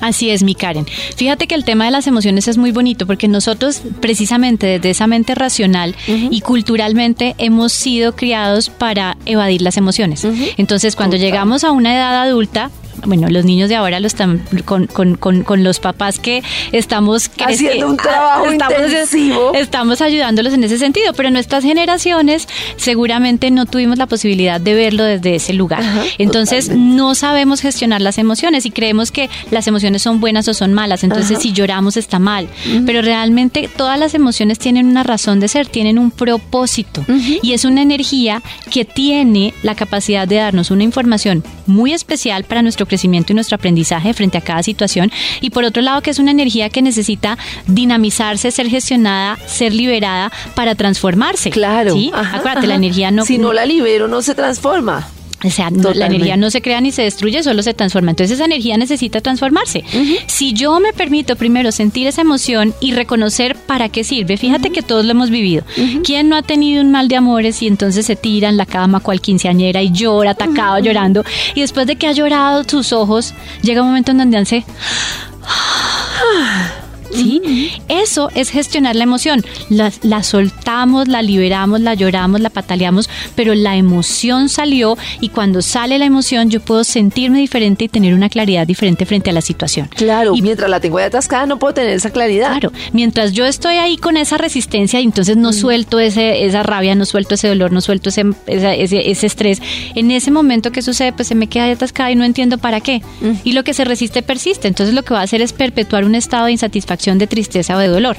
Así 0.00 0.28
es, 0.28 0.42
mi 0.42 0.54
Karen. 0.54 0.86
Fíjate 1.16 1.46
que 1.46 1.54
el 1.54 1.64
tema 1.64 1.86
de 1.86 1.92
las 1.92 2.06
emociones 2.06 2.46
es 2.46 2.58
muy 2.58 2.72
bonito 2.72 3.06
porque 3.06 3.26
nosotros 3.26 3.80
precisamente 4.00 4.66
desde 4.66 4.90
esa 4.90 5.06
mente 5.06 5.34
racional 5.34 5.96
uh 6.06 6.10
-huh. 6.12 6.28
y 6.30 6.42
culturalmente 6.42 7.34
hemos 7.38 7.72
sido 7.72 8.14
criados 8.14 8.68
para 8.68 9.16
evadir 9.24 9.62
las 9.62 9.78
emociones. 9.78 10.24
Uh 10.24 10.28
-huh. 10.28 10.54
Entonces, 10.58 10.94
cuando 10.94 11.16
Total. 11.16 11.30
llegamos 11.30 11.64
a 11.64 11.70
una 11.70 11.94
edad 11.94 12.22
adulta, 12.22 12.70
bueno, 13.04 13.28
los 13.28 13.44
niños 13.44 13.68
de 13.68 13.76
ahora 13.76 14.00
lo 14.00 14.06
están 14.06 14.42
con, 14.64 14.86
con, 14.86 15.16
con, 15.16 15.42
con 15.42 15.64
los 15.64 15.80
papás 15.80 16.18
que 16.18 16.42
estamos 16.72 17.30
haciendo 17.44 17.88
un 17.88 17.96
trabajo 17.96 18.46
estamos, 18.46 18.78
intensivo. 18.78 19.52
Estamos 19.54 20.00
ayudándolos 20.00 20.52
en 20.54 20.64
ese 20.64 20.78
sentido, 20.78 21.12
pero 21.14 21.30
nuestras 21.30 21.64
generaciones 21.64 22.48
seguramente 22.76 23.50
no 23.50 23.66
tuvimos 23.66 23.98
la 23.98 24.06
posibilidad 24.06 24.60
de 24.60 24.74
verlo 24.74 25.04
desde 25.04 25.34
ese 25.36 25.52
lugar. 25.52 25.80
Ajá, 25.82 26.02
Entonces 26.18 26.66
totalmente. 26.66 26.96
no 26.96 27.14
sabemos 27.14 27.60
gestionar 27.60 28.00
las 28.00 28.18
emociones 28.18 28.66
y 28.66 28.70
creemos 28.70 29.10
que 29.10 29.28
las 29.50 29.66
emociones 29.66 30.02
son 30.02 30.20
buenas 30.20 30.48
o 30.48 30.54
son 30.54 30.74
malas. 30.74 31.04
Entonces 31.04 31.32
Ajá. 31.32 31.40
si 31.40 31.52
lloramos 31.52 31.96
está 31.96 32.18
mal. 32.18 32.44
Uh 32.44 32.70
-huh. 32.70 32.86
Pero 32.86 33.02
realmente 33.02 33.68
todas 33.76 33.98
las 33.98 34.14
emociones 34.14 34.58
tienen 34.58 34.86
una 34.86 35.02
razón 35.02 35.40
de 35.40 35.48
ser, 35.48 35.66
tienen 35.66 35.98
un 35.98 36.10
propósito 36.10 37.04
uh 37.08 37.12
-huh. 37.12 37.38
y 37.42 37.52
es 37.52 37.64
una 37.64 37.82
energía 37.82 38.42
que 38.70 38.84
tiene 38.84 39.54
la 39.62 39.74
capacidad 39.74 40.26
de 40.26 40.36
darnos 40.36 40.70
una 40.70 40.82
información 40.84 41.42
muy 41.66 41.92
especial 41.92 42.44
para 42.44 42.62
nuestro 42.62 42.83
crecimiento 42.86 43.32
y 43.32 43.34
nuestro 43.34 43.56
aprendizaje 43.56 44.14
frente 44.14 44.38
a 44.38 44.40
cada 44.40 44.62
situación 44.62 45.10
y 45.40 45.50
por 45.50 45.64
otro 45.64 45.82
lado 45.82 46.02
que 46.02 46.10
es 46.10 46.18
una 46.18 46.30
energía 46.30 46.70
que 46.70 46.82
necesita 46.82 47.38
dinamizarse, 47.66 48.50
ser 48.50 48.68
gestionada, 48.68 49.38
ser 49.46 49.72
liberada 49.72 50.32
para 50.54 50.74
transformarse. 50.74 51.50
Claro. 51.50 51.94
¿sí? 51.94 52.10
Ajá, 52.14 52.38
Acuérdate, 52.38 52.58
ajá. 52.60 52.66
la 52.66 52.74
energía 52.74 53.10
no... 53.10 53.24
Si 53.24 53.38
no 53.38 53.52
la 53.52 53.66
libero, 53.66 54.08
no 54.08 54.22
se 54.22 54.34
transforma. 54.34 55.08
O 55.44 55.50
sea, 55.50 55.70
no, 55.70 55.92
la 55.92 56.06
energía 56.06 56.36
no 56.36 56.50
se 56.50 56.62
crea 56.62 56.80
ni 56.80 56.90
se 56.90 57.02
destruye, 57.02 57.42
solo 57.42 57.62
se 57.62 57.74
transforma. 57.74 58.10
Entonces 58.10 58.36
esa 58.36 58.46
energía 58.46 58.76
necesita 58.76 59.20
transformarse. 59.20 59.84
Uh 59.92 59.98
-huh. 59.98 60.18
Si 60.26 60.52
yo 60.54 60.80
me 60.80 60.92
permito 60.92 61.36
primero 61.36 61.70
sentir 61.70 62.06
esa 62.06 62.22
emoción 62.22 62.74
y 62.80 62.92
reconocer 62.92 63.54
para 63.54 63.88
qué 63.88 64.04
sirve, 64.04 64.36
fíjate 64.36 64.68
uh 64.68 64.70
-huh. 64.70 64.74
que 64.74 64.82
todos 64.82 65.04
lo 65.04 65.10
hemos 65.10 65.30
vivido. 65.30 65.64
Uh 65.76 65.80
-huh. 65.80 66.02
¿Quién 66.02 66.28
no 66.28 66.36
ha 66.36 66.42
tenido 66.42 66.82
un 66.82 66.90
mal 66.90 67.08
de 67.08 67.16
amores 67.16 67.60
y 67.62 67.66
entonces 67.66 68.06
se 68.06 68.16
tira 68.16 68.48
en 68.48 68.56
la 68.56 68.66
cama 68.66 69.00
cual 69.00 69.20
quinceañera 69.20 69.82
y 69.82 69.90
llora, 69.92 70.30
atacado, 70.30 70.78
llorando? 70.78 71.24
Y 71.54 71.60
después 71.60 71.86
de 71.86 71.96
que 71.96 72.06
ha 72.06 72.12
llorado 72.12 72.64
sus 72.64 72.92
ojos, 72.92 73.34
llega 73.62 73.82
un 73.82 73.88
momento 73.88 74.12
en 74.12 74.18
donde 74.18 74.38
hace... 74.38 74.64
¿sí? 77.14 77.70
Eso 77.88 78.30
es 78.34 78.50
gestionar 78.50 78.96
la 78.96 79.04
emoción. 79.04 79.44
La, 79.68 79.92
la, 80.02 80.22
soltamos, 80.22 81.08
la 81.08 81.22
liberamos, 81.22 81.80
la 81.80 81.94
lloramos, 81.94 82.40
la 82.40 82.50
pataleamos, 82.50 83.08
pero 83.34 83.54
la 83.54 83.76
emoción 83.76 84.48
salió 84.48 84.96
y 85.20 85.28
cuando 85.28 85.62
sale 85.62 85.98
la 85.98 86.04
emoción 86.04 86.50
yo 86.50 86.60
puedo 86.60 86.84
sentirme 86.84 87.38
diferente 87.38 87.84
y 87.84 87.88
tener 87.88 88.14
una 88.14 88.28
claridad 88.28 88.66
diferente 88.66 89.06
frente 89.06 89.30
a 89.30 89.32
la 89.32 89.40
situación. 89.40 89.88
Claro, 89.94 90.34
y 90.34 90.42
mientras 90.42 90.70
la 90.70 90.80
tengo 90.80 90.98
ahí 90.98 91.04
atascada 91.04 91.46
no 91.46 91.58
puedo 91.58 91.74
tener 91.74 91.92
esa 91.92 92.10
claridad. 92.10 92.50
Claro, 92.50 92.72
mientras 92.92 93.32
yo 93.32 93.46
estoy 93.46 93.76
ahí 93.76 93.96
con 93.96 94.16
esa 94.16 94.36
resistencia 94.38 95.00
y 95.00 95.04
entonces 95.04 95.36
no 95.36 95.52
suelto 95.52 96.00
ese, 96.00 96.44
esa 96.44 96.62
rabia, 96.62 96.94
no 96.94 97.04
suelto 97.04 97.34
ese 97.34 97.48
dolor, 97.48 97.72
no 97.72 97.80
suelto 97.80 98.08
ese, 98.08 98.24
ese, 98.46 99.10
ese, 99.10 99.26
estrés, 99.26 99.60
en 99.94 100.10
ese 100.10 100.30
momento 100.30 100.72
que 100.72 100.82
sucede 100.82 101.12
pues 101.12 101.28
se 101.28 101.34
me 101.34 101.46
queda 101.46 101.64
ahí 101.64 101.72
atascada 101.72 102.10
y 102.10 102.16
no 102.16 102.24
entiendo 102.24 102.58
para 102.58 102.80
qué. 102.80 103.02
Y 103.44 103.52
lo 103.52 103.64
que 103.64 103.74
se 103.74 103.84
resiste 103.84 104.22
persiste. 104.22 104.68
Entonces 104.68 104.94
lo 104.94 105.02
que 105.02 105.14
va 105.14 105.20
a 105.20 105.24
hacer 105.24 105.40
es 105.40 105.52
perpetuar 105.52 106.04
un 106.04 106.14
estado 106.14 106.46
de 106.46 106.52
insatisfacción, 106.52 107.03
de 107.12 107.26
tristeza 107.26 107.76
o 107.76 107.78
de 107.78 107.88
dolor. 107.88 108.16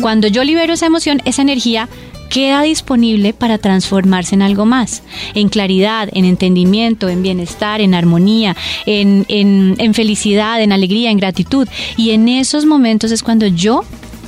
Cuando 0.00 0.28
yo 0.28 0.44
libero 0.44 0.74
esa 0.74 0.86
emoción, 0.86 1.20
esa 1.24 1.42
energía 1.42 1.88
queda 2.30 2.62
disponible 2.62 3.34
para 3.34 3.58
transformarse 3.58 4.34
en 4.34 4.40
algo 4.40 4.64
más, 4.64 5.02
en 5.34 5.50
claridad, 5.50 6.08
en 6.12 6.24
entendimiento, 6.24 7.10
en 7.10 7.22
bienestar, 7.22 7.82
en 7.82 7.94
armonía, 7.94 8.56
en, 8.86 9.26
en, 9.28 9.74
en 9.78 9.92
felicidad, 9.92 10.62
en 10.62 10.72
alegría, 10.72 11.10
en 11.10 11.18
gratitud. 11.18 11.68
Y 11.98 12.10
en 12.10 12.28
esos 12.28 12.64
momentos 12.64 13.10
es 13.10 13.22
cuando 13.22 13.46
yo 13.46 13.84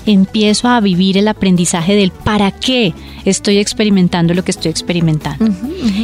empiezo 0.06 0.68
a 0.68 0.80
vivir 0.80 1.18
el 1.18 1.28
aprendizaje 1.28 1.96
del 1.96 2.10
para 2.10 2.50
qué 2.50 2.94
estoy 3.24 3.58
experimentando 3.58 4.34
lo 4.34 4.44
que 4.44 4.50
estoy 4.50 4.70
experimentando. 4.70 5.46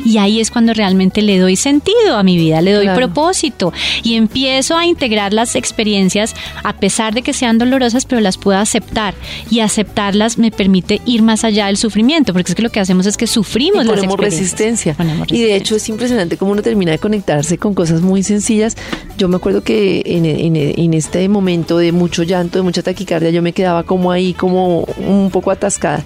Y 0.04 0.18
ahí 0.18 0.40
es 0.40 0.50
cuando 0.50 0.72
realmente 0.72 1.22
le 1.22 1.38
doy 1.38 1.56
sentido 1.56 2.16
a 2.16 2.22
mi 2.22 2.36
vida, 2.36 2.60
le 2.60 2.72
doy 2.72 2.88
propósito 2.94 3.72
y 4.02 4.14
empiezo 4.14 4.76
a 4.76 4.86
integrar 4.86 5.32
las 5.32 5.54
experiencias 5.54 6.34
a 6.64 6.74
pesar 6.74 7.14
de 7.14 7.22
que 7.22 7.32
sean 7.32 7.58
dolorosas, 7.58 8.04
pero 8.06 8.20
las 8.20 8.38
puedo 8.38 8.58
aceptar 8.58 9.14
y 9.50 9.60
aceptarlas 9.60 10.38
me 10.38 10.50
permite 10.50 11.00
ir 11.04 11.22
más 11.22 11.44
allá 11.44 11.66
del 11.66 11.76
sufrimiento, 11.76 12.32
porque 12.32 12.52
es 12.52 12.56
que 12.56 12.62
lo 12.62 12.70
que 12.70 12.80
hacemos 12.80 13.06
es 13.06 13.16
que 13.16 13.26
sufrimos 13.26 13.84
y 13.84 13.88
las 13.88 13.96
ponemos 13.96 14.18
resistencia. 14.18 14.96
Y 15.28 15.42
de 15.42 15.56
hecho 15.56 15.76
es 15.76 15.88
impresionante 15.88 16.36
cómo 16.36 16.52
uno 16.52 16.62
termina 16.62 16.92
de 16.92 16.98
conectarse 16.98 17.58
con 17.58 17.74
cosas 17.74 18.00
muy 18.00 18.22
sencillas. 18.22 18.76
Yo 19.18 19.28
me 19.28 19.36
acuerdo 19.36 19.62
que 19.62 20.02
en, 20.06 20.24
en 20.24 20.94
este 20.94 21.28
momento 21.28 21.78
de 21.78 21.92
mucho 21.92 22.22
llanto, 22.22 22.58
de 22.58 22.62
mucha 22.62 22.82
taquicardia, 22.82 23.30
yo 23.30 23.42
me 23.42 23.52
quedaba 23.52 23.82
como 23.90 24.12
ahí, 24.12 24.34
como 24.34 24.84
un 24.98 25.30
poco 25.32 25.50
atascada. 25.50 26.04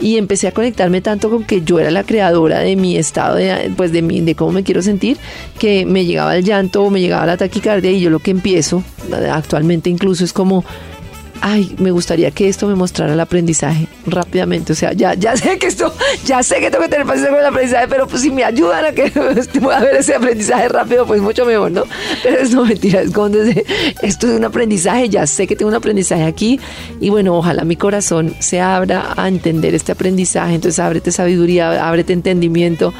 Y 0.00 0.16
empecé 0.16 0.48
a 0.48 0.52
conectarme 0.52 1.00
tanto 1.00 1.30
con 1.30 1.44
que 1.44 1.62
yo 1.62 1.78
era 1.78 1.92
la 1.92 2.02
creadora 2.02 2.58
de 2.58 2.74
mi 2.74 2.96
estado 2.96 3.36
de 3.36 3.70
pues 3.76 3.92
de 3.92 4.02
mi, 4.02 4.20
de 4.20 4.34
cómo 4.34 4.50
me 4.50 4.64
quiero 4.64 4.82
sentir 4.82 5.16
que 5.56 5.86
me 5.86 6.04
llegaba 6.04 6.36
el 6.36 6.44
llanto 6.44 6.90
me 6.90 7.00
llegaba 7.00 7.26
la 7.26 7.36
taquicardia 7.36 7.92
y 7.92 8.00
yo 8.00 8.10
lo 8.10 8.18
que 8.18 8.32
empiezo 8.32 8.82
actualmente 9.30 9.90
incluso 9.90 10.24
es 10.24 10.32
como 10.32 10.64
ay, 11.40 11.74
me 11.78 11.90
gustaría 11.90 12.30
que 12.30 12.48
esto 12.48 12.66
me 12.66 12.74
mostrara 12.74 13.12
el 13.12 13.20
aprendizaje 13.20 13.86
rápidamente. 14.06 14.72
O 14.72 14.76
sea, 14.76 14.92
ya, 14.92 15.14
ya 15.14 15.36
sé 15.36 15.58
que 15.58 15.66
esto, 15.66 15.92
ya 16.24 16.42
sé 16.42 16.60
que 16.60 16.70
tengo 16.70 16.84
que 16.84 16.90
tener 16.90 17.06
paciencia 17.06 17.30
con 17.30 17.40
el 17.40 17.46
aprendizaje, 17.46 17.88
pero 17.88 18.06
pues 18.06 18.22
si 18.22 18.30
me 18.30 18.44
ayudan 18.44 18.84
a 18.84 18.92
que 18.92 19.10
pueda 19.60 19.80
ver 19.80 19.96
ese 19.96 20.14
aprendizaje 20.14 20.68
rápido, 20.68 21.06
pues 21.06 21.20
mucho 21.20 21.44
mejor, 21.44 21.70
¿no? 21.70 21.84
Pero 22.22 22.38
es 22.38 22.52
no 22.52 22.64
mentira, 22.64 23.02
es 23.02 23.10
como 23.10 23.28
desde, 23.30 23.64
esto 24.02 24.28
es 24.28 24.36
un 24.36 24.44
aprendizaje, 24.44 25.08
ya 25.08 25.26
sé 25.26 25.46
que 25.46 25.56
tengo 25.56 25.68
un 25.68 25.76
aprendizaje 25.76 26.24
aquí 26.24 26.60
y 27.00 27.10
bueno, 27.10 27.36
ojalá 27.36 27.64
mi 27.64 27.76
corazón 27.76 28.34
se 28.38 28.60
abra 28.60 29.14
a 29.16 29.28
entender 29.28 29.74
este 29.74 29.92
aprendizaje, 29.92 30.54
entonces 30.54 30.78
ábrete 30.78 31.12
sabiduría, 31.12 31.86
ábrete 31.86 32.12
entendimiento 32.12 32.92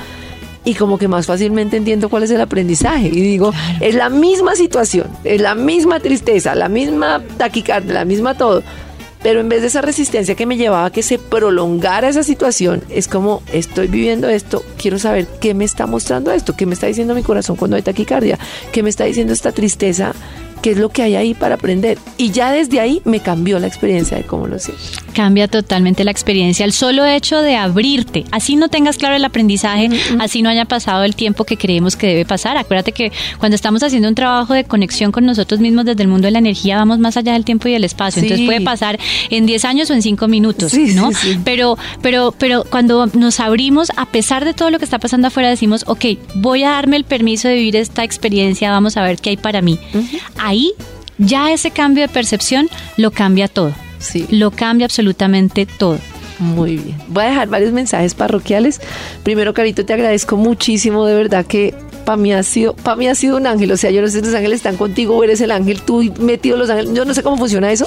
y 0.65 0.75
como 0.75 0.99
que 0.99 1.09
más 1.09 1.27
fácilmente 1.27 1.77
entiendo 1.77 2.09
cuál 2.09 2.25
es 2.25 2.31
el 2.31 2.41
aprendizaje. 2.41 3.09
Y 3.09 3.21
digo, 3.21 3.53
es 3.81 3.95
la 3.95 4.09
misma 4.09 4.55
situación, 4.57 5.09
es 5.25 5.41
la 5.41 5.55
misma 5.55 6.01
tristeza, 6.01 6.55
la 6.55 6.69
misma 6.69 7.23
taquicardia, 7.37 7.95
la 7.95 8.05
misma 8.05 8.37
todo. 8.37 8.63
Pero 9.23 9.41
en 9.41 9.51
vez 9.51 9.61
de 9.61 9.67
esa 9.67 9.83
resistencia 9.83 10.35
que 10.35 10.47
me 10.47 10.57
llevaba 10.57 10.87
a 10.87 10.91
que 10.91 11.03
se 11.03 11.19
prolongara 11.19 12.09
esa 12.09 12.23
situación, 12.23 12.83
es 12.89 13.07
como 13.07 13.43
estoy 13.53 13.87
viviendo 13.87 14.29
esto, 14.29 14.65
quiero 14.79 14.99
saber 14.99 15.27
qué 15.41 15.53
me 15.53 15.67
está 15.67 15.87
mostrando 15.87 16.31
esto, 16.33 16.57
qué 16.57 16.65
me 16.65 16.73
está 16.73 16.87
diciendo 16.87 17.15
mi 17.15 17.23
corazón 17.23 17.57
cuando 17.57 17.77
hay 17.77 17.83
taquicardia, 17.83 18.39
qué 18.73 18.83
me 18.83 18.89
está 18.89 19.05
diciendo 19.05 19.35
esta 19.35 19.53
tristeza 19.53 20.15
qué 20.61 20.73
es 20.73 20.79
lo 20.79 20.91
que 20.91 21.03
hay 21.03 21.17
ahí 21.17 21.35
para 21.35 21.57
aprender. 21.57 21.99
Y 22.17 22.31
ya 22.31 22.53
desde 22.53 22.81
ahí 22.81 23.03
me 23.05 23.21
cambió 23.21 23.59
la 23.59 23.67
experiencia 23.67 24.17
de 24.17 24.25
cómo 24.25 24.47
lo 24.47 24.59
sé. 24.59 24.73
Cambia 25.15 25.49
totalmente 25.49 26.05
la 26.05 26.11
experiencia. 26.11 26.65
El 26.65 26.73
solo 26.73 27.05
hecho 27.05 27.41
de 27.43 27.57
abrirte, 27.57 28.25
así 28.31 28.57
no 28.57 28.69
tengas 28.69 28.97
claro 28.97 29.17
el 29.17 29.25
aprendizaje, 29.25 29.89
así 30.19 30.43
no 30.43 30.49
haya 30.49 30.65
pasado 30.65 31.05
el 31.05 31.15
tiempo 31.15 31.45
que 31.45 31.57
creemos 31.57 31.97
que 31.97 32.07
debe 32.09 32.25
pasar. 32.25 32.57
Acuérdate 32.57 32.93
que 32.93 33.13
cuando 33.39 33.55
estamos 33.55 33.83
haciendo 33.83 34.09
un 34.09 34.15
trabajo 34.15 34.55
de 34.55 34.65
conexión 34.65 35.13
con 35.13 35.27
nosotros 35.27 35.61
mismos 35.61 35.85
desde 35.85 36.03
el 36.03 36.09
mundo 36.09 36.27
de 36.27 36.33
la 36.33 36.39
energía, 36.39 36.77
vamos 36.77 36.99
más 36.99 37.17
allá 37.17 37.33
del 37.33 37.45
tiempo 37.45 37.69
y 37.69 37.73
del 37.73 37.85
espacio. 37.85 38.23
Entonces 38.23 38.47
puede 38.47 38.61
pasar 38.61 38.99
en 39.31 39.47
10 39.47 39.65
años 39.65 39.91
o 39.91 39.95
en 39.95 40.03
5 40.03 40.29
minutos, 40.29 40.75
¿no? 40.95 41.11
Pero, 41.45 41.77
pero, 42.03 42.35
pero 42.39 42.65
cuando 42.69 43.07
nos 43.07 43.41
abrimos, 43.41 43.91
a 43.97 44.07
pesar 44.07 44.45
de 44.45 44.55
todo 44.55 44.71
lo 44.71 44.79
que 44.79 44.85
está 44.85 44.99
pasando 44.99 45.29
afuera, 45.29 45.49
decimos, 45.49 45.85
ok, 45.87 46.05
voy 46.37 46.63
a 46.65 46.71
darme 46.71 46.97
el 46.97 47.05
permiso 47.05 47.49
de 47.49 47.55
vivir 47.55 47.77
esta 47.77 48.05
experiencia, 48.05 48.71
vamos 48.71 48.97
a 48.97 49.03
ver 49.03 49.19
qué 49.19 49.31
hay 49.31 49.37
para 49.37 49.63
mí 49.63 49.79
ahí 50.39 50.73
ya 51.19 51.53
ese 51.53 51.71
cambio 51.71 52.03
de 52.03 52.09
percepción 52.09 52.69
lo 52.97 53.11
cambia 53.11 53.47
todo. 53.49 53.75
Sí. 54.01 54.27
Lo 54.31 54.51
cambia 54.51 54.87
absolutamente 54.87 55.67
todo. 55.67 55.99
Muy 56.41 56.79
bien. 56.79 56.97
Voy 57.09 57.25
a 57.25 57.29
dejar 57.29 57.49
varios 57.49 57.73
mensajes 57.73 58.15
parroquiales. 58.15 58.81
Primero, 59.23 59.53
Carito, 59.53 59.85
te 59.85 59.93
agradezco 59.93 60.37
muchísimo, 60.37 61.05
de 61.05 61.15
verdad 61.15 61.45
que 61.45 61.75
para 62.05 62.17
mí 62.17 62.33
ha 62.33 62.43
sido, 62.43 62.75
para 62.75 62.97
mí 62.97 63.09
ha 63.09 63.15
sido 63.15 63.37
un 63.37 63.47
ángel. 63.47 63.71
O 63.73 63.77
sea, 63.77 63.91
yo 63.91 64.01
no 64.01 64.09
sé 64.09 64.21
si 64.21 64.27
los 64.27 64.35
ángeles 64.35 64.57
están 64.57 64.77
contigo 64.77 65.23
eres 65.23 65.41
el 65.41 65.51
ángel, 65.51 65.83
tú 65.83 66.03
metido 66.19 66.57
los 66.57 66.71
ángeles. 66.71 66.95
Yo 66.95 67.05
no 67.05 67.15
sé 67.15 67.23
cómo 67.23 67.37
funciona 67.37 67.71
eso, 67.71 67.87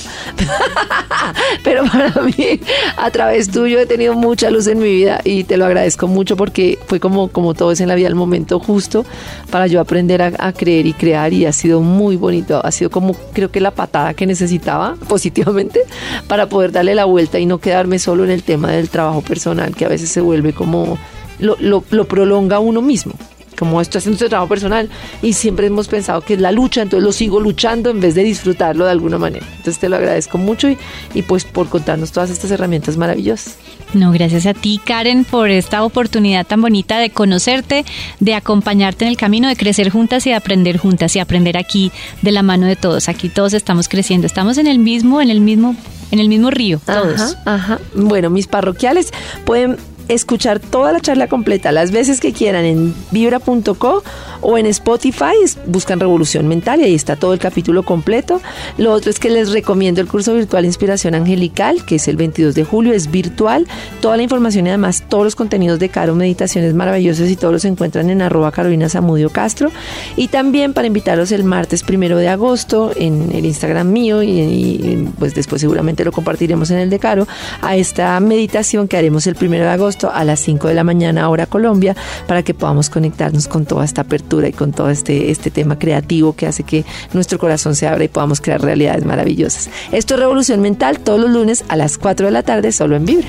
pero 1.64 1.84
para 1.86 2.22
mí, 2.22 2.60
a 2.98 3.12
través 3.12 3.50
tuyo 3.50 3.80
he 3.80 3.86
tenido 3.86 4.14
mucha 4.14 4.50
luz 4.50 4.68
en 4.68 4.80
mi 4.80 4.90
vida 4.90 5.22
y 5.24 5.44
te 5.44 5.58
lo 5.58 5.66
agradezco 5.66 6.08
mucho 6.08 6.38
porque 6.38 6.80
fue 6.88 7.00
como, 7.00 7.30
como 7.30 7.54
todo 7.54 7.72
es 7.72 7.82
en 7.82 7.88
la 7.88 7.96
vida, 7.96 8.08
el 8.08 8.16
momento 8.16 8.60
justo 8.60 9.06
para 9.50 9.68
yo 9.68 9.80
aprender 9.80 10.22
a, 10.22 10.54
creer 10.54 10.86
y 10.86 10.94
crear 10.94 11.34
y 11.34 11.46
ha 11.46 11.52
sido 11.52 11.82
muy 11.82 12.16
bonito. 12.16 12.64
Ha 12.64 12.72
sido 12.72 12.90
como, 12.90 13.16
creo 13.34 13.52
que 13.52 13.60
la 13.60 13.72
patada 13.72 14.14
que 14.14 14.26
necesitaba 14.26 14.96
positivamente 15.08 15.82
para 16.28 16.48
poder 16.48 16.72
darle 16.72 16.96
la 16.96 17.06
vuelta 17.06 17.40
y 17.40 17.46
no 17.46 17.58
quedarme 17.58 18.00
solo 18.00 18.24
en 18.24 18.30
el 18.30 18.43
tema 18.44 18.72
del 18.72 18.90
trabajo 18.90 19.22
personal, 19.22 19.76
que 19.76 19.86
a 19.86 19.90
veces 19.90 20.10
se 20.10 20.22
vuelve 20.22 20.54
como 20.54 20.98
lo, 21.40 21.56
lo, 21.60 21.84
lo 21.90 22.06
prolonga 22.06 22.60
uno 22.60 22.82
mismo 22.82 23.14
como 23.58 23.82
esto 23.82 23.98
haciendo 23.98 24.20
su 24.20 24.30
trabajo 24.30 24.50
personal 24.50 24.90
y 25.22 25.34
siempre 25.34 25.68
hemos 25.68 25.88
pensado 25.88 26.22
que 26.22 26.34
es 26.34 26.40
la 26.40 26.52
lucha, 26.52 26.82
entonces 26.82 27.04
lo 27.04 27.12
sigo 27.12 27.40
luchando 27.40 27.90
en 27.90 28.00
vez 28.00 28.16
de 28.16 28.24
disfrutarlo 28.24 28.86
de 28.86 28.92
alguna 28.92 29.18
manera. 29.18 29.46
Entonces 29.46 29.80
te 29.80 29.90
lo 29.90 29.96
agradezco 29.96 30.38
mucho 30.38 30.70
y, 30.70 30.78
y 31.14 31.22
pues 31.22 31.46
por 31.46 31.70
contarnos 31.70 32.12
todas 32.12 32.30
estas 32.30 32.52
herramientas 32.52 32.98
maravillosas. 32.98 33.58
No, 33.94 34.12
gracias 34.12 34.46
a 34.48 34.54
ti 34.54 34.82
Karen 34.84 35.24
por 35.24 35.50
esta 35.50 35.84
oportunidad 35.84 36.48
tan 36.48 36.62
bonita 36.62 36.98
de 36.98 37.12
conocerte, 37.12 37.86
de 38.20 38.34
acompañarte 38.34 39.06
en 39.06 39.10
el 39.10 39.18
camino, 39.18 39.48
de 39.48 39.56
crecer 39.56 39.90
juntas 39.90 40.26
y 40.26 40.32
de 40.32 40.36
aprender 40.36 40.78
juntas 40.78 41.16
y 41.16 41.20
aprender 41.20 41.58
aquí 41.58 41.92
de 42.22 42.32
la 42.32 42.42
mano 42.42 42.66
de 42.66 42.76
todos. 42.76 43.08
Aquí 43.08 43.30
todos 43.30 43.54
estamos 43.54 43.88
creciendo, 43.88 44.26
estamos 44.26 44.58
en 44.58 44.68
el 44.68 44.80
mismo, 44.80 45.22
en 45.22 45.30
el 45.30 45.42
mismo 45.42 45.76
en 46.12 46.20
el 46.20 46.30
mismo 46.30 46.52
río, 46.52 46.80
todos. 46.86 47.20
Ajá, 47.20 47.56
ajá. 47.56 47.80
Bueno, 47.96 48.30
mis 48.30 48.46
parroquiales 48.46 49.12
pueden 49.46 49.78
escuchar 50.08 50.60
toda 50.60 50.92
la 50.92 51.00
charla 51.00 51.28
completa 51.28 51.72
las 51.72 51.92
veces 51.92 52.20
que 52.20 52.34
quieran 52.34 52.66
en 52.66 52.96
vibra.co 53.12 54.04
o 54.42 54.58
en 54.58 54.66
Spotify, 54.66 55.34
buscan 55.68 56.00
Revolución 56.00 56.48
Mental 56.48 56.82
y 56.82 56.84
ahí 56.84 56.96
está 56.96 57.16
todo 57.16 57.34
el 57.34 57.40
capítulo 57.40 57.84
completo. 57.84 58.42
Lo 58.78 58.92
otro 58.92 59.10
es 59.10 59.20
que 59.20 59.30
les 59.30 59.52
recomiendo 59.52 60.02
el 60.02 60.08
curso 60.08 60.34
virtual 60.34 60.66
Inspiración 60.66 61.16
Angelical, 61.16 61.86
que 61.86 61.96
es 61.96 62.08
el 62.08 62.18
22 62.18 62.54
de 62.54 62.64
julio, 62.66 62.94
es 62.94 63.10
virtual. 63.10 63.68
Toda 64.02 64.18
la 64.18 64.24
información 64.24 64.68
y 64.68 64.70
además 64.70 65.04
todos 65.08 65.24
los 65.24 65.36
contenidos 65.36 65.80
de 65.80 65.90
Caro, 65.90 66.16
meditaciones 66.16 66.74
maravillosas 66.74 67.30
y 67.30 67.36
todos 67.36 67.54
los 67.54 67.66
encuentran 67.66 68.10
en 68.10 68.22
arroba 68.22 68.52
Carolina 68.52 68.90
Zamudio 68.90 69.30
Castro. 69.30 69.72
Y 70.18 70.28
también 70.28 70.74
para 70.74 70.88
invitarlos 70.88 71.32
el 71.32 71.44
martes 71.44 71.84
primero 71.84 72.18
de 72.18 72.28
agosto 72.28 72.92
en 72.96 73.32
el 73.34 73.46
Instagram 73.46 73.92
mío 73.92 74.24
y, 74.24 74.30
y 74.30 75.10
pues 75.18 75.36
después 75.36 75.62
seguramente 75.62 76.04
lo 76.04 76.12
compartiremos 76.12 76.70
en 76.72 76.80
el 76.80 76.90
de 76.90 77.00
Caro, 77.00 77.28
a 77.62 77.78
esta 77.78 78.20
meditación 78.20 78.88
que 78.88 78.98
haremos 78.98 79.26
el 79.28 79.36
primero 79.36 79.64
de 79.64 79.70
agosto 79.94 80.12
a 80.12 80.24
las 80.24 80.40
5 80.40 80.68
de 80.68 80.74
la 80.74 80.84
mañana 80.84 81.30
hora 81.30 81.46
Colombia 81.46 81.96
para 82.28 82.44
que 82.44 82.54
podamos 82.54 82.90
conectarnos 82.90 83.48
con 83.48 83.66
toda 83.66 83.86
esta 83.86 84.02
apertura 84.02 84.48
y 84.48 84.54
con 84.54 84.72
todo 84.72 84.90
este, 84.90 85.32
este 85.32 85.52
tema 85.52 85.78
creativo 85.78 86.36
que 86.36 86.48
hace 86.48 86.64
que 86.64 86.86
nuestro 87.14 87.38
corazón 87.38 87.76
se 87.76 87.88
abra 87.88 88.04
y 88.04 88.08
podamos 88.08 88.42
crear 88.42 88.62
realidades 88.62 89.06
maravillosas. 89.06 89.70
Esto 89.92 90.16
es 90.16 90.20
Revolución 90.20 90.62
Mental 90.62 91.00
todos 91.00 91.20
los 91.20 91.30
lunes 91.30 91.64
a 91.68 91.76
las 91.76 91.98
4 91.98 92.28
de 92.28 92.32
la 92.32 92.44
tarde 92.44 92.72
solo 92.72 92.96
en 92.96 93.06
Vibra. 93.06 93.28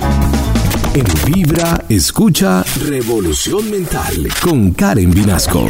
En 0.94 1.06
Vibra 1.26 1.84
escucha 1.88 2.64
Revolución 2.86 3.70
Mental 3.70 4.28
con 4.42 4.72
Karen 4.72 5.10
Vinasco. 5.10 5.68